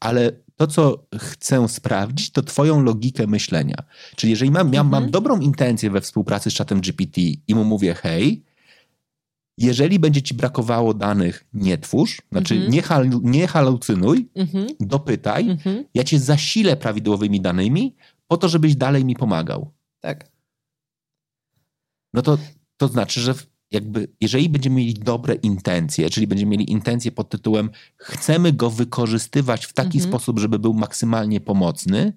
ale 0.05 0.31
to, 0.55 0.67
co 0.67 1.07
chcę 1.17 1.69
sprawdzić, 1.69 2.29
to 2.29 2.41
Twoją 2.41 2.81
logikę 2.81 3.27
myślenia. 3.27 3.75
Czyli 4.15 4.31
jeżeli 4.31 4.51
mam, 4.51 4.67
mhm. 4.67 4.87
mam 4.87 5.11
dobrą 5.11 5.39
intencję 5.39 5.89
we 5.89 6.01
współpracy 6.01 6.51
z 6.51 6.53
czatem 6.53 6.81
GPT 6.81 7.21
i 7.47 7.55
mu 7.55 7.63
mówię, 7.63 7.93
hej, 7.93 8.43
jeżeli 9.57 9.99
będzie 9.99 10.21
ci 10.21 10.33
brakowało 10.33 10.93
danych, 10.93 11.45
nie 11.53 11.77
twórz, 11.77 12.21
znaczy 12.31 12.53
mhm. 12.53 12.73
nie, 12.73 12.81
hal, 12.81 13.09
nie 13.23 13.47
halucynuj, 13.47 14.29
mhm. 14.35 14.67
dopytaj, 14.79 15.49
mhm. 15.49 15.85
ja 15.93 16.03
cię 16.03 16.19
zasilę 16.19 16.77
prawidłowymi 16.77 17.41
danymi 17.41 17.95
po 18.27 18.37
to, 18.37 18.49
żebyś 18.49 18.75
dalej 18.75 19.05
mi 19.05 19.15
pomagał. 19.15 19.71
Tak. 19.99 20.31
No 22.13 22.21
to, 22.21 22.37
to 22.77 22.87
znaczy, 22.87 23.21
że 23.21 23.33
jakby, 23.71 24.07
jeżeli 24.21 24.49
będziemy 24.49 24.75
mieli 24.75 24.93
dobre 24.93 25.35
intencje, 25.35 26.09
czyli 26.09 26.27
będziemy 26.27 26.51
mieli 26.51 26.71
intencje 26.71 27.11
pod 27.11 27.29
tytułem 27.29 27.69
chcemy 27.97 28.53
go 28.53 28.69
wykorzystywać 28.69 29.65
w 29.65 29.73
taki 29.73 29.97
mhm. 29.97 30.11
sposób, 30.11 30.39
żeby 30.39 30.59
był 30.59 30.73
maksymalnie 30.73 31.41
pomocny, 31.41 32.13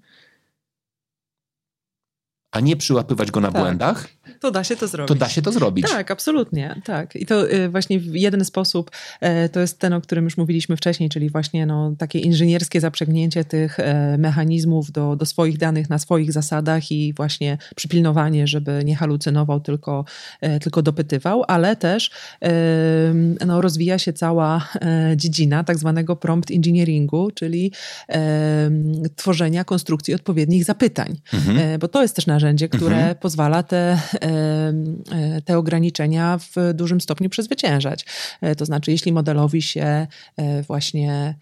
a 2.50 2.60
nie 2.60 2.76
przyłapywać 2.76 3.30
go 3.30 3.40
na 3.40 3.52
tak. 3.52 3.62
błędach, 3.62 4.08
to 4.40 4.50
da 4.50 4.64
się 4.64 4.76
to 4.76 4.88
zrobić. 4.88 5.08
To 5.08 5.14
da 5.14 5.28
się 5.28 5.42
to 5.42 5.52
zrobić. 5.52 5.86
Tak, 5.90 6.10
absolutnie, 6.10 6.80
tak. 6.84 7.16
I 7.16 7.26
to 7.26 7.52
y, 7.52 7.68
właśnie 7.68 8.00
w 8.00 8.16
jeden 8.16 8.44
sposób 8.44 8.90
e, 9.20 9.48
to 9.48 9.60
jest 9.60 9.78
ten, 9.78 9.92
o 9.92 10.00
którym 10.00 10.24
już 10.24 10.36
mówiliśmy 10.36 10.76
wcześniej, 10.76 11.08
czyli 11.08 11.30
właśnie 11.30 11.66
no, 11.66 11.94
takie 11.98 12.18
inżynierskie 12.18 12.80
zaprzęgnięcie 12.80 13.44
tych 13.44 13.80
e, 13.80 14.18
mechanizmów 14.18 14.92
do, 14.92 15.16
do 15.16 15.26
swoich 15.26 15.58
danych 15.58 15.90
na 15.90 15.98
swoich 15.98 16.32
zasadach 16.32 16.92
i 16.92 17.14
właśnie 17.14 17.58
przypilnowanie, 17.76 18.46
żeby 18.46 18.82
nie 18.84 18.96
halucynował, 18.96 19.60
tylko, 19.60 20.04
e, 20.40 20.60
tylko 20.60 20.82
dopytywał, 20.82 21.44
ale 21.48 21.76
też 21.76 22.10
no, 23.46 23.60
rozwija 23.60 23.98
się 23.98 24.12
cała 24.12 24.68
dziedzina 25.16 25.64
tak 25.64 25.78
zwanego 25.78 26.16
prompt 26.16 26.50
engineeringu, 26.50 27.30
czyli 27.30 27.72
tworzenia 29.16 29.64
konstrukcji 29.64 30.14
odpowiednich 30.14 30.64
zapytań. 30.64 31.16
Mhm. 31.32 31.78
Bo 31.78 31.88
to 31.88 32.02
jest 32.02 32.16
też 32.16 32.26
narzędzie, 32.26 32.68
które 32.68 32.96
mhm. 32.96 33.16
pozwala 33.16 33.62
te 33.62 33.98
te 35.44 35.58
ograniczenia 35.58 36.38
w 36.38 36.74
dużym 36.74 37.00
stopniu 37.00 37.30
przezwyciężać. 37.30 38.04
E, 38.40 38.54
to 38.54 38.64
znaczy, 38.64 38.90
jeśli 38.90 39.12
modelowi 39.12 39.62
się 39.62 40.06
e, 40.36 40.62
właśnie 40.62 41.34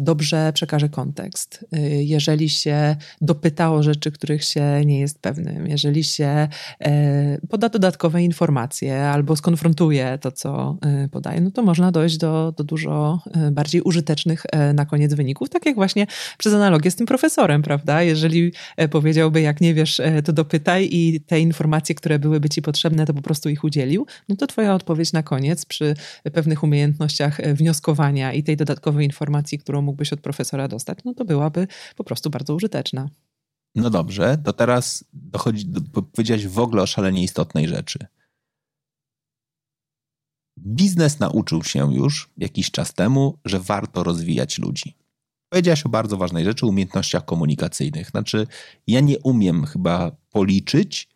dobrze 0.00 0.52
przekaże 0.54 0.88
kontekst. 0.88 1.64
Y, 1.76 2.04
jeżeli 2.04 2.48
się 2.48 2.96
dopyta 3.20 3.72
o 3.72 3.82
rzeczy, 3.82 4.10
których 4.10 4.44
się 4.44 4.82
nie 4.84 5.00
jest 5.00 5.18
pewnym, 5.18 5.66
jeżeli 5.66 6.04
się 6.04 6.48
y, 6.86 7.46
poda 7.48 7.68
dodatkowe 7.68 8.22
informacje 8.22 9.04
albo 9.04 9.36
skonfrontuje 9.36 10.18
to, 10.20 10.32
co 10.32 10.76
podaje, 11.10 11.40
no 11.40 11.50
to 11.50 11.62
można 11.62 11.92
dojść 11.92 12.16
do, 12.16 12.54
do 12.56 12.64
dużo 12.64 13.22
bardziej 13.52 13.82
użytecznych 13.82 14.42
na 14.74 14.86
koniec 14.86 15.14
wyników, 15.14 15.48
tak 15.48 15.66
jak 15.66 15.74
właśnie 15.74 16.06
przez 16.38 16.54
analogię 16.54 16.90
z 16.90 16.96
tym 16.96 17.06
profesorem, 17.06 17.62
prawda? 17.62 18.02
Jeżeli 18.02 18.52
powiedziałby, 18.90 19.40
jak 19.40 19.60
nie 19.60 19.74
wiesz, 19.74 20.00
to 20.24 20.32
dopytaj 20.32 20.88
i 20.92 21.20
te 21.20 21.40
informacje, 21.40 21.94
które 21.94 22.18
byłyby 22.18 22.48
ci 22.48 22.62
potrzebne, 22.62 23.06
to 23.06 23.14
po 23.14 23.22
prostu 23.22 23.48
ich 23.48 23.64
udzielił, 23.64 24.06
no 24.28 24.36
to 24.36 24.46
twoja 24.46 24.74
odpowiedź 24.74 25.12
na 25.12 25.22
koniec 25.22 25.66
przy 25.66 25.94
pewnych 26.32 26.62
umiejętnościach 26.62 27.40
wnioskowania 27.54 28.32
i 28.32 28.42
tej 28.42 28.56
dodatkowej 28.56 29.06
informacji, 29.06 29.58
którą 29.64 29.82
mógłbyś 29.82 30.12
od 30.12 30.20
profesora 30.20 30.68
dostać, 30.68 30.98
no 31.04 31.14
to 31.14 31.24
byłaby 31.24 31.66
po 31.96 32.04
prostu 32.04 32.30
bardzo 32.30 32.54
użyteczna. 32.54 33.08
No 33.74 33.90
dobrze, 33.90 34.38
to 34.44 34.52
teraz 34.52 35.04
dochodzi, 35.12 35.66
powiedziałeś 36.12 36.46
w 36.46 36.58
ogóle 36.58 36.82
o 36.82 36.86
szalenie 36.86 37.22
istotnej 37.22 37.68
rzeczy. 37.68 37.98
Biznes 40.58 41.18
nauczył 41.18 41.62
się 41.62 41.94
już 41.94 42.30
jakiś 42.36 42.70
czas 42.70 42.94
temu, 42.94 43.38
że 43.44 43.60
warto 43.60 44.04
rozwijać 44.04 44.58
ludzi. 44.58 44.94
Powiedziałaś 45.48 45.86
o 45.86 45.88
bardzo 45.88 46.16
ważnej 46.16 46.44
rzeczy, 46.44 46.66
umiejętnościach 46.66 47.24
komunikacyjnych. 47.24 48.10
Znaczy, 48.10 48.46
ja 48.86 49.00
nie 49.00 49.18
umiem 49.18 49.66
chyba 49.66 50.10
policzyć, 50.30 51.08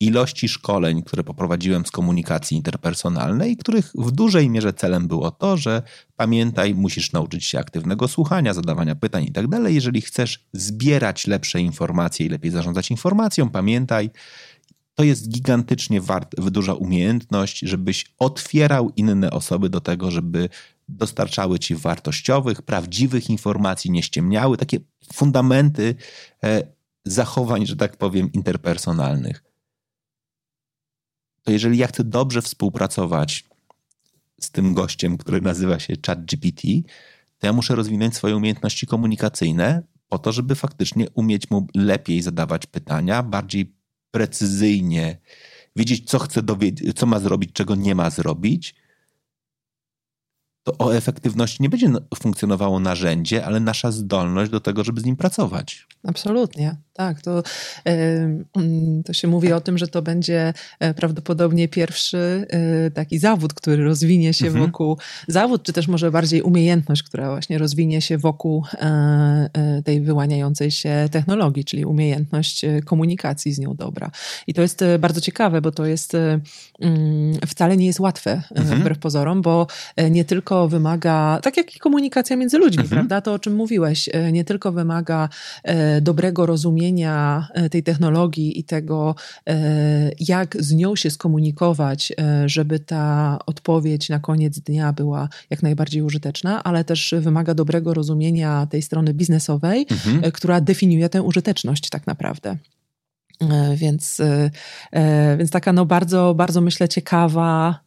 ilości 0.00 0.48
szkoleń, 0.48 1.02
które 1.02 1.24
poprowadziłem 1.24 1.86
z 1.86 1.90
komunikacji 1.90 2.56
interpersonalnej, 2.56 3.56
których 3.56 3.92
w 3.94 4.10
dużej 4.10 4.50
mierze 4.50 4.72
celem 4.72 5.08
było 5.08 5.30
to, 5.30 5.56
że 5.56 5.82
pamiętaj, 6.16 6.74
musisz 6.74 7.12
nauczyć 7.12 7.44
się 7.44 7.58
aktywnego 7.58 8.08
słuchania, 8.08 8.54
zadawania 8.54 8.94
pytań 8.94 9.24
i 9.24 9.32
tak. 9.32 9.46
Jeżeli 9.66 10.00
chcesz 10.00 10.44
zbierać 10.52 11.26
lepsze 11.26 11.60
informacje 11.60 12.26
i 12.26 12.28
lepiej 12.28 12.50
zarządzać 12.50 12.90
informacją, 12.90 13.50
pamiętaj, 13.50 14.10
to 14.94 15.04
jest 15.04 15.28
gigantycznie 15.28 16.00
wart, 16.00 16.40
duża 16.40 16.74
umiejętność, 16.74 17.58
żebyś 17.58 18.14
otwierał 18.18 18.92
inne 18.96 19.30
osoby 19.30 19.68
do 19.68 19.80
tego, 19.80 20.10
żeby 20.10 20.48
dostarczały 20.88 21.58
ci 21.58 21.74
wartościowych, 21.74 22.62
prawdziwych 22.62 23.30
informacji, 23.30 23.90
nie 23.90 24.02
ściemniały, 24.02 24.56
takie 24.56 24.78
fundamenty 25.12 25.94
e, 26.44 26.62
zachowań, 27.04 27.66
że 27.66 27.76
tak 27.76 27.96
powiem, 27.96 28.32
interpersonalnych 28.32 29.47
to 31.48 31.52
jeżeli 31.52 31.78
ja 31.78 31.86
chcę 31.86 32.04
dobrze 32.04 32.42
współpracować 32.42 33.44
z 34.40 34.50
tym 34.50 34.74
gościem, 34.74 35.18
który 35.18 35.40
nazywa 35.40 35.78
się 35.78 35.94
ChatGPT, 36.06 36.62
to 37.38 37.46
ja 37.46 37.52
muszę 37.52 37.74
rozwinąć 37.74 38.16
swoje 38.16 38.36
umiejętności 38.36 38.86
komunikacyjne 38.86 39.82
po 40.08 40.18
to, 40.18 40.32
żeby 40.32 40.54
faktycznie 40.54 41.10
umieć 41.10 41.50
mu 41.50 41.66
lepiej 41.74 42.22
zadawać 42.22 42.66
pytania, 42.66 43.22
bardziej 43.22 43.74
precyzyjnie 44.10 45.18
wiedzieć, 45.76 46.10
co 46.10 46.18
chce 46.18 46.42
dowiedzieć, 46.42 46.98
co 46.98 47.06
ma 47.06 47.20
zrobić, 47.20 47.52
czego 47.52 47.74
nie 47.74 47.94
ma 47.94 48.10
zrobić 48.10 48.74
to 50.62 50.86
o 50.86 50.96
efektywności 50.96 51.62
nie 51.62 51.68
będzie 51.68 51.92
funkcjonowało 52.18 52.80
narzędzie, 52.80 53.46
ale 53.46 53.60
nasza 53.60 53.92
zdolność 53.92 54.50
do 54.50 54.60
tego, 54.60 54.84
żeby 54.84 55.00
z 55.00 55.04
nim 55.04 55.16
pracować. 55.16 55.86
Absolutnie, 56.04 56.76
tak. 56.98 57.22
To, 57.22 57.42
to 59.04 59.12
się 59.12 59.28
mówi 59.28 59.52
o 59.52 59.60
tym, 59.60 59.78
że 59.78 59.88
to 59.88 60.02
będzie 60.02 60.52
e, 60.80 60.94
prawdopodobnie 60.94 61.68
pierwszy 61.68 62.46
e, 62.48 62.90
taki 62.90 63.18
zawód, 63.18 63.54
który 63.54 63.84
rozwinie 63.84 64.34
się 64.34 64.46
mhm. 64.46 64.66
wokół, 64.66 64.98
zawód, 65.28 65.62
czy 65.62 65.72
też 65.72 65.88
może 65.88 66.10
bardziej 66.10 66.42
umiejętność, 66.42 67.02
która 67.02 67.30
właśnie 67.30 67.58
rozwinie 67.58 68.00
się 68.00 68.18
wokół 68.18 68.64
e, 68.74 69.82
tej 69.84 70.00
wyłaniającej 70.00 70.70
się 70.70 71.08
technologii, 71.10 71.64
czyli 71.64 71.84
umiejętność 71.84 72.64
komunikacji 72.84 73.52
z 73.52 73.58
nią 73.58 73.74
dobra. 73.74 74.10
I 74.46 74.54
to 74.54 74.62
jest 74.62 74.84
bardzo 74.98 75.20
ciekawe, 75.20 75.60
bo 75.60 75.72
to 75.72 75.86
jest 75.86 76.14
mm, 76.14 77.34
wcale 77.46 77.76
nie 77.76 77.86
jest 77.86 78.00
łatwe 78.00 78.42
mhm. 78.54 78.80
wbrew 78.80 78.98
pozorom, 78.98 79.42
bo 79.42 79.66
nie 80.10 80.24
tylko 80.24 80.68
wymaga, 80.68 81.40
tak 81.42 81.56
jak 81.56 81.76
i 81.76 81.78
komunikacja 81.78 82.36
między 82.36 82.58
ludzi, 82.58 82.80
mhm. 82.80 82.88
prawda? 82.88 83.20
To, 83.20 83.32
o 83.32 83.38
czym 83.38 83.54
mówiłeś, 83.54 84.08
nie 84.32 84.44
tylko 84.44 84.72
wymaga 84.72 85.28
dobrego 86.00 86.46
rozumienia 86.46 87.48
tej 87.70 87.82
technologii 87.82 88.58
i 88.58 88.64
tego, 88.64 89.14
jak 90.20 90.56
z 90.62 90.72
nią 90.72 90.96
się 90.96 91.10
skomunikować, 91.10 92.12
żeby 92.46 92.78
ta 92.78 93.38
odpowiedź 93.46 94.08
na 94.08 94.18
koniec 94.18 94.60
dnia 94.60 94.92
była 94.92 95.28
jak 95.50 95.62
najbardziej 95.62 96.02
użyteczna, 96.02 96.64
ale 96.64 96.84
też 96.84 97.14
wymaga 97.18 97.54
dobrego 97.54 97.94
rozumienia 97.94 98.66
tej 98.66 98.82
strony 98.82 99.14
biznesowej, 99.14 99.86
mhm. 99.90 100.32
która 100.32 100.60
definiuje 100.60 101.08
tę 101.08 101.22
użyteczność 101.22 101.88
tak 101.90 102.06
naprawdę. 102.06 102.56
E, 103.40 103.76
więc, 103.76 104.20
e, 104.20 104.50
e, 104.92 105.36
więc 105.36 105.50
taka 105.50 105.72
no 105.72 105.86
bardzo, 105.86 106.34
bardzo 106.34 106.60
myślę 106.60 106.88
ciekawa, 106.88 107.80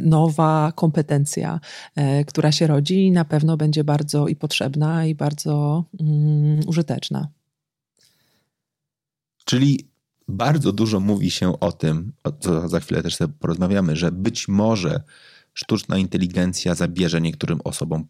nowa 0.00 0.72
kompetencja, 0.74 1.60
która 2.26 2.52
się 2.52 2.66
rodzi 2.66 3.06
i 3.06 3.12
na 3.12 3.24
pewno 3.24 3.56
będzie 3.56 3.84
bardzo 3.84 4.28
i 4.28 4.36
potrzebna, 4.36 5.06
i 5.06 5.14
bardzo 5.14 5.84
mm, 6.00 6.60
użyteczna. 6.66 7.28
Czyli 9.48 9.88
bardzo 10.28 10.72
dużo 10.72 11.00
mówi 11.00 11.30
się 11.30 11.60
o 11.60 11.72
tym, 11.72 12.12
o 12.24 12.32
co 12.32 12.68
za 12.68 12.80
chwilę 12.80 13.02
też 13.02 13.16
sobie 13.16 13.34
porozmawiamy, 13.40 13.96
że 13.96 14.12
być 14.12 14.48
może 14.48 15.02
sztuczna 15.54 15.98
inteligencja 15.98 16.74
zabierze 16.74 17.20
niektórym 17.20 17.60
osobom 17.64 18.06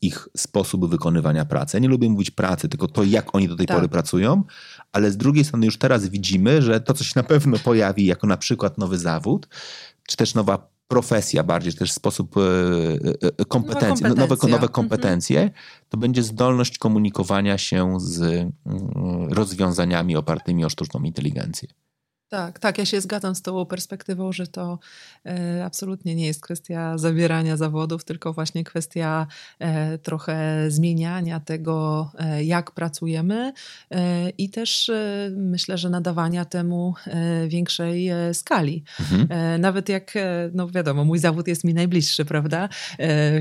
ich 0.00 0.28
sposób 0.36 0.90
wykonywania 0.90 1.44
pracy. 1.44 1.76
Ja 1.76 1.80
nie 1.80 1.88
lubię 1.88 2.10
mówić 2.10 2.30
pracy, 2.30 2.68
tylko 2.68 2.88
to, 2.88 3.04
jak 3.04 3.34
oni 3.34 3.48
do 3.48 3.56
tej 3.56 3.66
tak. 3.66 3.76
pory 3.76 3.88
pracują, 3.88 4.44
ale 4.92 5.10
z 5.10 5.16
drugiej 5.16 5.44
strony 5.44 5.66
już 5.66 5.78
teraz 5.78 6.08
widzimy, 6.08 6.62
że 6.62 6.80
to, 6.80 6.94
co 6.94 7.04
się 7.04 7.12
na 7.16 7.22
pewno 7.22 7.58
pojawi 7.58 8.06
jako 8.06 8.26
na 8.26 8.36
przykład 8.36 8.78
nowy 8.78 8.98
zawód, 8.98 9.48
czy 10.08 10.16
też 10.16 10.34
nowa 10.34 10.69
profesja 10.90 11.42
bardziej, 11.42 11.74
też 11.74 11.92
sposób 11.92 12.36
e, 12.36 12.40
e, 13.38 13.44
kompetencji, 13.44 14.06
nowe, 14.06 14.26
nowe, 14.26 14.48
nowe 14.48 14.68
kompetencje, 14.68 15.40
mhm. 15.40 15.58
to 15.88 15.96
będzie 15.96 16.22
zdolność 16.22 16.78
komunikowania 16.78 17.58
się 17.58 18.00
z 18.00 18.20
mm, 18.22 18.52
rozwiązaniami 19.32 20.16
opartymi 20.16 20.64
o 20.64 20.68
sztuczną 20.68 21.02
inteligencję. 21.02 21.68
Tak, 22.30 22.58
tak, 22.58 22.78
ja 22.78 22.84
się 22.84 23.00
zgadzam 23.00 23.34
z 23.34 23.42
tą 23.42 23.66
perspektywą, 23.66 24.32
że 24.32 24.46
to 24.46 24.78
e, 25.26 25.64
absolutnie 25.64 26.14
nie 26.14 26.26
jest 26.26 26.40
kwestia 26.40 26.98
zabierania 26.98 27.56
zawodów, 27.56 28.04
tylko 28.04 28.32
właśnie 28.32 28.64
kwestia 28.64 29.26
e, 29.58 29.98
trochę 29.98 30.64
zmieniania 30.68 31.40
tego, 31.40 32.10
e, 32.18 32.44
jak 32.44 32.70
pracujemy 32.70 33.52
e, 33.90 34.30
i 34.30 34.50
też 34.50 34.88
e, 34.88 35.30
myślę, 35.36 35.78
że 35.78 35.90
nadawania 35.90 36.44
temu 36.44 36.94
e, 37.06 37.48
większej 37.48 38.10
skali. 38.32 38.84
Mhm. 39.00 39.60
Nawet 39.60 39.88
jak, 39.88 40.14
no 40.52 40.68
wiadomo, 40.68 41.04
mój 41.04 41.18
zawód 41.18 41.48
jest 41.48 41.64
mi 41.64 41.74
najbliższy, 41.74 42.24
prawda? 42.24 42.68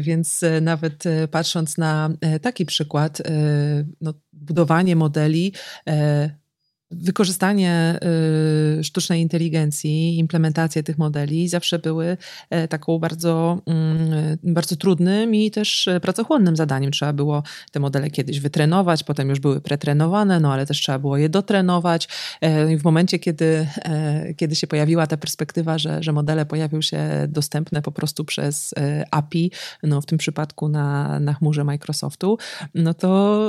Więc 0.02 0.42
nawet 0.62 1.04
patrząc 1.32 1.78
na 1.78 2.10
taki 2.42 2.66
przykład, 2.66 3.22
no, 4.02 4.14
budowanie 4.34 4.96
modeli, 4.96 5.54
Wykorzystanie 6.92 8.00
y, 8.80 8.84
sztucznej 8.84 9.22
inteligencji, 9.22 10.18
implementacje 10.18 10.84
tych 10.84 10.98
modeli 10.98 11.48
zawsze 11.48 11.80
były 11.80 12.18
e, 12.50 12.68
taką 12.68 13.00
bardzo, 13.00 13.62
mm, 13.66 14.38
bardzo 14.44 14.76
trudnym 14.76 15.36
i 15.36 15.52
też 15.52 15.88
e, 15.88 16.00
pracochłonnym 16.00 16.56
zadaniem. 16.56 16.92
Trzeba 16.92 17.14
było 17.14 17.44
te 17.72 17.80
modele 17.80 18.10
kiedyś 18.10 18.40
wytrenować, 18.40 19.04
potem 19.04 19.30
już 19.30 19.40
były 19.40 19.62
pretrenowane, 19.62 20.40
no 20.40 20.54
ale 20.54 20.66
też 20.66 20.82
trzeba 20.82 21.00
było 21.00 21.18
je 21.18 21.30
dotrenować. 21.30 22.08
E, 22.42 22.74
I 22.74 22.78
w 22.78 22.84
momencie, 22.84 23.20
kiedy, 23.20 23.68
kiedy 24.38 24.56
się 24.56 24.68
pojawiła 24.68 25.08
ta 25.08 25.18
perspektywa, 25.18 25.78
że, 25.78 26.04
że 26.04 26.12
modele 26.12 26.46
pojawią 26.46 26.82
się 26.82 27.00
dostępne 27.28 27.82
po 27.82 27.92
prostu 27.92 28.26
przez 28.26 28.74
API, 29.12 29.52
no 29.84 30.02
w 30.02 30.06
tym 30.06 30.18
przypadku 30.18 30.70
na, 30.70 31.20
na 31.20 31.34
chmurze 31.34 31.64
Microsoftu, 31.64 32.38
no 32.76 32.94
to 32.94 33.40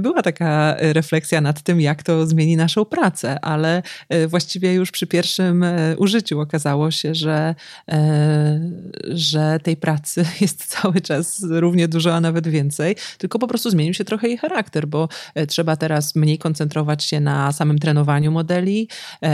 była 0.00 0.22
taka 0.22 0.76
refleksja 0.78 1.40
nad 1.40 1.62
tym, 1.62 1.80
jak 1.80 2.02
to 2.02 2.26
zmieni 2.26 2.56
naszą 2.56 2.81
pracę, 2.86 3.40
ale 3.40 3.82
e, 4.08 4.28
właściwie 4.28 4.74
już 4.74 4.90
przy 4.90 5.06
pierwszym 5.06 5.62
e, 5.62 5.96
użyciu 5.96 6.40
okazało 6.40 6.90
się, 6.90 7.14
że, 7.14 7.54
e, 7.88 8.70
że 9.08 9.58
tej 9.62 9.76
pracy 9.76 10.24
jest 10.40 10.66
cały 10.66 11.00
czas 11.00 11.46
równie 11.50 11.88
dużo, 11.88 12.14
a 12.14 12.20
nawet 12.20 12.48
więcej, 12.48 12.96
tylko 13.18 13.38
po 13.38 13.48
prostu 13.48 13.70
zmienił 13.70 13.94
się 13.94 14.04
trochę 14.04 14.28
jej 14.28 14.38
charakter, 14.38 14.88
bo 14.88 15.08
trzeba 15.48 15.76
teraz 15.76 16.16
mniej 16.16 16.38
koncentrować 16.38 17.04
się 17.04 17.20
na 17.20 17.52
samym 17.52 17.78
trenowaniu 17.78 18.32
modeli, 18.32 18.88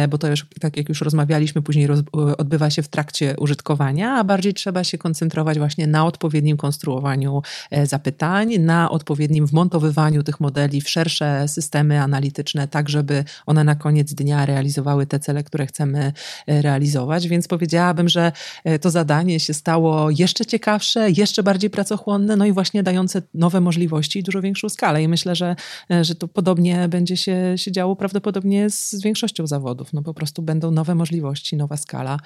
bo 0.08 0.18
to 0.18 0.28
już, 0.28 0.46
tak 0.60 0.76
jak 0.76 0.88
już 0.88 1.00
rozmawialiśmy, 1.00 1.62
później 1.62 1.86
roz, 1.86 2.00
odbywa 2.38 2.70
się 2.70 2.82
w 2.82 2.88
trakcie 2.88 3.34
użytkowania, 3.38 4.14
a 4.14 4.24
bardziej 4.24 4.54
trzeba 4.54 4.84
się 4.84 4.98
koncentrować 4.98 5.58
właśnie 5.58 5.86
na 5.86 6.06
odpowiednim 6.06 6.56
konstruowaniu 6.56 7.42
zapytań, 7.84 8.58
na 8.58 8.90
odpowiednim 8.90 9.46
wmontowywaniu 9.46 10.22
tych 10.22 10.40
modeli 10.40 10.80
w 10.80 10.88
szersze 10.88 11.48
systemy 11.48 12.02
analityczne, 12.02 12.68
tak 12.68 12.88
żeby 12.88 13.24
one 13.46 13.64
na 13.64 13.74
koniec 13.74 14.14
dnia 14.14 14.46
realizowały 14.46 15.06
te 15.06 15.20
cele, 15.20 15.44
które 15.44 15.66
chcemy 15.66 16.12
e, 16.46 16.62
realizować. 16.62 17.28
Więc 17.28 17.48
powiedziałabym, 17.48 18.08
że 18.08 18.32
e, 18.64 18.78
to 18.78 18.90
zadanie 18.90 19.40
się 19.40 19.54
stało 19.54 20.10
jeszcze 20.10 20.46
ciekawsze, 20.46 21.10
jeszcze 21.10 21.42
bardziej 21.42 21.70
pracochłonne, 21.70 22.36
no 22.36 22.46
i 22.46 22.52
właśnie 22.52 22.82
dające 22.82 23.22
nowe 23.34 23.60
możliwości 23.60 24.18
i 24.18 24.22
dużo 24.22 24.40
większą 24.40 24.68
skalę. 24.68 25.02
I 25.02 25.08
myślę, 25.08 25.34
że, 25.34 25.56
e, 25.90 26.04
że 26.04 26.14
to 26.14 26.28
podobnie 26.28 26.88
będzie 26.88 27.16
się, 27.16 27.52
się 27.56 27.72
działo 27.72 27.96
prawdopodobnie 27.96 28.70
z, 28.70 28.94
większością 29.02 29.46
zawodów. 29.46 29.92
No 29.92 30.02
po 30.02 30.14
prostu 30.14 30.42
będą 30.42 30.70
nowe 30.70 30.94
możliwości, 30.94 31.56
nowa 31.56 31.76
skala 31.76 32.18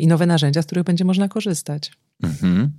i 0.00 0.06
nowe 0.06 0.26
narzędzia, 0.26 0.62
z 0.62 0.66
których 0.66 0.84
będzie 0.84 1.04
można 1.04 1.28
korzystać. 1.28 1.92
Mhm. 2.22 2.72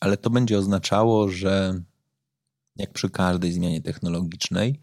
Ale 0.00 0.16
to 0.16 0.30
będzie 0.30 0.58
oznaczało, 0.58 1.28
że 1.28 1.80
jak 2.76 2.92
przy 2.92 3.10
każdej 3.10 3.52
zmianie 3.52 3.82
technologicznej, 3.82 4.80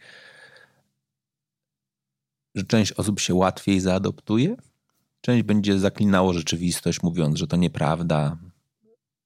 że 2.56 2.64
część 2.64 2.92
osób 2.92 3.20
się 3.20 3.34
łatwiej 3.34 3.80
zaadoptuje, 3.80 4.56
część 5.22 5.44
będzie 5.44 5.80
zaklinało 5.80 6.34
rzeczywistość, 6.34 7.04
mówiąc, 7.04 7.40
że 7.40 7.48
to 7.48 7.58
nieprawda, 7.58 8.38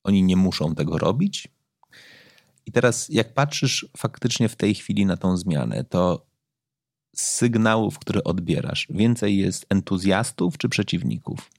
oni 0.03 0.24
nie 0.24 0.36
muszą 0.36 0.76
tego 0.76 0.97
robić. 0.97 1.47
I 2.65 2.72
teraz, 2.72 3.09
jak 3.09 3.34
patrzysz 3.34 3.88
faktycznie 3.97 4.49
w 4.49 4.55
tej 4.55 4.76
chwili 4.76 5.05
na 5.05 5.18
tą 5.18 5.38
zmianę, 5.38 5.84
to 5.84 6.26
z 7.15 7.22
sygnałów, 7.22 7.99
które 7.99 8.24
odbierasz, 8.24 8.88
więcej 8.89 9.38
jest 9.38 9.65
entuzjastów 9.70 10.57
czy 10.57 10.70
przeciwników? 10.70 11.49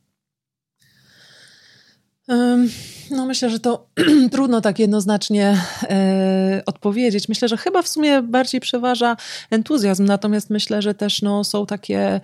No, 3.11 3.27
myślę, 3.27 3.51
że 3.51 3.61
to 3.61 3.87
trudno 4.33 4.61
tak 4.61 4.79
jednoznacznie 4.79 5.57
e, 5.83 6.63
odpowiedzieć. 6.67 7.29
Myślę, 7.29 7.49
że 7.49 7.57
chyba 7.57 7.83
w 7.83 7.89
sumie 7.89 8.23
bardziej 8.23 8.61
przeważa 8.61 9.17
entuzjazm, 9.51 10.05
natomiast 10.05 10.51
myślę, 10.51 10.83
że 10.83 10.95
też 10.95 11.23
no, 11.23 11.45
są 11.45 11.67
takie 11.67 12.01
e, 12.01 12.21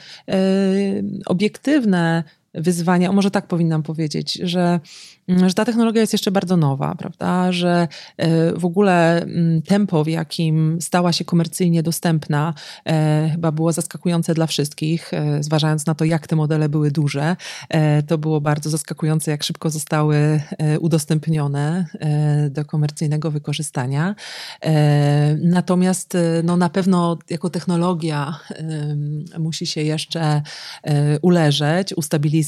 obiektywne 1.26 2.24
wyzwania, 2.55 3.12
może 3.12 3.30
tak 3.30 3.46
powinnam 3.46 3.82
powiedzieć, 3.82 4.38
że 4.42 4.80
Mm, 5.28 5.48
że 5.48 5.55
ta 5.55 5.64
technologia 5.64 6.00
jest 6.00 6.12
jeszcze 6.12 6.30
bardzo 6.30 6.57
nowa, 6.57 6.94
prawda? 6.94 7.52
Że 7.52 7.88
e, 8.16 8.52
w 8.52 8.64
ogóle 8.64 9.22
mm, 9.22 9.62
tempo, 9.62 10.05
w 10.05 10.09
jakim 10.09 10.78
stała 10.80 11.12
się 11.12 11.24
komercyjnie 11.24 11.82
dostępna, 11.82 12.55
e, 12.86 13.28
chyba 13.32 13.52
było 13.52 13.72
zaskakujące 13.72 14.34
dla 14.34 14.46
wszystkich, 14.46 15.14
e, 15.14 15.42
zważając 15.42 15.86
na 15.86 15.94
to, 15.94 16.05
jak 16.05 16.26
te 16.26 16.36
modele 16.36 16.68
były 16.68 16.90
duże. 16.90 17.36
To 18.07 18.18
było 18.18 18.40
bardzo 18.40 18.70
zaskakujące, 18.70 19.30
jak 19.30 19.42
szybko 19.42 19.70
zostały 19.70 20.40
udostępnione 20.80 21.86
do 22.50 22.64
komercyjnego 22.64 23.30
wykorzystania. 23.30 24.14
Natomiast 25.38 26.16
no, 26.44 26.57
na 26.57 26.68
pewno 26.68 27.18
jako 27.30 27.50
technologia 27.50 28.38
musi 29.38 29.66
się 29.66 29.82
jeszcze 29.82 30.42
uleżeć, 31.22 31.94
ustabilizować, 31.96 32.43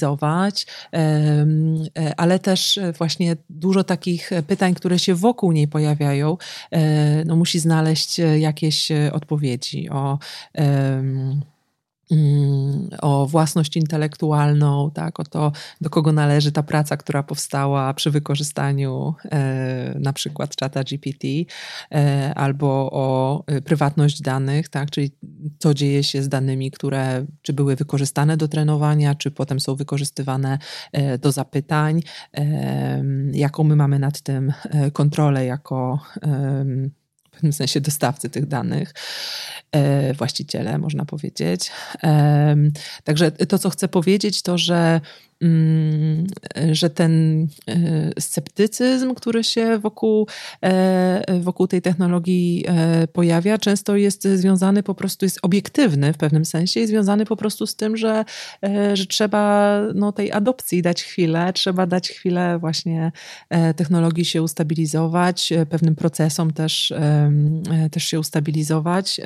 ale 2.17 2.39
też 2.39 2.79
e, 2.79 2.93
właśnie 2.93 3.37
dużo 3.51 3.85
takich 3.85 4.33
e, 4.33 4.43
pytań, 4.43 4.75
które 4.75 4.99
się 4.99 5.15
wokół 5.15 5.53
niej 5.53 5.69
pojawiają, 5.69 6.37
e, 6.71 7.25
no 7.25 7.37
musi 7.37 7.59
znaleźć 7.59 8.21
jakieś 8.39 8.89
odpowiedzi 9.13 9.91
o 9.91 10.19
o 13.01 13.27
własność 13.27 13.77
intelektualną, 13.77 14.91
tak, 14.95 15.21
o 15.21 15.25
to, 15.25 15.53
do 15.81 15.91
kogo 15.91 16.13
należy 16.13 16.53
ta 16.53 16.63
praca, 16.63 16.97
która 16.97 17.23
powstała 17.23 17.95
przy 17.95 18.11
wykorzystaniu 18.11 19.15
e, 19.25 19.95
na 20.01 20.13
przykład 20.13 20.57
czata 20.57 20.85
GPT, 20.85 21.29
e, 21.93 22.33
albo 22.35 22.91
o 22.93 23.43
e, 23.47 23.63
prywatność 23.63 24.23
danych, 24.23 24.69
tak, 24.69 24.91
czyli 24.91 25.11
co 25.59 25.75
dzieje 25.75 26.05
się 26.05 26.23
z 26.23 26.29
danymi, 26.29 26.71
które 26.71 27.27
czy 27.43 27.53
były 27.53 27.77
wykorzystane 27.77 28.37
do 28.37 28.49
trenowania, 28.49 29.15
czy 29.15 29.31
potem 29.31 29.61
są 29.61 29.75
wykorzystywane 29.75 30.59
e, 30.93 31.19
do 31.19 31.33
zapytań, 31.33 32.01
e, 32.35 33.05
jaką 33.33 33.65
my 33.65 33.77
mamy 33.77 33.99
nad 33.99 34.21
tym 34.21 34.53
e, 34.65 34.91
kontrolę 34.91 35.45
jako 35.45 35.99
w 37.37 37.39
pewnym 37.39 37.53
sensie 37.53 37.81
dostawcy 37.81 38.31
tych 38.31 38.47
danych, 38.47 38.95
e, 39.73 40.15
właściciele, 40.15 40.79
można 40.79 41.05
powiedzieć. 41.05 41.71
Także 43.05 43.31
to, 43.31 43.59
co 43.59 43.71
chcę 43.71 43.89
powiedzieć, 43.89 44.43
to 44.43 44.59
że 44.59 45.01
że 46.73 46.91
ten 46.91 47.47
sceptycyzm, 48.19 49.15
który 49.15 49.45
się 49.45 49.79
wokół, 49.79 50.27
wokół 51.41 51.67
tej 51.67 51.83
technologii 51.83 52.65
pojawia, 53.13 53.59
często 53.59 53.97
jest 53.97 54.25
związany 54.25 54.83
po 54.83 54.95
prostu, 54.95 55.25
jest 55.25 55.39
obiektywny 55.43 56.13
w 56.13 56.17
pewnym 56.17 56.45
sensie 56.45 56.81
i 56.81 56.87
związany 56.87 57.25
po 57.25 57.37
prostu 57.37 57.67
z 57.67 57.77
tym, 57.77 57.97
że, 57.97 58.25
że 58.95 59.07
trzeba 59.07 59.81
no, 59.95 60.13
tej 60.13 60.33
adopcji 60.33 60.83
dać 60.83 61.03
chwilę, 61.03 61.53
trzeba 61.53 61.87
dać 61.87 62.09
chwilę 62.09 62.59
właśnie 62.59 63.13
technologii 63.77 64.25
się 64.25 64.43
ustabilizować, 64.43 65.53
pewnym 65.71 65.97
procesom 65.97 66.53
też, 66.53 66.93
też 67.91 68.05
się 68.05 68.21
ustabilizować 68.21 69.21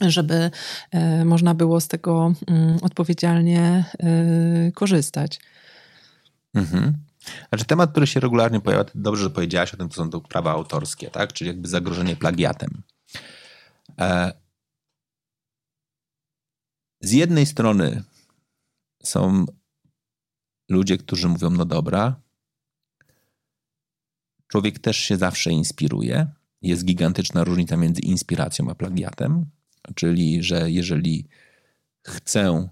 żeby 0.00 0.50
e, 0.90 1.24
można 1.24 1.54
było 1.54 1.80
z 1.80 1.88
tego 1.88 2.32
mm, 2.46 2.78
odpowiedzialnie 2.82 3.84
e, 3.98 4.72
korzystać. 4.72 5.40
Mhm. 6.54 6.94
Znaczy 7.48 7.64
temat, 7.64 7.90
który 7.90 8.06
się 8.06 8.20
regularnie 8.20 8.60
pojawia, 8.60 8.84
dobrze, 8.94 9.22
że 9.22 9.30
powiedziałaś 9.30 9.74
o 9.74 9.76
tym, 9.76 9.88
to 9.88 9.94
są 9.94 10.10
to 10.10 10.20
prawa 10.20 10.50
autorskie, 10.50 11.10
tak? 11.10 11.32
czyli 11.32 11.48
jakby 11.48 11.68
zagrożenie 11.68 12.16
plagiatem. 12.16 12.82
E, 14.00 14.32
z 17.00 17.12
jednej 17.12 17.46
strony 17.46 18.02
są 19.02 19.46
ludzie, 20.68 20.98
którzy 20.98 21.28
mówią, 21.28 21.50
no 21.50 21.64
dobra, 21.64 22.20
człowiek 24.48 24.78
też 24.78 24.96
się 24.96 25.16
zawsze 25.16 25.50
inspiruje. 25.50 26.26
Jest 26.62 26.84
gigantyczna 26.84 27.44
różnica 27.44 27.76
między 27.76 28.00
inspiracją 28.00 28.70
a 28.70 28.74
plagiatem. 28.74 29.46
Czyli, 29.94 30.42
że 30.42 30.70
jeżeli 30.70 31.28
chcę 32.06 32.68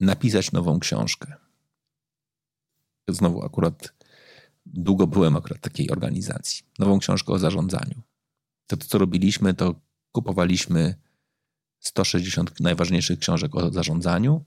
napisać 0.00 0.52
nową 0.52 0.78
książkę, 0.80 1.34
znowu 3.08 3.44
akurat 3.44 3.92
długo 4.66 5.06
byłem 5.06 5.36
akurat 5.36 5.60
takiej 5.60 5.90
organizacji, 5.90 6.64
nową 6.78 6.98
książkę 6.98 7.32
o 7.32 7.38
zarządzaniu. 7.38 8.02
To 8.66 8.76
co 8.76 8.98
robiliśmy, 8.98 9.54
to 9.54 9.80
kupowaliśmy 10.12 10.94
160 11.80 12.60
najważniejszych 12.60 13.18
książek 13.18 13.54
o 13.54 13.72
zarządzaniu, 13.72 14.44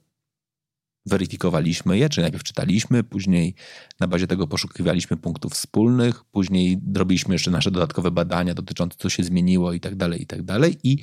weryfikowaliśmy 1.06 1.98
je, 1.98 2.10
czyli 2.10 2.24
najpierw 2.24 2.44
czytaliśmy, 2.44 3.04
później 3.04 3.56
na 4.00 4.08
bazie 4.08 4.28
tego 4.28 4.48
poszukiwaliśmy 4.48 5.18
punktów 5.18 5.54
wspólnych, 5.54 6.24
później 6.24 6.80
robiliśmy 6.96 7.36
jeszcze 7.36 7.52
nasze 7.52 7.72
dodatkowe 7.72 8.12
badania 8.12 8.54
dotyczące 8.54 8.98
co 9.00 9.10
się 9.10 9.24
zmieniło 9.24 9.74
i 9.74 9.80
tak 9.80 9.96
dalej, 9.96 10.22
i 10.22 10.26
tak 10.26 10.44
dalej. 10.44 10.78
I 10.84 10.98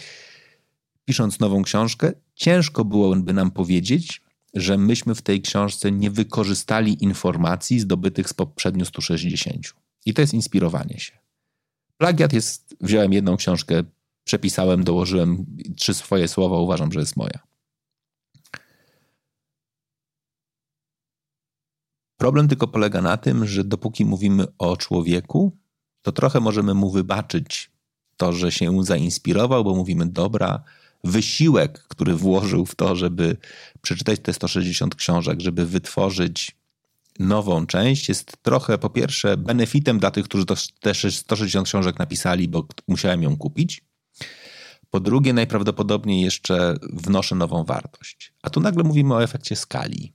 pisząc 1.05 1.40
nową 1.40 1.62
książkę, 1.62 2.12
ciężko 2.34 2.84
byłoby 2.84 3.32
nam 3.32 3.51
powiedzieć, 3.51 4.22
że 4.55 4.78
myśmy 4.78 5.14
w 5.14 5.22
tej 5.22 5.42
książce 5.42 5.92
nie 5.92 6.11
wykorzystali 6.11 7.05
informacji 7.05 7.80
zdobytych 7.80 8.28
z 8.28 8.34
poprzednio 8.34 8.84
160. 8.84 9.74
I 10.07 10.14
to 10.14 10.20
jest 10.20 10.34
inspirowanie 10.34 10.99
się. 10.99 11.12
Plagiat 11.97 12.32
jest, 12.32 12.76
wziąłem 12.80 13.12
jedną 13.12 13.36
książkę, 13.36 13.82
przepisałem, 14.24 14.84
dołożyłem 14.84 15.47
trzy 15.76 15.94
swoje 15.94 16.28
słowa, 16.28 16.59
uważam, 16.59 16.92
że 16.92 17.01
jest 17.01 17.16
moja. 17.16 17.55
Problem 22.16 22.48
tylko 22.48 22.68
polega 22.68 23.02
na 23.02 23.16
tym, 23.16 23.46
że 23.46 23.64
dopóki 23.64 24.04
mówimy 24.04 24.46
o 24.58 24.76
człowieku, 24.76 25.56
to 26.02 26.12
trochę 26.12 26.40
możemy 26.40 26.74
mu 26.74 26.90
wybaczyć 26.90 27.70
to, 28.16 28.32
że 28.32 28.52
się 28.52 28.84
zainspirował, 28.84 29.64
bo 29.64 29.74
mówimy, 29.74 30.06
dobra, 30.06 30.62
wysiłek, 31.04 31.84
który 31.88 32.14
włożył 32.14 32.66
w 32.66 32.74
to, 32.74 32.96
żeby 32.96 33.36
przeczytać 33.82 34.20
te 34.20 34.32
160 34.32 34.94
książek, 34.94 35.40
żeby 35.40 35.66
wytworzyć 35.66 36.56
nową 37.18 37.66
część, 37.66 38.08
jest 38.08 38.36
trochę 38.42 38.78
po 38.78 38.90
pierwsze 38.90 39.36
benefitem 39.36 39.98
dla 39.98 40.10
tych, 40.10 40.24
którzy 40.24 40.44
te 40.80 40.94
160 41.10 41.68
książek 41.68 41.98
napisali, 41.98 42.48
bo 42.48 42.66
musiałem 42.88 43.22
ją 43.22 43.36
kupić. 43.36 43.84
Po 44.90 45.00
drugie, 45.00 45.32
najprawdopodobniej 45.32 46.20
jeszcze 46.20 46.74
wnoszę 46.92 47.34
nową 47.34 47.64
wartość. 47.64 48.32
A 48.42 48.50
tu 48.50 48.60
nagle 48.60 48.84
mówimy 48.84 49.14
o 49.14 49.22
efekcie 49.22 49.56
skali. 49.56 50.12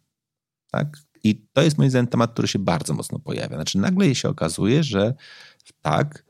Tak? 0.71 0.97
I 1.23 1.35
to 1.53 1.61
jest 1.61 1.77
moim 1.77 1.89
zdaniem 1.89 2.07
temat, 2.07 2.33
który 2.33 2.47
się 2.47 2.59
bardzo 2.59 2.93
mocno 2.93 3.19
pojawia. 3.19 3.55
Znaczy, 3.55 3.77
nagle 3.77 4.15
się 4.15 4.29
okazuje, 4.29 4.83
że 4.83 5.13
tak, 5.81 6.25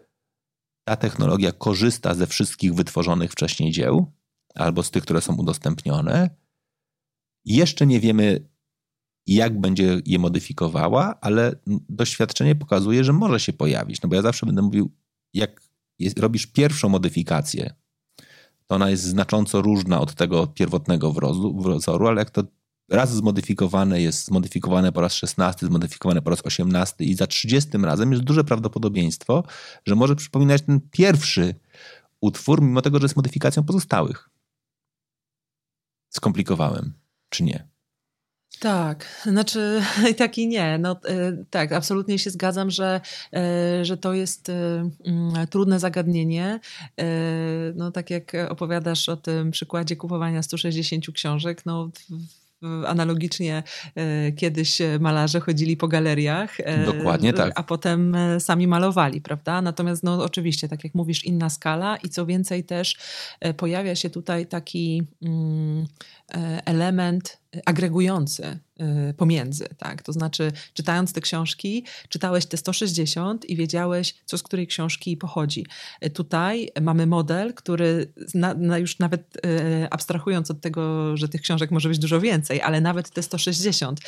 ta 0.84 0.96
technologia 0.96 1.52
korzysta 1.52 2.16
ze 2.16 2.28
wszystkich 2.28 2.74
wytworzonych 2.74 3.32
wcześniej 3.32 3.72
dzieł, 3.72 4.12
albo 4.56 4.84
z 4.84 4.92
tych, 4.92 5.04
które 5.04 5.22
są 5.22 5.36
udostępnione. 5.36 6.30
Jeszcze 7.46 7.88
nie 7.88 8.00
wiemy, 8.00 8.50
jak 9.28 9.62
będzie 9.62 10.02
je 10.06 10.20
modyfikowała, 10.20 11.20
ale 11.22 11.56
doświadczenie 11.90 12.56
pokazuje, 12.56 13.04
że 13.04 13.14
może 13.14 13.40
się 13.40 13.54
pojawić. 13.54 14.02
No 14.02 14.10
bo 14.10 14.16
ja 14.16 14.22
zawsze 14.22 14.46
będę 14.46 14.62
mówił, 14.62 14.92
jak 15.34 15.62
jest, 16.00 16.20
robisz 16.20 16.46
pierwszą 16.46 16.90
modyfikację, 16.90 17.74
to 18.68 18.76
ona 18.76 18.90
jest 18.90 19.04
znacząco 19.04 19.62
różna 19.62 20.02
od 20.02 20.16
tego 20.16 20.48
pierwotnego 20.48 21.14
wzoru, 21.78 22.08
ale 22.08 22.22
jak 22.22 22.30
to 22.30 22.44
raz 22.90 23.16
zmodyfikowane 23.16 24.02
jest 24.02 24.26
zmodyfikowane 24.26 24.92
po 24.92 25.02
raz 25.02 25.14
16, 25.14 25.66
zmodyfikowane 25.66 26.22
po 26.22 26.30
raz 26.30 26.42
18 26.46 27.04
i 27.04 27.16
za 27.16 27.28
30 27.28 27.70
razem 27.78 28.12
jest 28.12 28.24
duże 28.24 28.44
prawdopodobieństwo, 28.44 29.44
że 29.86 29.96
może 29.96 30.16
przypominać 30.16 30.62
ten 30.62 30.82
pierwszy 30.92 31.56
utwór, 32.22 32.62
mimo 32.62 32.82
tego, 32.82 33.00
że 33.00 33.06
jest 33.06 33.16
modyfikacją 33.16 33.64
pozostałych. 33.64 34.30
Skomplikowałem, 36.10 36.94
czy 37.30 37.44
nie? 37.44 37.72
Tak, 38.60 39.06
znaczy 39.24 39.82
tak 40.18 40.38
i 40.38 40.48
nie. 40.48 40.78
No, 40.78 41.00
y, 41.10 41.46
tak, 41.50 41.72
absolutnie 41.72 42.20
się 42.20 42.30
zgadzam, 42.30 42.72
że, 42.72 43.02
y, 43.82 43.86
że 43.86 43.98
to 43.98 44.14
jest 44.14 44.50
y, 44.50 44.54
mm, 45.06 45.48
trudne 45.48 45.80
zagadnienie. 45.80 46.60
No, 47.76 47.92
tak 47.92 48.10
jak 48.10 48.32
opowiadasz 48.50 49.10
o 49.10 49.18
tym 49.18 49.52
przykładzie 49.52 49.96
kupowania 49.96 50.44
160 50.44 51.12
książek, 51.12 51.66
no 51.66 51.90
analogicznie 52.88 53.64
e, 53.96 54.32
kiedyś 54.32 54.82
malarze 55.00 55.40
chodzili 55.40 55.78
po 55.78 55.88
galeriach. 55.88 56.60
E, 56.60 56.86
Dokładnie 56.86 57.34
tak. 57.34 57.52
A 57.56 57.64
potem 57.64 58.16
e, 58.16 58.40
sami 58.40 58.68
malowali, 58.68 59.22
prawda? 59.22 59.62
Natomiast 59.62 60.04
no 60.04 60.24
oczywiście, 60.24 60.68
tak 60.68 60.84
jak 60.84 60.96
mówisz, 60.96 61.26
inna 61.26 61.50
skala 61.50 61.98
i 61.98 62.10
co 62.10 62.26
więcej 62.26 62.64
też 62.64 62.98
pojawia 63.58 63.96
się 63.96 64.10
tutaj 64.10 64.48
taki 64.48 65.04
mm, 65.22 65.86
element 66.66 67.41
agregujący 67.66 68.60
y, 69.10 69.14
pomiędzy, 69.14 69.68
tak? 69.78 70.02
To 70.04 70.14
znaczy, 70.14 70.52
czytając 70.74 71.14
te 71.14 71.22
książki, 71.22 71.86
czytałeś 72.10 72.46
te 72.46 72.58
160 72.58 73.46
i 73.46 73.56
wiedziałeś, 73.56 74.16
co 74.26 74.38
z 74.38 74.44
której 74.44 74.68
książki 74.68 75.18
pochodzi. 75.18 75.66
Y, 76.06 76.10
tutaj 76.10 76.70
mamy 76.82 77.08
model, 77.08 77.54
który 77.54 78.14
na, 78.34 78.54
na 78.54 78.78
już 78.78 79.00
nawet 79.00 79.46
y, 79.46 79.88
abstrahując 79.90 80.52
od 80.52 80.62
tego, 80.62 81.18
że 81.18 81.30
tych 81.30 81.42
książek 81.42 81.72
może 81.72 81.90
być 81.90 82.00
dużo 82.00 82.22
więcej, 82.22 82.62
ale 82.62 82.82
nawet 82.82 83.10
te 83.10 83.24
160, 83.24 84.00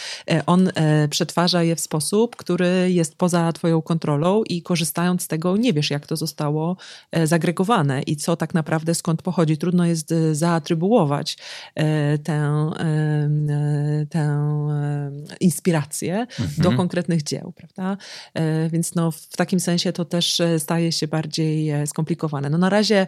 on 0.46 0.72
przetwarza 1.10 1.64
je 1.64 1.76
w 1.76 1.80
sposób, 1.80 2.36
który 2.36 2.91
jest 2.91 3.16
poza 3.16 3.54
twoją 3.54 3.82
kontrolą 3.82 4.44
i 4.44 4.62
korzystając 4.62 5.22
z 5.22 5.28
tego 5.28 5.58
nie 5.58 5.74
wiesz, 5.74 5.89
jak 5.89 6.08
to 6.08 6.16
zostało 6.16 6.78
zagregowane 7.24 8.02
i 8.02 8.16
co 8.16 8.36
tak 8.36 8.54
naprawdę 8.54 8.96
skąd 8.96 9.22
pochodzi. 9.22 9.58
Trudno 9.58 9.86
jest 9.86 10.14
zaatrybuować 10.32 11.38
tę 12.24 12.72
tę 14.10 14.20
e, 14.20 15.12
inspirację 15.40 16.20
mhm. 16.20 16.50
do 16.58 16.72
konkretnych 16.72 17.24
dzieł, 17.24 17.54
prawda? 17.56 17.98
E, 18.34 18.70
więc 18.70 18.96
no, 18.96 19.12
w 19.12 19.38
takim 19.38 19.60
sensie 19.60 19.94
to 19.94 20.06
też 20.06 20.42
staje 20.58 20.92
się 20.92 21.08
bardziej 21.08 21.88
skomplikowane. 21.88 22.50
No 22.50 22.58
na 22.58 22.70
razie 22.70 23.08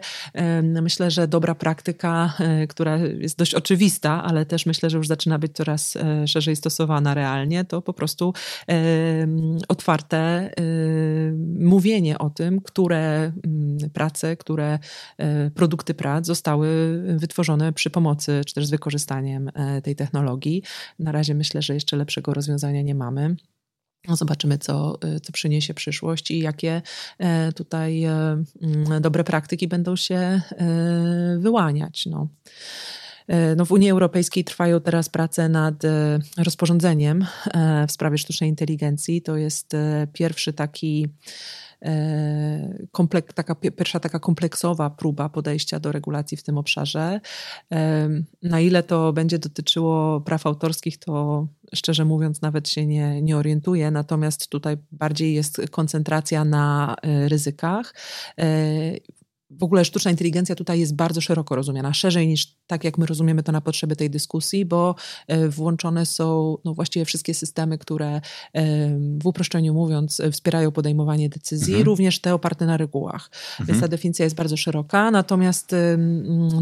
myślę, 0.62 1.10
że 1.10 1.28
dobra 1.28 1.54
praktyka, 1.54 2.34
która 2.68 2.96
jest 2.96 3.38
dość 3.38 3.54
oczywista, 3.54 4.24
ale 4.24 4.46
też 4.46 4.66
myślę, 4.66 4.90
że 4.90 4.96
już 4.96 5.08
zaczyna 5.08 5.38
być 5.38 5.52
coraz 5.52 5.94
szerzej 6.26 6.56
stosowana 6.56 7.14
realnie, 7.14 7.64
to 7.64 7.82
po 7.82 7.92
prostu 7.92 8.34
otwarte 9.68 10.50
mówienie 11.58 12.18
o 12.18 12.30
tym, 12.30 12.60
które 12.60 13.32
prace, 13.92 14.36
które 14.36 14.78
produkty 15.54 15.94
prac 15.94 16.26
zostały 16.26 16.68
wytworzone 17.16 17.72
przy 17.72 17.90
pomocy 17.90 18.42
czy 18.46 18.54
też 18.54 18.66
z 18.66 18.70
wykorzystaniem 18.70 19.50
tej 19.82 19.96
technologii. 19.96 20.15
Na 20.98 21.12
razie 21.12 21.34
myślę, 21.34 21.62
że 21.62 21.74
jeszcze 21.74 21.96
lepszego 21.96 22.34
rozwiązania 22.34 22.82
nie 22.82 22.94
mamy. 22.94 23.36
No 24.08 24.16
zobaczymy, 24.16 24.58
co, 24.58 24.98
co 25.22 25.32
przyniesie 25.32 25.74
przyszłość 25.74 26.30
i 26.30 26.38
jakie 26.38 26.82
e, 27.18 27.52
tutaj 27.52 28.04
e, 28.04 28.12
mm, 28.62 29.02
dobre 29.02 29.24
praktyki 29.24 29.68
będą 29.68 29.96
się 29.96 30.14
e, 30.16 30.40
wyłaniać. 31.38 32.06
No. 32.06 32.28
No 33.56 33.64
w 33.64 33.72
Unii 33.72 33.90
Europejskiej 33.90 34.44
trwają 34.44 34.80
teraz 34.80 35.08
prace 35.08 35.48
nad 35.48 35.82
rozporządzeniem 36.38 37.26
w 37.88 37.92
sprawie 37.92 38.18
sztucznej 38.18 38.50
inteligencji. 38.50 39.22
To 39.22 39.36
jest 39.36 39.72
pierwszy 40.12 40.52
taki 40.52 41.08
komplek, 42.92 43.32
taka 43.32 43.54
pierwsza 43.54 44.00
taka 44.00 44.18
kompleksowa 44.18 44.90
próba 44.90 45.28
podejścia 45.28 45.80
do 45.80 45.92
regulacji 45.92 46.36
w 46.36 46.42
tym 46.42 46.58
obszarze. 46.58 47.20
Na 48.42 48.60
ile 48.60 48.82
to 48.82 49.12
będzie 49.12 49.38
dotyczyło 49.38 50.20
praw 50.20 50.46
autorskich, 50.46 50.98
to 50.98 51.46
szczerze 51.74 52.04
mówiąc 52.04 52.42
nawet 52.42 52.68
się 52.68 52.86
nie, 52.86 53.22
nie 53.22 53.36
orientuję, 53.36 53.90
natomiast 53.90 54.48
tutaj 54.48 54.76
bardziej 54.92 55.34
jest 55.34 55.60
koncentracja 55.70 56.44
na 56.44 56.96
ryzykach 57.02 57.94
w 59.50 59.62
ogóle 59.62 59.84
sztuczna 59.84 60.10
inteligencja 60.10 60.54
tutaj 60.54 60.80
jest 60.80 60.94
bardzo 60.94 61.20
szeroko 61.20 61.56
rozumiana, 61.56 61.94
szerzej 61.94 62.28
niż 62.28 62.56
tak, 62.66 62.84
jak 62.84 62.98
my 62.98 63.06
rozumiemy 63.06 63.42
to 63.42 63.52
na 63.52 63.60
potrzeby 63.60 63.96
tej 63.96 64.10
dyskusji, 64.10 64.64
bo 64.64 64.94
e, 65.26 65.48
włączone 65.48 66.06
są 66.06 66.56
no, 66.64 66.74
właściwie 66.74 67.04
wszystkie 67.04 67.34
systemy, 67.34 67.78
które 67.78 68.08
e, 68.16 68.20
w 69.18 69.26
uproszczeniu 69.26 69.74
mówiąc 69.74 70.22
wspierają 70.32 70.72
podejmowanie 70.72 71.28
decyzji, 71.28 71.74
mhm. 71.74 71.86
również 71.86 72.20
te 72.20 72.34
oparte 72.34 72.66
na 72.66 72.76
regułach. 72.76 73.30
Mhm. 73.50 73.66
Więc 73.66 73.80
ta 73.80 73.88
definicja 73.88 74.24
jest 74.24 74.36
bardzo 74.36 74.56
szeroka, 74.56 75.10
natomiast 75.10 75.74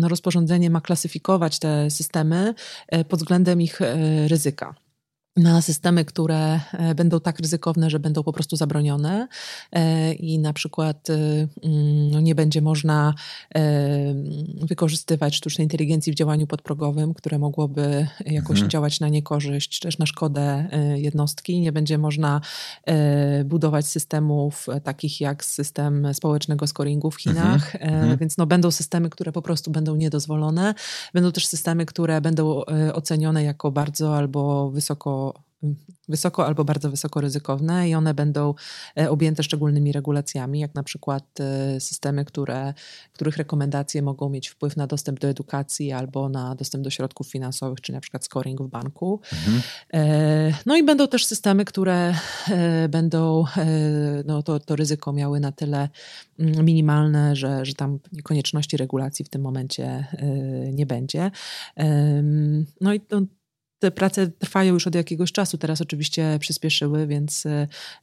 no, 0.00 0.08
rozporządzenie 0.08 0.70
ma 0.70 0.80
klasyfikować 0.80 1.58
te 1.58 1.90
systemy 1.90 2.54
e, 2.88 3.04
pod 3.04 3.20
względem 3.20 3.60
ich 3.60 3.80
ryzyka 4.28 4.74
na 5.36 5.62
systemy, 5.62 6.04
które 6.04 6.60
e, 6.72 6.94
będą 6.94 7.20
tak 7.20 7.40
ryzykowne, 7.40 7.90
że 7.90 7.98
będą 7.98 8.22
po 8.22 8.32
prostu 8.32 8.56
zabronione 8.56 9.28
e, 9.72 10.12
i 10.12 10.38
na 10.38 10.52
przykład 10.52 11.10
e, 11.10 11.14
mm, 11.14 12.10
no 12.10 12.20
nie 12.20 12.34
będzie 12.34 12.62
można 12.62 13.14
wykorzystywać 14.60 15.34
sztucznej 15.34 15.64
inteligencji 15.64 16.12
w 16.12 16.14
działaniu 16.14 16.46
podprogowym, 16.46 17.14
które 17.14 17.38
mogłoby 17.38 18.06
jakoś 18.26 18.56
mhm. 18.56 18.70
działać 18.70 19.00
na 19.00 19.08
niekorzyść, 19.08 19.80
też 19.80 19.98
na 19.98 20.06
szkodę 20.06 20.68
jednostki. 20.94 21.60
Nie 21.60 21.72
będzie 21.72 21.98
można 21.98 22.40
budować 23.44 23.86
systemów 23.86 24.66
takich 24.84 25.20
jak 25.20 25.44
system 25.44 26.14
społecznego 26.14 26.66
scoringu 26.66 27.10
w 27.10 27.20
Chinach, 27.20 27.74
mhm. 27.74 27.94
mhm. 27.94 28.18
więc 28.18 28.36
no 28.36 28.46
będą 28.46 28.70
systemy, 28.70 29.10
które 29.10 29.32
po 29.32 29.42
prostu 29.42 29.70
będą 29.70 29.96
niedozwolone. 29.96 30.74
Będą 31.12 31.32
też 31.32 31.46
systemy, 31.46 31.86
które 31.86 32.20
będą 32.20 32.62
ocenione 32.92 33.44
jako 33.44 33.70
bardzo 33.70 34.16
albo 34.16 34.70
wysoko 34.70 35.23
wysoko 36.08 36.46
albo 36.46 36.64
bardzo 36.64 36.90
wysoko 36.90 37.20
ryzykowne 37.20 37.88
i 37.88 37.94
one 37.94 38.14
będą 38.14 38.54
e, 38.98 39.10
objęte 39.10 39.42
szczególnymi 39.42 39.92
regulacjami, 39.92 40.60
jak 40.60 40.74
na 40.74 40.82
przykład 40.82 41.40
e, 41.40 41.80
systemy, 41.80 42.24
które, 42.24 42.74
których 43.12 43.36
rekomendacje 43.36 44.02
mogą 44.02 44.28
mieć 44.28 44.48
wpływ 44.48 44.76
na 44.76 44.86
dostęp 44.86 45.20
do 45.20 45.28
edukacji 45.28 45.92
albo 45.92 46.28
na 46.28 46.54
dostęp 46.54 46.84
do 46.84 46.90
środków 46.90 47.28
finansowych, 47.28 47.80
czy 47.80 47.92
na 47.92 48.00
przykład 48.00 48.24
scoring 48.24 48.62
w 48.62 48.68
banku. 48.68 49.20
Mhm. 49.32 49.62
E, 49.94 50.54
no 50.66 50.76
i 50.76 50.82
będą 50.82 51.08
też 51.08 51.26
systemy, 51.26 51.64
które 51.64 52.14
będą 52.88 53.44
no, 54.24 54.42
to, 54.42 54.60
to 54.60 54.76
ryzyko 54.76 55.12
miały 55.12 55.40
na 55.40 55.52
tyle 55.52 55.88
mm, 56.38 56.64
minimalne, 56.64 57.36
że, 57.36 57.64
że 57.64 57.74
tam 57.74 57.98
konieczności 58.22 58.76
regulacji 58.76 59.24
w 59.24 59.28
tym 59.28 59.42
momencie 59.42 60.06
nie 60.72 60.86
będzie. 60.86 61.30
No 62.80 62.94
i 62.94 63.00
to 63.00 63.20
te 63.84 63.90
prace 63.90 64.26
trwają 64.26 64.74
już 64.74 64.86
od 64.86 64.94
jakiegoś 64.94 65.32
czasu, 65.32 65.58
teraz 65.58 65.80
oczywiście 65.80 66.38
przyspieszyły, 66.40 67.06
więc 67.06 67.46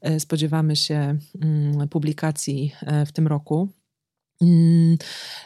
e, 0.01 0.19
spodziewamy 0.19 0.75
się 0.75 1.17
mm, 1.41 1.89
publikacji 1.89 2.71
e, 2.81 3.05
w 3.05 3.11
tym 3.11 3.27
roku. 3.27 3.69
Mm, 4.41 4.97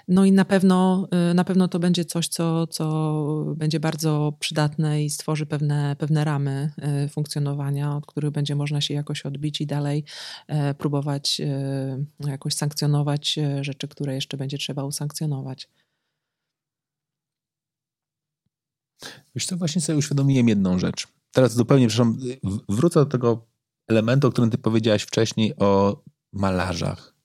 no 0.07 0.25
i 0.25 0.31
na 0.31 0.45
pewno, 0.45 1.07
e, 1.11 1.33
na 1.33 1.43
pewno 1.43 1.67
to 1.67 1.79
będzie 1.79 2.05
coś, 2.05 2.27
co, 2.27 2.67
co 2.67 3.53
będzie 3.57 3.79
bardzo 3.79 4.33
przydatne 4.39 5.03
i 5.03 5.09
stworzy 5.09 5.45
pewne, 5.45 5.95
pewne 5.99 6.23
ramy 6.23 6.71
funkcjonowania, 7.09 7.95
od 7.95 8.05
których 8.05 8.31
będzie 8.31 8.55
można 8.55 8.81
się 8.81 8.93
jakoś 8.93 9.25
odbić 9.25 9.61
i 9.61 9.67
dalej 9.67 10.03
próbować 10.77 11.41
jakoś 12.27 12.53
sankcjonować 12.53 13.39
rzeczy, 13.61 13.87
które 13.87 14.15
jeszcze 14.15 14.37
będzie 14.37 14.57
trzeba 14.57 14.83
usankcjonować. 14.83 15.69
Wiesz 19.35 19.45
co, 19.45 19.57
właśnie 19.57 19.81
sobie 19.81 19.97
uświadomiłem 19.97 20.49
jedną 20.49 20.79
rzecz. 20.79 21.07
Teraz 21.31 21.53
zupełnie, 21.53 21.87
przepraszam, 21.87 22.17
wrócę 22.69 22.99
do 22.99 23.05
tego 23.05 23.47
elementu, 23.87 24.27
o 24.27 24.31
którym 24.31 24.49
ty 24.49 24.57
powiedziałaś 24.57 25.03
wcześniej 25.03 25.55
o 25.55 26.03
malarzach. 26.33 27.15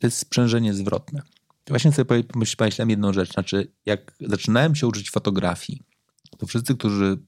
To 0.00 0.06
jest 0.06 0.18
sprzężenie 0.18 0.74
zwrotne. 0.74 1.22
Właśnie 1.68 1.92
sobie 1.92 2.24
pomyślałem 2.24 2.90
jedną 2.90 3.12
rzecz. 3.12 3.32
Znaczy, 3.32 3.72
jak 3.86 4.14
zaczynałem 4.20 4.74
się 4.74 4.86
uczyć 4.86 5.10
fotografii, 5.10 5.82
to 6.38 6.46
wszyscy, 6.46 6.74
którzy 6.74 7.18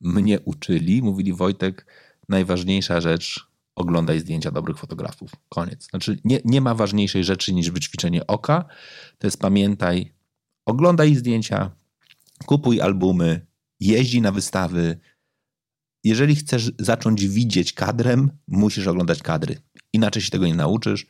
mnie 0.00 0.40
uczyli, 0.40 1.02
mówili 1.02 1.32
Wojtek, 1.32 1.86
najważniejsza 2.28 3.00
rzecz, 3.00 3.46
oglądaj 3.74 4.20
zdjęcia 4.20 4.50
dobrych 4.50 4.78
fotografów. 4.78 5.30
Koniec. 5.48 5.88
Znaczy, 5.90 6.18
nie, 6.24 6.40
nie 6.44 6.60
ma 6.60 6.74
ważniejszej 6.74 7.24
rzeczy 7.24 7.54
niż 7.54 7.70
wyćwiczenie 7.70 8.26
oka. 8.26 8.64
To 9.18 9.26
jest 9.26 9.38
pamiętaj, 9.38 10.12
oglądaj 10.66 11.14
zdjęcia, 11.14 11.70
kupuj 12.46 12.80
albumy, 12.80 13.46
jeździ 13.80 14.20
na 14.20 14.32
wystawy. 14.32 14.98
Jeżeli 16.04 16.36
chcesz 16.36 16.72
zacząć 16.78 17.26
widzieć 17.26 17.72
kadrem, 17.72 18.30
musisz 18.48 18.86
oglądać 18.86 19.22
kadry. 19.22 19.58
Inaczej 19.92 20.22
się 20.22 20.30
tego 20.30 20.46
nie 20.46 20.54
nauczysz. 20.54 21.06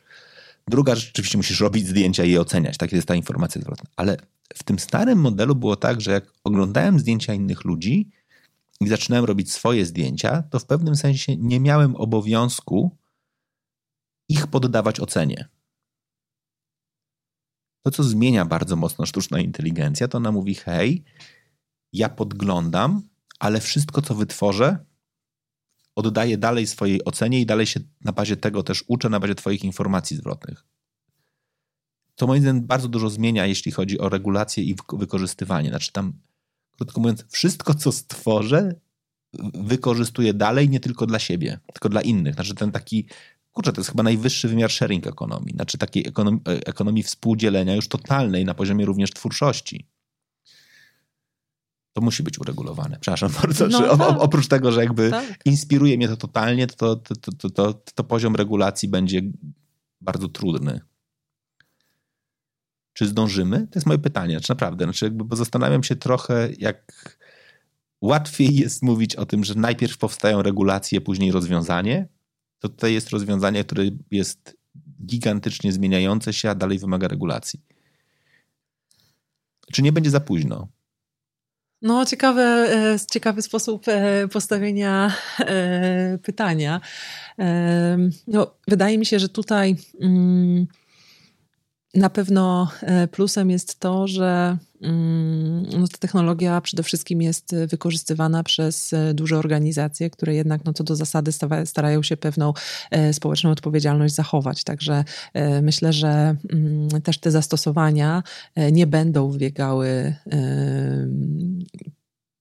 Druga 0.67 0.95
rzecz, 0.95 1.09
oczywiście 1.09 1.37
musisz 1.37 1.59
robić 1.59 1.87
zdjęcia 1.87 2.23
i 2.23 2.31
je 2.31 2.41
oceniać. 2.41 2.77
Tak 2.77 2.91
jest 2.91 3.07
ta 3.07 3.15
informacja 3.15 3.61
zwrotna. 3.61 3.89
Ale 3.95 4.17
w 4.53 4.63
tym 4.63 4.79
starym 4.79 5.19
modelu 5.19 5.55
było 5.55 5.75
tak, 5.75 6.01
że 6.01 6.11
jak 6.11 6.33
oglądałem 6.43 6.99
zdjęcia 6.99 7.33
innych 7.33 7.63
ludzi 7.63 8.09
i 8.81 8.87
zaczynałem 8.87 9.25
robić 9.25 9.51
swoje 9.51 9.85
zdjęcia, 9.85 10.43
to 10.49 10.59
w 10.59 10.65
pewnym 10.65 10.95
sensie 10.95 11.35
nie 11.37 11.59
miałem 11.59 11.95
obowiązku 11.95 12.97
ich 14.29 14.47
poddawać 14.47 14.99
ocenie. 14.99 15.49
To, 17.83 17.91
co 17.91 18.03
zmienia 18.03 18.45
bardzo 18.45 18.75
mocno 18.75 19.05
sztuczna 19.05 19.39
inteligencja, 19.39 20.07
to 20.07 20.17
ona 20.17 20.31
mówi: 20.31 20.55
hej, 20.55 21.03
ja 21.93 22.09
podglądam, 22.09 23.01
ale 23.39 23.61
wszystko, 23.61 24.01
co 24.01 24.15
wytworzę, 24.15 24.85
oddaję 25.95 26.37
dalej 26.37 26.67
swojej 26.67 27.05
ocenie 27.05 27.41
i 27.41 27.45
dalej 27.45 27.65
się 27.65 27.79
na 28.01 28.11
bazie 28.11 28.37
tego 28.37 28.63
też 28.63 28.83
uczę, 28.87 29.09
na 29.09 29.19
bazie 29.19 29.35
Twoich 29.35 29.63
informacji 29.63 30.17
zwrotnych. 30.17 30.65
To 32.15 32.27
moim 32.27 32.41
zdaniem 32.41 32.65
bardzo 32.65 32.87
dużo 32.87 33.09
zmienia, 33.09 33.45
jeśli 33.45 33.71
chodzi 33.71 33.99
o 33.99 34.09
regulację 34.09 34.63
i 34.63 34.75
wykorzystywanie. 34.93 35.69
Znaczy 35.69 35.91
tam, 35.91 36.13
krótko 36.71 37.01
mówiąc, 37.01 37.25
wszystko, 37.29 37.73
co 37.73 37.91
stworzę, 37.91 38.75
wykorzystuję 39.53 40.33
dalej 40.33 40.69
nie 40.69 40.79
tylko 40.79 41.05
dla 41.05 41.19
siebie, 41.19 41.59
tylko 41.73 41.89
dla 41.89 42.01
innych. 42.01 42.33
Znaczy 42.33 42.55
ten 42.55 42.71
taki 42.71 43.07
kurczę, 43.53 43.73
to 43.73 43.81
jest 43.81 43.89
chyba 43.89 44.03
najwyższy 44.03 44.47
wymiar 44.47 44.71
sharing 44.71 45.07
ekonomii, 45.07 45.53
znaczy 45.53 45.77
takiej 45.77 46.07
ekonomii, 46.07 46.41
ekonomii 46.45 47.03
współdzielenia 47.03 47.75
już 47.75 47.87
totalnej 47.87 48.45
na 48.45 48.53
poziomie 48.53 48.85
również 48.85 49.11
twórczości. 49.11 49.87
To 51.93 52.01
musi 52.01 52.23
być 52.23 52.39
uregulowane. 52.39 52.97
Przepraszam 52.99 53.31
bardzo. 53.41 53.67
No, 53.67 53.97
tak. 53.97 54.17
oprócz 54.19 54.47
tego, 54.47 54.71
że 54.71 54.81
jakby 54.81 55.09
tak. 55.09 55.39
inspiruje 55.45 55.97
mnie 55.97 56.07
to 56.07 56.17
totalnie, 56.17 56.67
to, 56.67 56.95
to, 56.95 57.15
to, 57.15 57.49
to, 57.49 57.73
to 57.73 58.03
poziom 58.03 58.35
regulacji 58.35 58.89
będzie 58.89 59.21
bardzo 60.01 60.29
trudny. 60.29 60.81
Czy 62.93 63.07
zdążymy? 63.07 63.67
To 63.67 63.79
jest 63.79 63.87
moje 63.87 63.99
pytanie. 63.99 64.33
Znaczy 64.33 64.51
naprawdę, 64.51 64.85
znaczy 64.85 65.05
jakby, 65.05 65.23
bo 65.23 65.35
zastanawiam 65.35 65.83
się 65.83 65.95
trochę, 65.95 66.49
jak 66.57 66.91
łatwiej 68.01 68.55
jest 68.55 68.83
mówić 68.83 69.15
o 69.15 69.25
tym, 69.25 69.43
że 69.43 69.55
najpierw 69.55 69.97
powstają 69.97 70.41
regulacje, 70.41 71.01
później 71.01 71.31
rozwiązanie, 71.31 72.07
to 72.63 72.69
tutaj 72.69 72.93
jest 72.93 73.09
rozwiązanie, 73.09 73.63
które 73.63 73.83
jest 74.11 74.57
gigantycznie 75.05 75.71
zmieniające 75.71 76.33
się, 76.33 76.49
a 76.49 76.55
dalej 76.55 76.79
wymaga 76.79 77.07
regulacji. 77.07 77.59
Czy 79.73 79.81
nie 79.81 79.91
będzie 79.91 80.09
za 80.09 80.19
późno? 80.19 80.67
No, 81.81 82.05
ciekawy, 82.05 82.41
e, 82.41 82.97
ciekawy 83.11 83.41
sposób 83.41 83.87
e, 83.87 84.27
postawienia 84.27 85.13
e, 85.39 86.17
pytania. 86.17 86.81
No, 88.27 88.55
wydaje 88.67 88.97
mi 88.97 89.05
się, 89.05 89.19
że 89.19 89.29
tutaj. 89.29 89.75
Mm, 90.01 90.67
na 91.93 92.09
pewno 92.09 92.71
plusem 93.11 93.49
jest 93.49 93.79
to, 93.79 94.07
że 94.07 94.57
no, 95.79 95.87
ta 95.87 95.97
technologia 95.99 96.61
przede 96.61 96.83
wszystkim 96.83 97.21
jest 97.21 97.55
wykorzystywana 97.67 98.43
przez 98.43 98.93
e, 98.93 99.13
duże 99.13 99.37
organizacje, 99.37 100.09
które 100.09 100.35
jednak 100.35 100.65
no, 100.65 100.73
co 100.73 100.83
do 100.83 100.95
zasady 100.95 101.31
starają 101.65 102.03
się 102.03 102.17
pewną 102.17 102.53
e, 102.91 103.13
społeczną 103.13 103.51
odpowiedzialność 103.51 104.15
zachować. 104.15 104.63
Także 104.63 105.03
myślę, 105.61 105.93
że 105.93 106.35
mm, 106.49 106.89
też 107.01 107.17
te 107.17 107.31
zastosowania 107.31 108.23
nie 108.71 108.87
będą 108.87 109.31
wybiegały 109.31 110.15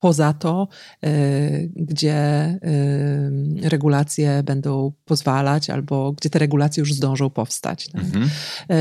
poza 0.00 0.32
to, 0.32 0.68
gdzie 1.76 2.58
regulacje 3.62 4.42
będą 4.42 4.92
pozwalać, 5.04 5.70
albo 5.70 6.12
gdzie 6.12 6.30
te 6.30 6.38
regulacje 6.38 6.80
już 6.80 6.94
zdążą 6.94 7.30
powstać. 7.30 7.88
Tak? 7.88 8.04
Mhm. 8.04 8.30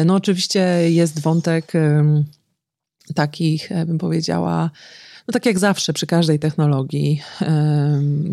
No, 0.06 0.16
oczywiście 0.16 0.92
jest 0.92 1.20
wątek 1.20 1.74
takich, 3.16 3.70
bym 3.86 3.98
powiedziała, 3.98 4.72
No 5.28 5.32
tak 5.32 5.46
jak 5.46 5.60
zawsze 5.60 5.94
przy 5.94 6.08
każdej 6.08 6.40
technologii, 6.40 7.22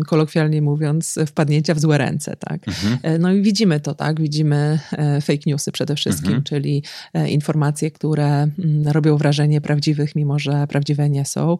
kolokwialnie 0.07 0.61
mówiąc, 0.61 1.19
wpadnięcia 1.27 1.73
w 1.73 1.79
złe 1.79 1.97
ręce, 1.97 2.35
tak. 2.35 2.67
Mhm. 2.67 2.97
E, 3.03 3.19
no 3.19 3.33
i 3.33 3.41
widzimy 3.41 3.79
to, 3.79 3.95
tak. 3.95 4.21
Widzimy 4.21 4.79
e, 4.91 5.21
fake 5.21 5.39
newsy 5.45 5.71
przede 5.71 5.95
wszystkim, 5.95 6.27
mhm. 6.27 6.43
czyli 6.43 6.83
e, 7.13 7.29
informacje, 7.29 7.91
które 7.91 8.27
mm, 8.27 8.87
robią 8.87 9.17
wrażenie 9.17 9.61
prawdziwych, 9.61 10.15
mimo 10.15 10.39
że 10.39 10.67
prawdziwe 10.67 11.09
nie 11.09 11.25
są. 11.25 11.57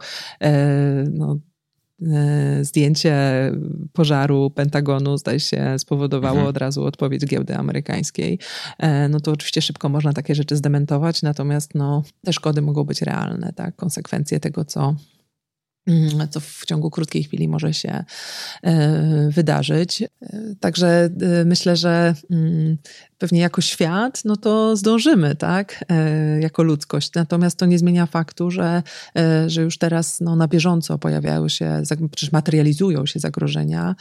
No, 1.11 1.37
zdjęcie 2.61 3.15
pożaru 3.93 4.49
Pentagonu, 4.49 5.17
zdaje 5.17 5.39
się, 5.39 5.79
spowodowało 5.79 6.35
mhm. 6.35 6.49
od 6.49 6.57
razu 6.57 6.83
odpowiedź 6.83 7.25
giełdy 7.25 7.55
amerykańskiej. 7.55 8.39
No 9.09 9.19
to 9.19 9.31
oczywiście 9.31 9.61
szybko 9.61 9.89
można 9.89 10.13
takie 10.13 10.35
rzeczy 10.35 10.55
zdementować, 10.55 11.21
natomiast 11.21 11.75
no, 11.75 12.03
te 12.23 12.33
szkody 12.33 12.61
mogą 12.61 12.83
być 12.83 13.01
realne, 13.01 13.53
tak? 13.53 13.75
Konsekwencje 13.75 14.39
tego, 14.39 14.65
co 14.65 14.95
co 16.29 16.39
w 16.39 16.65
ciągu 16.65 16.89
krótkiej 16.89 17.23
chwili 17.23 17.47
może 17.47 17.73
się 17.73 18.03
e, 18.63 19.29
wydarzyć. 19.29 20.01
E, 20.01 20.07
także 20.59 21.09
e, 21.21 21.45
myślę, 21.45 21.75
że 21.75 22.15
mm, 22.31 22.77
pewnie 23.17 23.39
jako 23.39 23.61
świat, 23.61 24.21
no 24.25 24.37
to 24.37 24.75
zdążymy, 24.75 25.35
tak, 25.35 25.85
jako 26.39 26.63
ludzkość. 26.63 27.13
Natomiast 27.13 27.57
to 27.57 27.65
nie 27.65 27.79
zmienia 27.79 28.05
faktu, 28.05 28.51
że, 28.51 28.83
że 29.47 29.61
już 29.61 29.77
teraz 29.77 30.21
no, 30.21 30.35
na 30.35 30.47
bieżąco 30.47 30.97
pojawiają 30.97 31.49
się, 31.49 31.81
przecież 32.11 32.31
materializują 32.31 33.05
się 33.05 33.19
zagrożenia, 33.19 33.95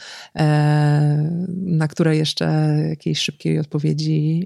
na 1.49 1.87
które 1.87 2.17
jeszcze 2.17 2.77
jakiejś 2.89 3.19
szybkiej 3.19 3.59
odpowiedzi 3.59 4.45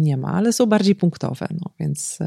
nie 0.00 0.16
ma, 0.16 0.32
ale 0.32 0.52
są 0.52 0.66
bardziej 0.66 0.94
punktowe, 0.94 1.48
no 1.50 1.70
więc. 1.80 2.18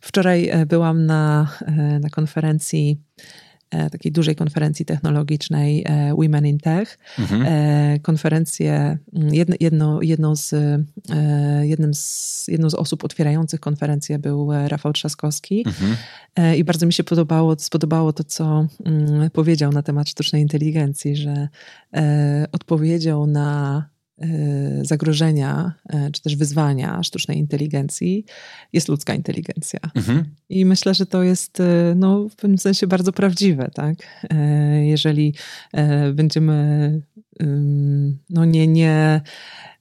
Wczoraj 0.00 0.48
e, 0.48 0.66
byłam 0.66 1.06
na, 1.06 1.48
e, 1.66 1.72
na 1.98 2.10
konferencji, 2.10 3.00
e, 3.70 3.90
takiej 3.90 4.12
dużej 4.12 4.36
konferencji 4.36 4.84
technologicznej 4.84 5.86
Women 6.18 6.46
in 6.46 6.58
Tech. 6.58 6.98
Mhm. 7.18 7.46
Konferencję, 8.00 8.98
jedno, 9.60 10.02
jedną, 10.02 10.36
z, 10.36 10.54
jednym 11.62 11.94
z, 11.94 12.44
jedną 12.48 12.70
z 12.70 12.74
osób 12.74 13.04
otwierających 13.04 13.60
konferencję 13.60 14.18
był 14.18 14.48
Rafał 14.66 14.92
Trzaskowski 14.92 15.64
mhm. 15.66 15.96
i 16.56 16.64
bardzo 16.64 16.86
mi 16.86 16.92
się 16.92 17.04
podobało, 17.04 17.56
spodobało 17.58 18.12
to, 18.12 18.24
co 18.24 18.66
powiedział 19.32 19.72
na 19.72 19.82
temat 19.82 20.08
sztucznej 20.08 20.42
inteligencji, 20.42 21.16
że 21.16 21.48
odpowiedzią 22.52 23.26
na 23.26 23.91
zagrożenia 24.82 25.72
y, 25.94 26.12
czy 26.12 26.22
też 26.22 26.36
wyzwania 26.36 27.02
sztucznej 27.02 27.38
inteligencji 27.38 28.24
jest 28.72 28.88
ludzka 28.88 29.14
inteligencja. 29.14 29.80
Mhm. 29.94 30.24
I 30.48 30.64
myślę, 30.64 30.94
że 30.94 31.06
to 31.06 31.22
jest 31.22 31.60
y, 31.60 31.64
no, 31.96 32.28
w 32.28 32.36
pewnym 32.36 32.58
sensie 32.58 32.86
bardzo 32.86 33.12
prawdziwe. 33.12 33.70
Tak? 33.74 33.96
Jeżeli 34.82 35.34
będziemy 36.14 37.00
no, 38.30 38.44
nie, 38.44 38.66
nie 38.66 39.20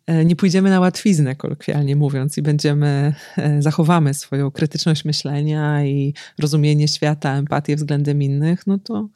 nie 0.07 0.35
pójdziemy 0.35 0.69
na 0.69 0.79
łatwiznę, 0.79 1.35
kolokwialnie 1.35 1.95
mówiąc, 1.95 2.37
i 2.37 2.41
będziemy, 2.41 3.13
e, 3.37 3.61
zachowamy 3.61 4.13
swoją 4.13 4.51
krytyczność 4.51 5.05
myślenia 5.05 5.85
i 5.85 6.13
rozumienie 6.39 6.87
świata, 6.87 7.37
empatię 7.37 7.75
względem 7.75 8.21
innych, 8.21 8.67
no 8.67 8.77
to 8.77 9.09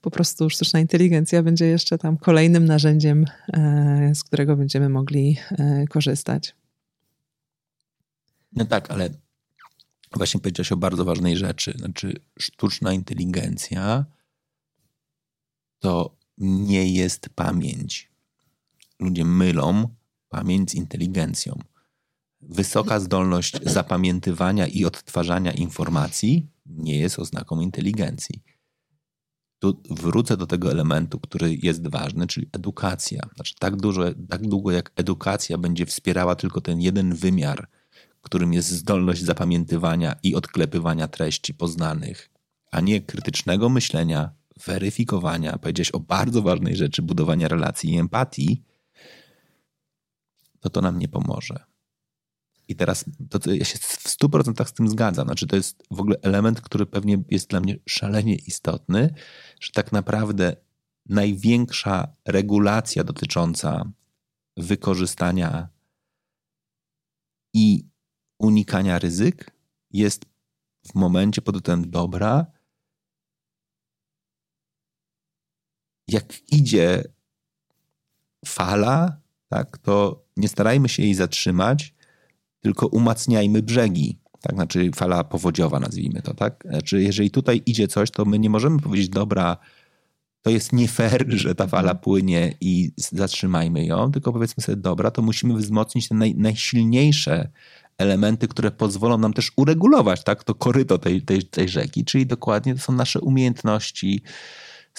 po 0.00 0.10
prostu 0.10 0.50
sztuczna 0.50 0.80
inteligencja 0.80 1.42
będzie 1.42 1.66
jeszcze 1.66 1.98
tam 1.98 2.16
kolejnym 2.16 2.64
narzędziem, 2.64 3.24
e, 3.52 4.12
z 4.14 4.24
którego 4.24 4.56
będziemy 4.56 4.88
mogli 4.88 5.36
korzystać. 5.90 6.54
No 8.52 8.64
tak, 8.64 8.90
ale 8.90 9.10
właśnie 10.16 10.40
powiedziałeś 10.40 10.72
o 10.72 10.76
bardzo 10.76 11.04
ważnej 11.04 11.36
rzeczy. 11.36 11.74
Znaczy, 11.78 12.14
sztuczna 12.38 12.92
inteligencja 12.92 14.04
to 15.78 16.16
nie 16.38 16.92
jest 16.92 17.28
pamięć. 17.34 18.10
Ludzie 19.00 19.24
mylą 19.24 19.97
pamięć 20.28 20.70
z 20.70 20.74
inteligencją. 20.74 21.58
Wysoka 22.40 23.00
zdolność 23.00 23.62
zapamiętywania 23.64 24.66
i 24.66 24.84
odtwarzania 24.84 25.52
informacji 25.52 26.46
nie 26.66 26.98
jest 26.98 27.18
oznaką 27.18 27.60
inteligencji. 27.60 28.42
Tu 29.58 29.82
wrócę 29.90 30.36
do 30.36 30.46
tego 30.46 30.70
elementu, 30.70 31.20
który 31.20 31.58
jest 31.62 31.88
ważny, 31.88 32.26
czyli 32.26 32.48
edukacja. 32.52 33.20
Znaczy, 33.34 33.54
tak, 33.58 33.76
dużo, 33.76 34.02
tak 34.28 34.48
długo 34.48 34.70
jak 34.70 34.92
edukacja 34.96 35.58
będzie 35.58 35.86
wspierała 35.86 36.34
tylko 36.34 36.60
ten 36.60 36.80
jeden 36.80 37.14
wymiar, 37.14 37.68
którym 38.28 38.52
jest 38.52 38.70
zdolność 38.70 39.24
zapamiętywania 39.24 40.16
i 40.22 40.34
odklepywania 40.34 41.08
treści 41.08 41.54
poznanych, 41.54 42.30
a 42.70 42.80
nie 42.80 43.00
krytycznego 43.00 43.68
myślenia, 43.68 44.30
weryfikowania, 44.66 45.58
powiedzieć 45.58 45.90
o 45.90 46.00
bardzo 46.00 46.42
ważnej 46.42 46.76
rzeczy, 46.76 47.02
budowania 47.02 47.48
relacji 47.48 47.92
i 47.92 47.98
empatii, 47.98 48.62
to 50.60 50.70
to 50.70 50.80
nam 50.80 50.98
nie 50.98 51.08
pomoże. 51.08 51.64
I 52.68 52.76
teraz 52.76 53.04
to, 53.30 53.52
ja 53.52 53.64
się 53.64 53.78
w 53.78 54.04
100% 54.04 54.66
z 54.66 54.72
tym 54.72 54.88
zgadzam. 54.88 55.26
Znaczy, 55.26 55.46
to 55.46 55.56
jest 55.56 55.82
w 55.90 56.00
ogóle 56.00 56.16
element, 56.22 56.60
który 56.60 56.86
pewnie 56.86 57.22
jest 57.30 57.50
dla 57.50 57.60
mnie 57.60 57.76
szalenie 57.86 58.34
istotny, 58.34 59.14
że 59.60 59.72
tak 59.72 59.92
naprawdę 59.92 60.56
największa 61.06 62.08
regulacja 62.24 63.04
dotycząca 63.04 63.92
wykorzystania 64.56 65.68
i 67.54 67.86
unikania 68.38 68.98
ryzyk 68.98 69.50
jest 69.90 70.24
w 70.86 70.94
momencie 70.94 71.42
pod 71.42 71.68
dobra, 71.86 72.46
jak 76.08 76.52
idzie 76.52 77.04
fala, 78.46 79.20
tak, 79.48 79.78
to 79.78 80.24
nie 80.36 80.48
starajmy 80.48 80.88
się 80.88 81.02
jej 81.02 81.14
zatrzymać, 81.14 81.94
tylko 82.60 82.86
umacniajmy 82.86 83.62
brzegi. 83.62 84.18
Tak, 84.40 84.54
znaczy 84.54 84.90
fala 84.94 85.24
powodziowa, 85.24 85.80
nazwijmy 85.80 86.22
to, 86.22 86.34
tak? 86.34 86.64
Znaczy, 86.70 87.02
jeżeli 87.02 87.30
tutaj 87.30 87.62
idzie 87.66 87.88
coś, 87.88 88.10
to 88.10 88.24
my 88.24 88.38
nie 88.38 88.50
możemy 88.50 88.80
powiedzieć, 88.80 89.08
dobra, 89.08 89.56
to 90.42 90.50
jest 90.50 90.72
nie 90.72 90.88
fair, 90.88 91.24
że 91.42 91.54
ta 91.54 91.66
fala 91.66 91.94
płynie 91.94 92.54
i 92.60 92.92
zatrzymajmy 92.96 93.84
ją, 93.86 94.12
tylko 94.12 94.32
powiedzmy 94.32 94.62
sobie, 94.62 94.76
dobra, 94.76 95.10
to 95.10 95.22
musimy 95.22 95.54
wzmocnić 95.54 96.08
te 96.08 96.14
naj, 96.14 96.34
najsilniejsze 96.34 97.48
elementy, 97.98 98.48
które 98.48 98.70
pozwolą 98.70 99.18
nam 99.18 99.32
też 99.32 99.52
uregulować 99.56 100.24
tak, 100.24 100.44
to 100.44 100.54
koryto 100.54 100.98
tej, 100.98 101.22
tej, 101.22 101.42
tej 101.42 101.68
rzeki, 101.68 102.04
czyli 102.04 102.26
dokładnie 102.26 102.74
to 102.74 102.80
są 102.80 102.92
nasze 102.92 103.20
umiejętności, 103.20 104.22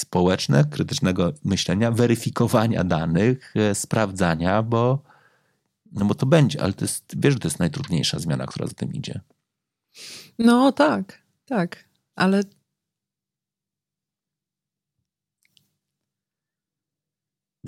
społeczne, 0.02 0.66
krytycznego 0.66 1.34
myślenia, 1.44 1.92
weryfikowania 1.92 2.84
danych, 2.84 3.54
e, 3.56 3.76
sprawdzania, 3.76 4.64
bo, 4.64 5.04
no 5.92 6.06
bo 6.06 6.16
to 6.16 6.26
będzie, 6.26 6.62
ale 6.62 6.74
to 6.74 6.86
jest, 6.86 7.14
wiesz, 7.18 7.34
że 7.34 7.40
to 7.40 7.48
jest 7.48 7.60
najtrudniejsza 7.60 8.20
zmiana, 8.20 8.46
która 8.46 8.68
za 8.68 8.74
tym 8.74 8.94
idzie. 8.94 9.22
No 10.40 10.72
tak, 10.72 11.22
tak, 11.46 11.86
ale 12.16 12.44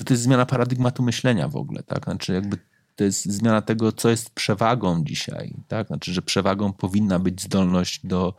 to 0.05 0.13
jest 0.13 0.23
zmiana 0.23 0.45
paradygmatu 0.45 1.03
myślenia 1.03 1.47
w 1.47 1.55
ogóle, 1.55 1.84
tak? 1.84 2.03
Znaczy 2.03 2.34
jakby 2.34 2.57
to 2.95 3.03
jest 3.03 3.25
zmiana 3.25 3.61
tego, 3.61 3.91
co 3.91 4.09
jest 4.09 4.29
przewagą 4.29 5.03
dzisiaj, 5.03 5.55
tak? 5.67 5.88
Znaczy, 5.88 6.13
że 6.13 6.21
przewagą 6.21 6.73
powinna 6.73 7.19
być 7.19 7.41
zdolność 7.41 8.05
do 8.05 8.34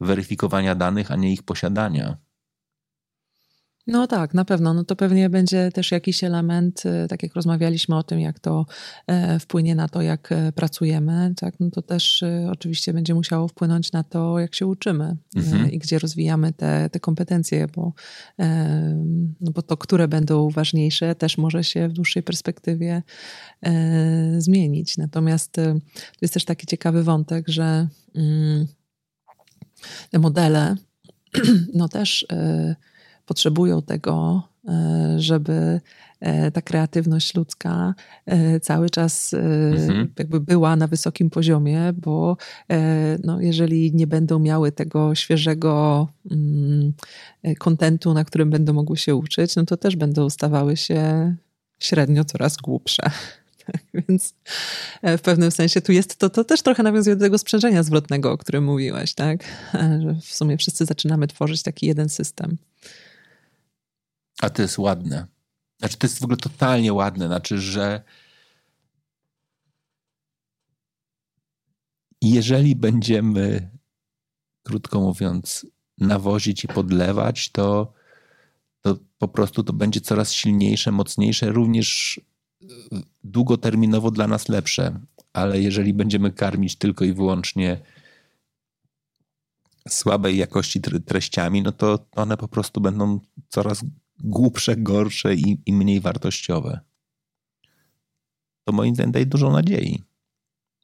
weryfikowania 0.00 0.74
danych, 0.74 1.10
a 1.10 1.16
nie 1.16 1.32
ich 1.32 1.42
posiadania. 1.42 2.16
No 3.88 4.06
tak, 4.06 4.34
na 4.34 4.44
pewno. 4.44 4.74
No 4.74 4.84
to 4.84 4.96
pewnie 4.96 5.30
będzie 5.30 5.72
też 5.72 5.90
jakiś 5.90 6.24
element, 6.24 6.82
y, 6.86 7.08
tak 7.08 7.22
jak 7.22 7.34
rozmawialiśmy 7.34 7.96
o 7.96 8.02
tym, 8.02 8.20
jak 8.20 8.40
to 8.40 8.66
e, 9.06 9.38
wpłynie 9.38 9.74
na 9.74 9.88
to, 9.88 10.02
jak 10.02 10.32
e, 10.32 10.52
pracujemy, 10.52 11.32
tak, 11.40 11.60
no 11.60 11.70
to 11.70 11.82
też 11.82 12.24
oczywiście 12.52 12.92
będzie 12.92 13.14
musiało 13.14 13.48
wpłynąć 13.48 13.92
na 13.92 14.04
to, 14.04 14.38
jak 14.38 14.54
się 14.54 14.66
uczymy 14.66 15.16
mhm. 15.36 15.70
i 15.70 15.78
gdzie 15.78 15.98
rozwijamy 15.98 16.52
te, 16.52 16.90
te 16.90 17.00
kompetencje, 17.00 17.66
bo, 17.76 17.92
e, 18.38 18.94
no 19.40 19.52
bo 19.52 19.62
to, 19.62 19.76
które 19.76 20.08
będą 20.08 20.50
ważniejsze, 20.50 21.14
też 21.14 21.38
może 21.38 21.64
się 21.64 21.88
w 21.88 21.92
dłuższej 21.92 22.22
perspektywie 22.22 23.02
zmienić. 24.38 24.96
Natomiast 24.96 25.52
to 25.52 25.62
jest 26.22 26.34
też 26.34 26.44
taki 26.44 26.66
ciekawy 26.66 27.02
wątek, 27.02 27.48
że 27.48 27.88
mm, 28.14 28.66
te 30.10 30.18
modele 30.18 30.76
no 31.74 31.88
też 31.88 32.26
potrzebują 33.28 33.82
tego, 33.82 34.42
e, 34.68 35.14
żeby 35.18 35.80
e, 36.20 36.50
ta 36.50 36.62
kreatywność 36.62 37.34
ludzka 37.34 37.94
e, 38.26 38.60
cały 38.60 38.90
czas 38.90 39.34
mhm. 39.34 40.12
jakby 40.18 40.40
była 40.40 40.76
na 40.76 40.86
wysokim 40.86 41.30
poziomie, 41.30 41.92
bo 41.92 42.36
no, 43.24 43.40
jeżeli 43.40 43.94
nie 43.94 44.06
będą 44.06 44.38
miały 44.38 44.72
tego 44.72 45.14
świeżego 45.14 46.08
mm, 46.30 46.92
kontentu, 47.58 48.14
na 48.14 48.24
którym 48.24 48.50
będą 48.50 48.72
mogły 48.72 48.96
się 48.96 49.14
uczyć, 49.14 49.56
no 49.56 49.64
to 49.64 49.76
też 49.76 49.96
będą 49.96 50.30
stawały 50.30 50.76
się 50.76 51.34
średnio 51.78 52.24
coraz 52.24 52.56
głupsze. 52.56 53.02
Więc 53.94 54.34
w 55.02 55.20
pewnym 55.20 55.50
sensie 55.50 55.80
tu 55.80 55.92
jest 55.92 56.16
to, 56.16 56.30
to 56.30 56.44
też 56.44 56.62
trochę 56.62 56.82
nawiązuje 56.82 57.16
do 57.16 57.24
tego 57.24 57.38
sprzężenia 57.38 57.82
zwrotnego, 57.82 58.32
o 58.32 58.38
którym 58.38 58.64
mówiłaś, 58.64 59.14
tak? 59.14 59.44
Że 60.02 60.14
w 60.22 60.34
sumie 60.34 60.56
wszyscy 60.56 60.84
zaczynamy 60.84 61.26
tworzyć 61.26 61.62
taki 61.62 61.86
jeden 61.86 62.08
system. 62.08 62.56
A 64.42 64.50
to 64.50 64.62
jest 64.62 64.78
ładne. 64.78 65.26
Znaczy, 65.78 65.96
to 65.96 66.06
jest 66.06 66.20
w 66.20 66.24
ogóle 66.24 66.36
totalnie 66.36 66.92
ładne. 66.92 67.26
Znaczy, 67.26 67.58
że 67.58 68.02
jeżeli 72.22 72.76
będziemy, 72.76 73.70
krótko 74.62 75.00
mówiąc, 75.00 75.66
nawozić 75.98 76.64
i 76.64 76.68
podlewać, 76.68 77.50
to, 77.50 77.92
to 78.80 78.98
po 79.18 79.28
prostu 79.28 79.62
to 79.62 79.72
będzie 79.72 80.00
coraz 80.00 80.32
silniejsze, 80.32 80.92
mocniejsze, 80.92 81.50
również 81.50 82.20
e, 82.62 82.66
długoterminowo 83.24 84.10
dla 84.10 84.26
nas 84.26 84.48
lepsze. 84.48 85.00
Ale 85.32 85.60
jeżeli 85.60 85.94
będziemy 85.94 86.32
karmić 86.32 86.76
tylko 86.76 87.04
i 87.04 87.12
wyłącznie 87.12 87.80
słabej 89.88 90.36
jakości 90.36 90.80
treściami, 90.80 91.62
no 91.62 91.72
to 91.72 92.06
one 92.12 92.36
po 92.36 92.48
prostu 92.48 92.80
będą 92.80 93.20
coraz 93.48 93.84
głupsze, 94.20 94.76
gorsze 94.76 95.34
i, 95.34 95.60
i 95.66 95.72
mniej 95.72 96.00
wartościowe. 96.00 96.80
To 98.64 98.72
moim 98.72 98.94
zdaniem 98.94 99.12
daje 99.12 99.26
dużo 99.26 99.50
nadziei. 99.50 100.02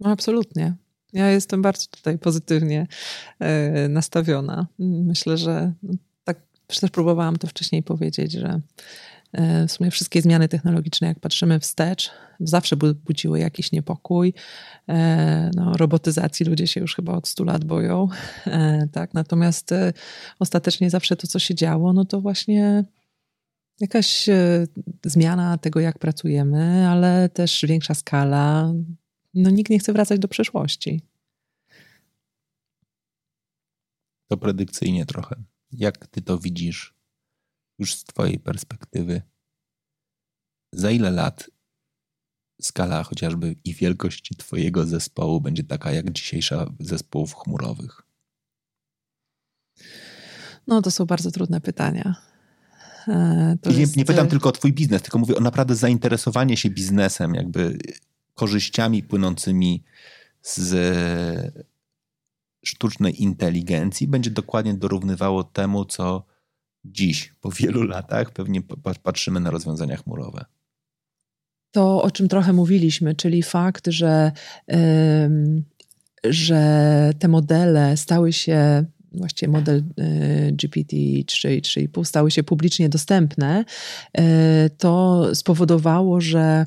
No 0.01 0.11
absolutnie. 0.11 0.74
Ja 1.12 1.30
jestem 1.30 1.62
bardzo 1.62 1.87
tutaj 1.91 2.18
pozytywnie 2.18 2.87
e, 3.39 3.89
nastawiona. 3.89 4.66
Myślę, 4.78 5.39
że 5.39 5.72
no, 5.82 5.95
tak 6.24 6.41
też 6.66 6.90
próbowałam 6.90 7.36
to 7.36 7.47
wcześniej 7.47 7.82
powiedzieć, 7.82 8.32
że 8.32 8.61
e, 9.32 9.66
w 9.66 9.73
sumie 9.73 9.90
wszystkie 9.90 10.23
zmiany 10.23 10.48
technologiczne, 10.48 11.09
jak 11.09 11.20
patrzymy 11.20 11.61
wstecz, 11.61 12.11
zawsze 12.40 12.77
budziły 12.77 13.39
jakiś 13.39 13.73
niepokój. 13.73 14.35
E, 14.89 15.51
no, 15.55 15.73
robotyzacji 15.77 16.47
ludzie 16.47 16.66
się 16.66 16.81
już 16.81 16.94
chyba 16.94 17.12
od 17.12 17.28
100 17.28 17.44
lat 17.44 17.65
boją. 17.65 18.09
Tak? 18.93 19.15
Natomiast 19.15 19.70
ostatecznie 20.39 20.90
zawsze 20.90 21.16
to, 21.16 21.27
co 21.27 21.39
się 21.39 21.55
działo, 21.55 21.93
no 21.93 22.05
to 22.05 22.20
właśnie 22.20 22.85
jakaś 23.80 24.28
zmiana 25.05 25.59
tego, 25.59 25.80
jak 25.80 25.98
pracujemy, 25.98 26.88
ale 26.88 27.28
też 27.28 27.64
większa 27.68 27.94
skala, 27.94 28.72
no 29.34 29.51
nikt 29.51 29.70
nie 29.70 29.78
chce 29.78 29.92
wracać 29.92 30.18
do 30.18 30.28
przeszłości. 30.28 31.02
To 34.28 34.36
predykcyjnie 34.36 35.06
trochę. 35.06 35.42
Jak 35.72 36.06
ty 36.06 36.22
to 36.22 36.38
widzisz 36.38 36.94
już 37.78 37.94
z 37.94 38.05
twojej 38.05 38.38
perspektywy? 38.38 39.22
Za 40.72 40.90
ile 40.90 41.10
lat 41.10 41.51
skala 42.60 43.02
chociażby 43.02 43.56
i 43.64 43.74
wielkość 43.74 44.36
twojego 44.38 44.86
zespołu 44.86 45.40
będzie 45.40 45.64
taka 45.64 45.92
jak 45.92 46.10
dzisiejsza 46.10 46.66
zespołów 46.80 47.34
chmurowych? 47.34 48.02
No 50.66 50.82
to 50.82 50.90
są 50.90 51.05
bardzo 51.05 51.30
trudne 51.30 51.60
pytania. 51.60 52.34
E, 53.09 53.56
nie, 53.66 53.81
jest... 53.81 53.97
nie 53.97 54.05
pytam 54.05 54.28
tylko 54.28 54.48
o 54.48 54.52
twój 54.52 54.72
biznes, 54.72 55.02
tylko 55.02 55.18
mówię 55.18 55.36
o 55.36 55.40
naprawdę 55.40 55.76
zainteresowanie 55.76 56.56
się 56.56 56.70
biznesem, 56.70 57.35
jakby 57.35 57.78
korzyściami 58.35 59.02
płynącymi 59.02 59.85
z 60.43 60.74
sztucznej 62.64 63.22
inteligencji 63.22 64.09
będzie 64.09 64.31
dokładnie 64.31 64.74
dorównywało 64.74 65.44
temu, 65.44 65.85
co 65.85 66.24
dziś, 66.85 67.35
po 67.40 67.51
wielu 67.51 67.82
latach, 67.82 68.31
pewnie 68.31 68.60
patrzymy 69.02 69.40
na 69.40 69.51
rozwiązania 69.51 69.97
chmurowe. 69.97 70.44
To, 71.70 72.02
o 72.02 72.10
czym 72.10 72.28
trochę 72.28 72.52
mówiliśmy, 72.52 73.14
czyli 73.14 73.43
fakt, 73.43 73.86
że, 73.86 74.32
yy, 74.68 74.76
że 76.24 77.10
te 77.18 77.28
modele 77.28 77.97
stały 77.97 78.32
się 78.32 78.85
właściwie 79.15 79.53
model 79.53 79.85
GPT-3 80.53 81.51
i 81.53 81.62
3,5 81.62 82.05
stały 82.05 82.31
się 82.31 82.43
publicznie 82.43 82.89
dostępne, 82.89 83.65
e, 84.19 84.70
to 84.78 85.24
spowodowało, 85.35 86.20
że 86.20 86.66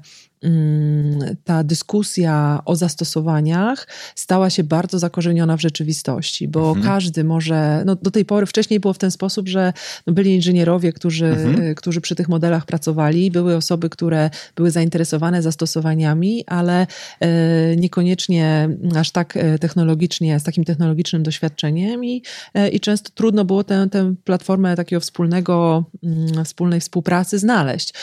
ta 1.44 1.64
dyskusja 1.64 2.62
o 2.66 2.76
zastosowaniach 2.76 3.88
stała 4.16 4.50
się 4.50 4.64
bardzo 4.64 5.00
zakorzeniona 5.00 5.58
w 5.58 5.62
rzeczywistości, 5.62 6.48
bo 6.48 6.68
mhm. 6.70 6.86
każdy 6.86 7.24
może, 7.24 7.84
no 7.86 7.96
do 7.96 8.12
tej 8.12 8.26
pory 8.26 8.46
wcześniej 8.46 8.80
było 8.80 8.94
w 8.94 8.98
ten 8.98 9.12
sposób, 9.12 9.48
że 9.48 9.74
no 10.08 10.14
byli 10.14 10.36
inżynierowie, 10.36 10.94
którzy, 10.94 11.26
mhm. 11.26 11.76
którzy 11.76 12.02
przy 12.02 12.16
tych 12.16 12.30
modelach 12.30 12.66
pracowali, 12.66 13.32
były 13.32 13.56
osoby, 13.56 13.90
które 13.90 14.30
były 14.56 14.72
zainteresowane 14.72 15.42
zastosowaniami, 15.42 16.44
ale 16.48 16.88
e, 17.20 17.76
niekoniecznie 17.76 18.70
aż 18.96 19.12
tak 19.12 19.38
e, 19.38 19.60
technologicznie, 19.60 20.40
z 20.40 20.44
takim 20.44 20.64
technologicznym 20.64 21.24
doświadczeniem 21.24 22.06
i, 22.06 22.24
e, 22.54 22.70
i 22.70 22.80
często 22.80 23.10
trudno 23.16 23.46
było 23.46 23.64
tę, 23.64 23.88
tę 23.92 24.16
platformę 24.24 24.76
takiego 24.76 25.00
wspólnego, 25.00 25.86
mm, 26.04 26.46
wspólnej 26.46 26.80
współpracy 26.80 27.40
znaleźć. 27.40 27.94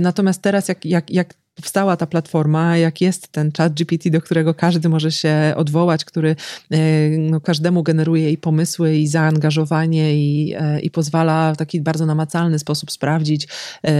Natomiast 0.00 0.42
teraz 0.42 0.68
jak, 0.68 0.86
jak, 0.86 1.10
jak 1.10 1.34
powstała 1.54 1.96
ta 1.96 2.06
platforma, 2.06 2.76
jak 2.76 3.00
jest 3.00 3.28
ten 3.28 3.52
chat 3.56 3.72
GPT, 3.72 4.10
do 4.10 4.20
którego 4.20 4.54
każdy 4.54 4.88
może 4.88 5.12
się 5.12 5.52
odwołać, 5.56 6.04
który 6.04 6.36
e, 6.70 6.78
no, 7.18 7.40
każdemu 7.40 7.82
generuje 7.82 8.30
i 8.30 8.38
pomysły, 8.38 8.96
i 8.96 9.06
zaangażowanie, 9.06 10.14
i, 10.14 10.54
e, 10.58 10.80
i 10.80 10.90
pozwala 10.90 11.54
w 11.54 11.56
taki 11.56 11.80
bardzo 11.80 12.06
namacalny 12.06 12.58
sposób 12.58 12.90
sprawdzić, 12.90 13.48
e, 13.84 13.92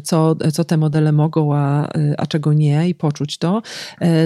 co, 0.00 0.36
co 0.52 0.64
te 0.64 0.76
modele 0.76 1.12
mogą, 1.12 1.54
a, 1.54 1.88
a 2.18 2.26
czego 2.26 2.52
nie, 2.52 2.88
i 2.88 2.94
poczuć 2.94 3.38
to, 3.38 3.62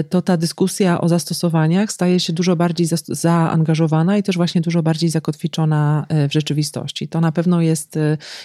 to 0.09 0.21
ta 0.21 0.37
dyskusja 0.37 1.01
o 1.01 1.09
zastosowaniach 1.09 1.91
staje 1.91 2.19
się 2.19 2.33
dużo 2.33 2.55
bardziej 2.55 2.87
za, 2.87 2.97
zaangażowana 3.07 4.17
i 4.17 4.23
też 4.23 4.35
właśnie 4.35 4.61
dużo 4.61 4.83
bardziej 4.83 5.09
zakotwiczona 5.09 6.05
w 6.29 6.33
rzeczywistości. 6.33 7.07
To 7.07 7.21
na 7.21 7.31
pewno 7.31 7.61
jest 7.61 7.99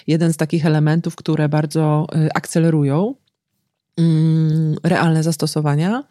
jeden 0.07 0.33
z 0.33 0.37
takich 0.37 0.67
elementów, 0.67 1.17
które 1.17 1.49
bardzo 1.49 2.07
akcelerują 2.35 3.15
realne 4.83 5.23
zastosowania. 5.23 6.05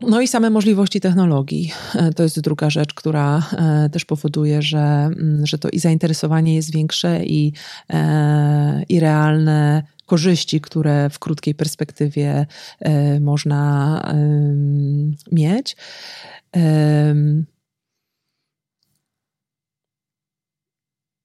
No 0.00 0.20
i 0.20 0.28
same 0.28 0.50
możliwości 0.50 1.00
technologii. 1.00 1.72
E, 1.94 2.12
to 2.12 2.22
jest 2.22 2.40
druga 2.40 2.70
rzecz, 2.70 2.94
która 2.94 3.42
e, 3.52 3.90
też 3.90 4.04
powoduje, 4.04 4.62
że, 4.62 4.78
mm, 4.78 5.46
że 5.46 5.58
to 5.58 5.68
i 5.68 5.78
zainteresowanie 5.78 6.54
jest 6.54 6.72
większe, 6.72 7.24
i, 7.24 7.52
e, 7.90 8.82
i 8.88 9.00
realne 9.00 9.82
korzyści, 10.06 10.60
które 10.60 11.10
w 11.10 11.18
krótkiej 11.18 11.54
perspektywie 11.54 12.46
można 13.20 14.00
mieć. 15.32 15.76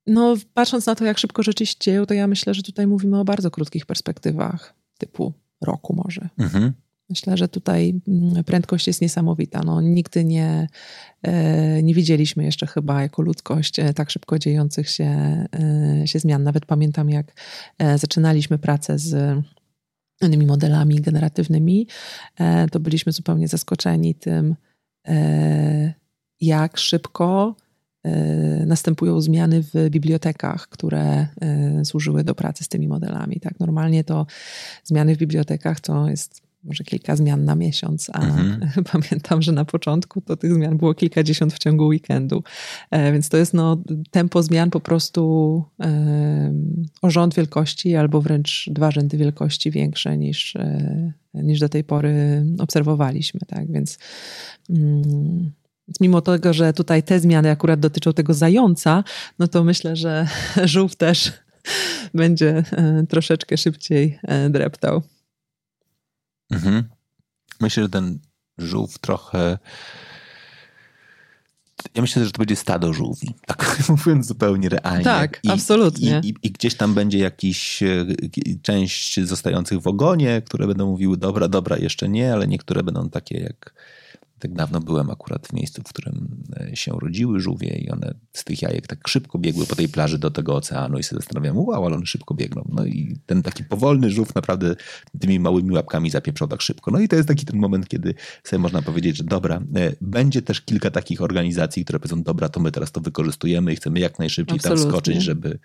No, 0.10 0.36
patrząc 0.54 0.86
na 0.86 0.96
to, 0.96 1.06
jak 1.06 1.18
szybko 1.18 1.44
rzeczy 1.44 1.66
się 1.66 1.76
dzieją, 1.80 2.06
to 2.06 2.14
ja 2.14 2.28
myślę, 2.28 2.54
że 2.54 2.64
tutaj 2.64 2.88
mówimy 2.88 3.20
o 3.20 3.26
bardzo 3.26 3.52
krótkich 3.52 3.86
perspektywach, 3.86 4.74
typu 4.98 5.34
roku 5.62 5.96
może. 5.96 6.30
Mhm. 6.38 6.74
Myślę, 7.10 7.38
że 7.38 7.48
tutaj 7.48 8.02
mm, 8.08 8.44
prędkość 8.44 8.88
jest 8.88 9.02
niesamowita. 9.02 9.62
No, 9.66 9.82
nigdy 9.82 10.26
nie, 10.26 10.68
e, 11.24 11.84
nie 11.84 11.94
widzieliśmy 11.94 12.44
jeszcze 12.44 12.68
chyba 12.68 13.02
jako 13.02 13.22
ludzkość 13.22 13.80
e, 13.80 13.94
tak 13.94 14.10
szybko 14.10 14.40
dziejących 14.40 14.90
się, 14.90 15.06
e, 16.04 16.08
się 16.08 16.20
zmian. 16.20 16.44
Nawet 16.44 16.66
pamiętam, 16.66 17.10
jak 17.10 17.34
zaczynaliśmy 17.96 18.58
pracę 18.58 19.00
z 19.00 19.40
innymi 20.22 20.46
modelami 20.46 21.02
generatywnymi, 21.02 21.88
to 22.72 22.80
byliśmy 22.80 23.12
zupełnie 23.12 23.48
zaskoczeni 23.48 24.16
tym, 24.16 24.56
jak 26.42 26.78
szybko 26.78 27.56
następują 28.66 29.22
zmiany 29.22 29.64
w 29.64 29.90
bibliotekach, 29.90 30.68
które 30.68 31.28
e, 31.42 31.86
służyły 31.86 32.24
do 32.24 32.36
pracy 32.36 32.64
z 32.64 32.68
tymi 32.68 32.88
modelami. 32.88 33.40
Tak, 33.40 33.60
normalnie 33.60 34.04
to 34.04 34.26
zmiany 34.84 35.16
w 35.16 35.18
bibliotekach 35.18 35.80
to 35.80 36.10
jest 36.10 36.50
może 36.64 36.84
kilka 36.84 37.16
zmian 37.16 37.46
na 37.46 37.56
miesiąc, 37.56 38.10
a 38.14 38.22
mhm. 38.22 38.72
pamiętam, 38.92 39.42
że 39.42 39.52
na 39.52 39.66
początku 39.66 40.22
to 40.22 40.38
tych 40.38 40.54
zmian 40.54 40.78
było 40.78 40.94
kilkadziesiąt 40.94 41.54
w 41.54 41.60
ciągu 41.60 41.88
weekendu. 41.88 42.44
E, 42.92 43.14
więc 43.14 43.30
to 43.30 43.38
jest 43.38 43.54
no, 43.54 43.78
tempo 44.12 44.44
zmian 44.44 44.70
po 44.70 44.80
prostu 44.80 45.22
o 47.02 47.10
rząd 47.10 47.36
wielkości 47.36 47.96
albo 47.96 48.22
wręcz 48.22 48.70
dwa 48.72 48.92
rzędy 48.92 49.18
wielkości 49.18 49.72
większe 49.72 50.18
niż, 50.18 50.58
niż 51.34 51.60
do 51.60 51.70
tej 51.70 51.84
pory 51.84 52.46
obserwowaliśmy. 52.60 53.40
Tak? 53.48 53.72
Więc 53.72 53.98
mm, 55.90 55.94
mimo 56.02 56.22
tego, 56.22 56.54
że 56.54 56.74
tutaj 56.74 57.04
te 57.04 57.20
zmiany 57.20 57.52
akurat 57.52 57.80
dotyczą 57.80 58.14
tego 58.14 58.34
zająca, 58.34 59.04
no 59.40 59.48
to 59.48 59.64
myślę, 59.64 59.96
że 59.96 60.28
żółw 60.66 60.96
też 60.96 61.32
będzie 62.14 62.64
e, 62.72 63.06
troszeczkę 63.10 63.58
szybciej 63.58 64.20
e, 64.24 64.50
dreptał. 64.50 65.02
Mhm. 66.52 66.84
Myślę, 67.62 67.84
że 67.84 67.90
ten 67.90 68.20
żółw 68.58 69.00
trochę 69.00 69.58
ja 71.96 72.02
myślę, 72.02 72.26
że 72.26 72.32
to 72.32 72.38
będzie 72.38 72.56
stado 72.56 72.94
żółwi, 72.94 73.36
tak 73.48 73.84
mówiąc 73.90 74.28
zupełnie 74.28 74.70
realnie. 74.70 75.04
Tak, 75.04 75.40
I, 75.44 75.50
absolutnie. 75.50 76.22
I, 76.24 76.30
i, 76.30 76.34
I, 76.44 76.52
gdzieś 76.52 76.76
tam 76.76 76.94
będzie 76.94 77.18
jakiś 77.18 77.84
e, 77.84 78.06
część 78.62 79.20
zostających 79.22 79.80
w 79.80 79.88
ogonie, 79.88 80.42
które 80.46 80.68
będą 80.68 80.88
mówiły 80.88 81.18
dobra, 81.18 81.48
dobra, 81.48 81.78
jeszcze 81.78 82.10
nie, 82.10 82.34
ale 82.34 82.48
niektóre 82.48 82.84
będą 82.84 83.10
takie 83.10 83.38
jak 83.38 83.74
tak 84.40 84.54
dawno 84.54 84.80
byłem 84.80 85.10
akurat 85.10 85.48
w 85.48 85.54
miejscu, 85.54 85.82
w 85.82 85.90
którym 85.90 86.44
e, 86.60 86.76
się 86.76 86.92
rodziły 87.00 87.40
żółwie 87.40 87.78
i 87.78 87.90
one 87.90 88.14
z 88.34 88.44
tych 88.44 88.62
jajek 88.62 88.88
tak 88.88 89.08
szybko 89.08 89.40
biegły 89.40 89.66
po 89.66 89.76
tej 89.76 89.90
plaży 89.90 90.18
do 90.18 90.32
tego 90.32 90.56
oceanu 90.56 90.98
i 90.98 91.04
się 91.04 91.16
zastanawiam, 91.16 91.58
wow, 91.58 91.86
ale 91.86 91.96
one 91.96 92.06
szybko 92.06 92.34
biegną. 92.34 92.70
No 92.74 92.86
i 92.86 93.20
ten 93.26 93.44
taki 93.44 93.64
powolny 93.64 94.10
żółw 94.10 94.36
naprawdę 94.36 94.76
tymi 95.20 95.40
małymi 95.40 95.72
łapkami 95.72 96.10
zapieprzał 96.10 96.48
tak 96.48 96.62
szybko. 96.62 96.92
No 96.92 97.00
i 97.00 97.08
to 97.08 97.16
jest 97.16 97.28
taki 97.28 97.46
ten 97.46 97.60
moment, 97.60 97.88
kiedy 97.88 98.14
sobie 98.44 98.60
można 98.60 98.82
powiedzieć, 98.82 99.18
że 99.18 99.24
dobra, 99.24 99.62
e, 99.76 99.96
będzie 100.02 100.42
też 100.42 100.62
kilka 100.62 100.92
takich 100.92 101.22
organizacji, 101.22 101.84
które 101.86 102.00
powiedzą, 102.00 102.24
dobra, 102.24 102.50
to 102.50 102.60
my 102.60 102.72
teraz 102.72 102.92
to 102.92 103.02
wykorzystujemy 103.02 103.74
i 103.74 103.76
chcemy 103.76 104.00
jak 104.00 104.20
najszybciej 104.20 104.58
Absolutnie. 104.58 104.84
tam 104.84 104.92
skoczyć, 104.92 105.22
żeby, 105.22 105.60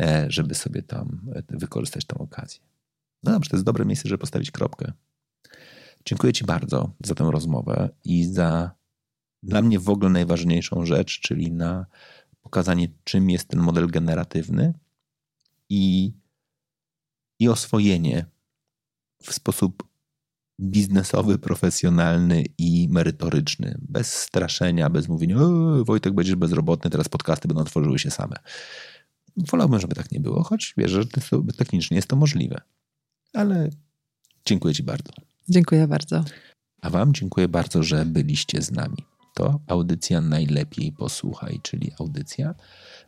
e, 0.00 0.26
żeby 0.28 0.54
sobie 0.54 0.82
tam 0.82 1.20
wykorzystać 1.48 2.04
tą 2.04 2.18
okazję. 2.18 2.60
No 3.22 3.32
dobrze, 3.32 3.50
to 3.50 3.56
jest 3.56 3.66
dobre 3.66 3.84
miejsce, 3.84 4.08
żeby 4.08 4.18
postawić 4.18 4.50
kropkę. 4.50 4.92
Dziękuję 6.06 6.32
Ci 6.32 6.44
bardzo 6.44 6.92
za 7.04 7.14
tę 7.14 7.30
rozmowę 7.30 7.90
i 8.04 8.24
za 8.24 8.70
dla 9.42 9.62
mnie 9.62 9.78
w 9.78 9.90
ogóle 9.90 10.10
najważniejszą 10.10 10.86
rzecz, 10.86 11.20
czyli 11.20 11.52
na 11.52 11.86
pokazanie, 12.42 12.88
czym 13.04 13.30
jest 13.30 13.48
ten 13.48 13.60
model 13.60 13.86
generatywny 13.86 14.74
i, 15.68 16.12
i 17.38 17.48
oswojenie 17.48 18.26
w 19.22 19.32
sposób 19.32 19.88
biznesowy, 20.60 21.38
profesjonalny 21.38 22.44
i 22.58 22.88
merytoryczny. 22.90 23.78
Bez 23.88 24.14
straszenia, 24.14 24.90
bez 24.90 25.08
mówienia, 25.08 25.36
Wojtek, 25.84 26.14
będziesz 26.14 26.34
bezrobotny, 26.36 26.90
teraz 26.90 27.08
podcasty 27.08 27.48
będą 27.48 27.64
tworzyły 27.64 27.98
się 27.98 28.10
same. 28.10 28.36
Wolałbym, 29.36 29.80
żeby 29.80 29.94
tak 29.94 30.12
nie 30.12 30.20
było, 30.20 30.42
choć 30.42 30.74
wierzę, 30.76 31.02
że 31.02 31.08
technicznie 31.56 31.96
jest 31.96 32.08
to 32.08 32.16
możliwe. 32.16 32.60
Ale 33.32 33.70
dziękuję 34.44 34.74
Ci 34.74 34.82
bardzo. 34.82 35.12
Dziękuję 35.48 35.88
bardzo. 35.88 36.24
A 36.82 36.90
Wam 36.90 37.14
dziękuję 37.14 37.48
bardzo, 37.48 37.82
że 37.82 38.04
byliście 38.04 38.62
z 38.62 38.70
nami. 38.70 38.96
To 39.34 39.60
audycja 39.66 40.20
Najlepiej 40.20 40.92
Posłuchaj, 40.92 41.60
czyli 41.62 41.92
audycja 42.00 42.54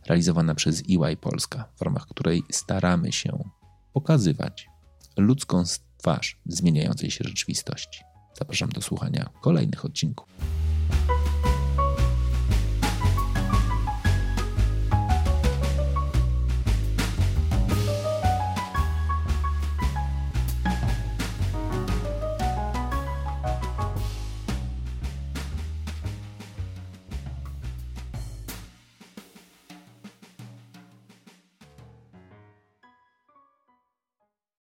realizowana 0.06 0.55
przez 0.55 0.82
EY 0.90 1.16
Polska, 1.16 1.69
w 1.77 1.82
ramach 1.82 2.06
której 2.06 2.43
staramy 2.51 3.12
się 3.12 3.44
pokazywać 3.93 4.69
ludzką 5.16 5.62
twarz 5.97 6.40
zmieniającej 6.47 7.10
się 7.10 7.24
rzeczywistości. 7.24 8.01
Zapraszam 8.39 8.69
do 8.69 8.82
słuchania 8.82 9.31
kolejnych 9.40 9.85
odcinków. 9.85 10.28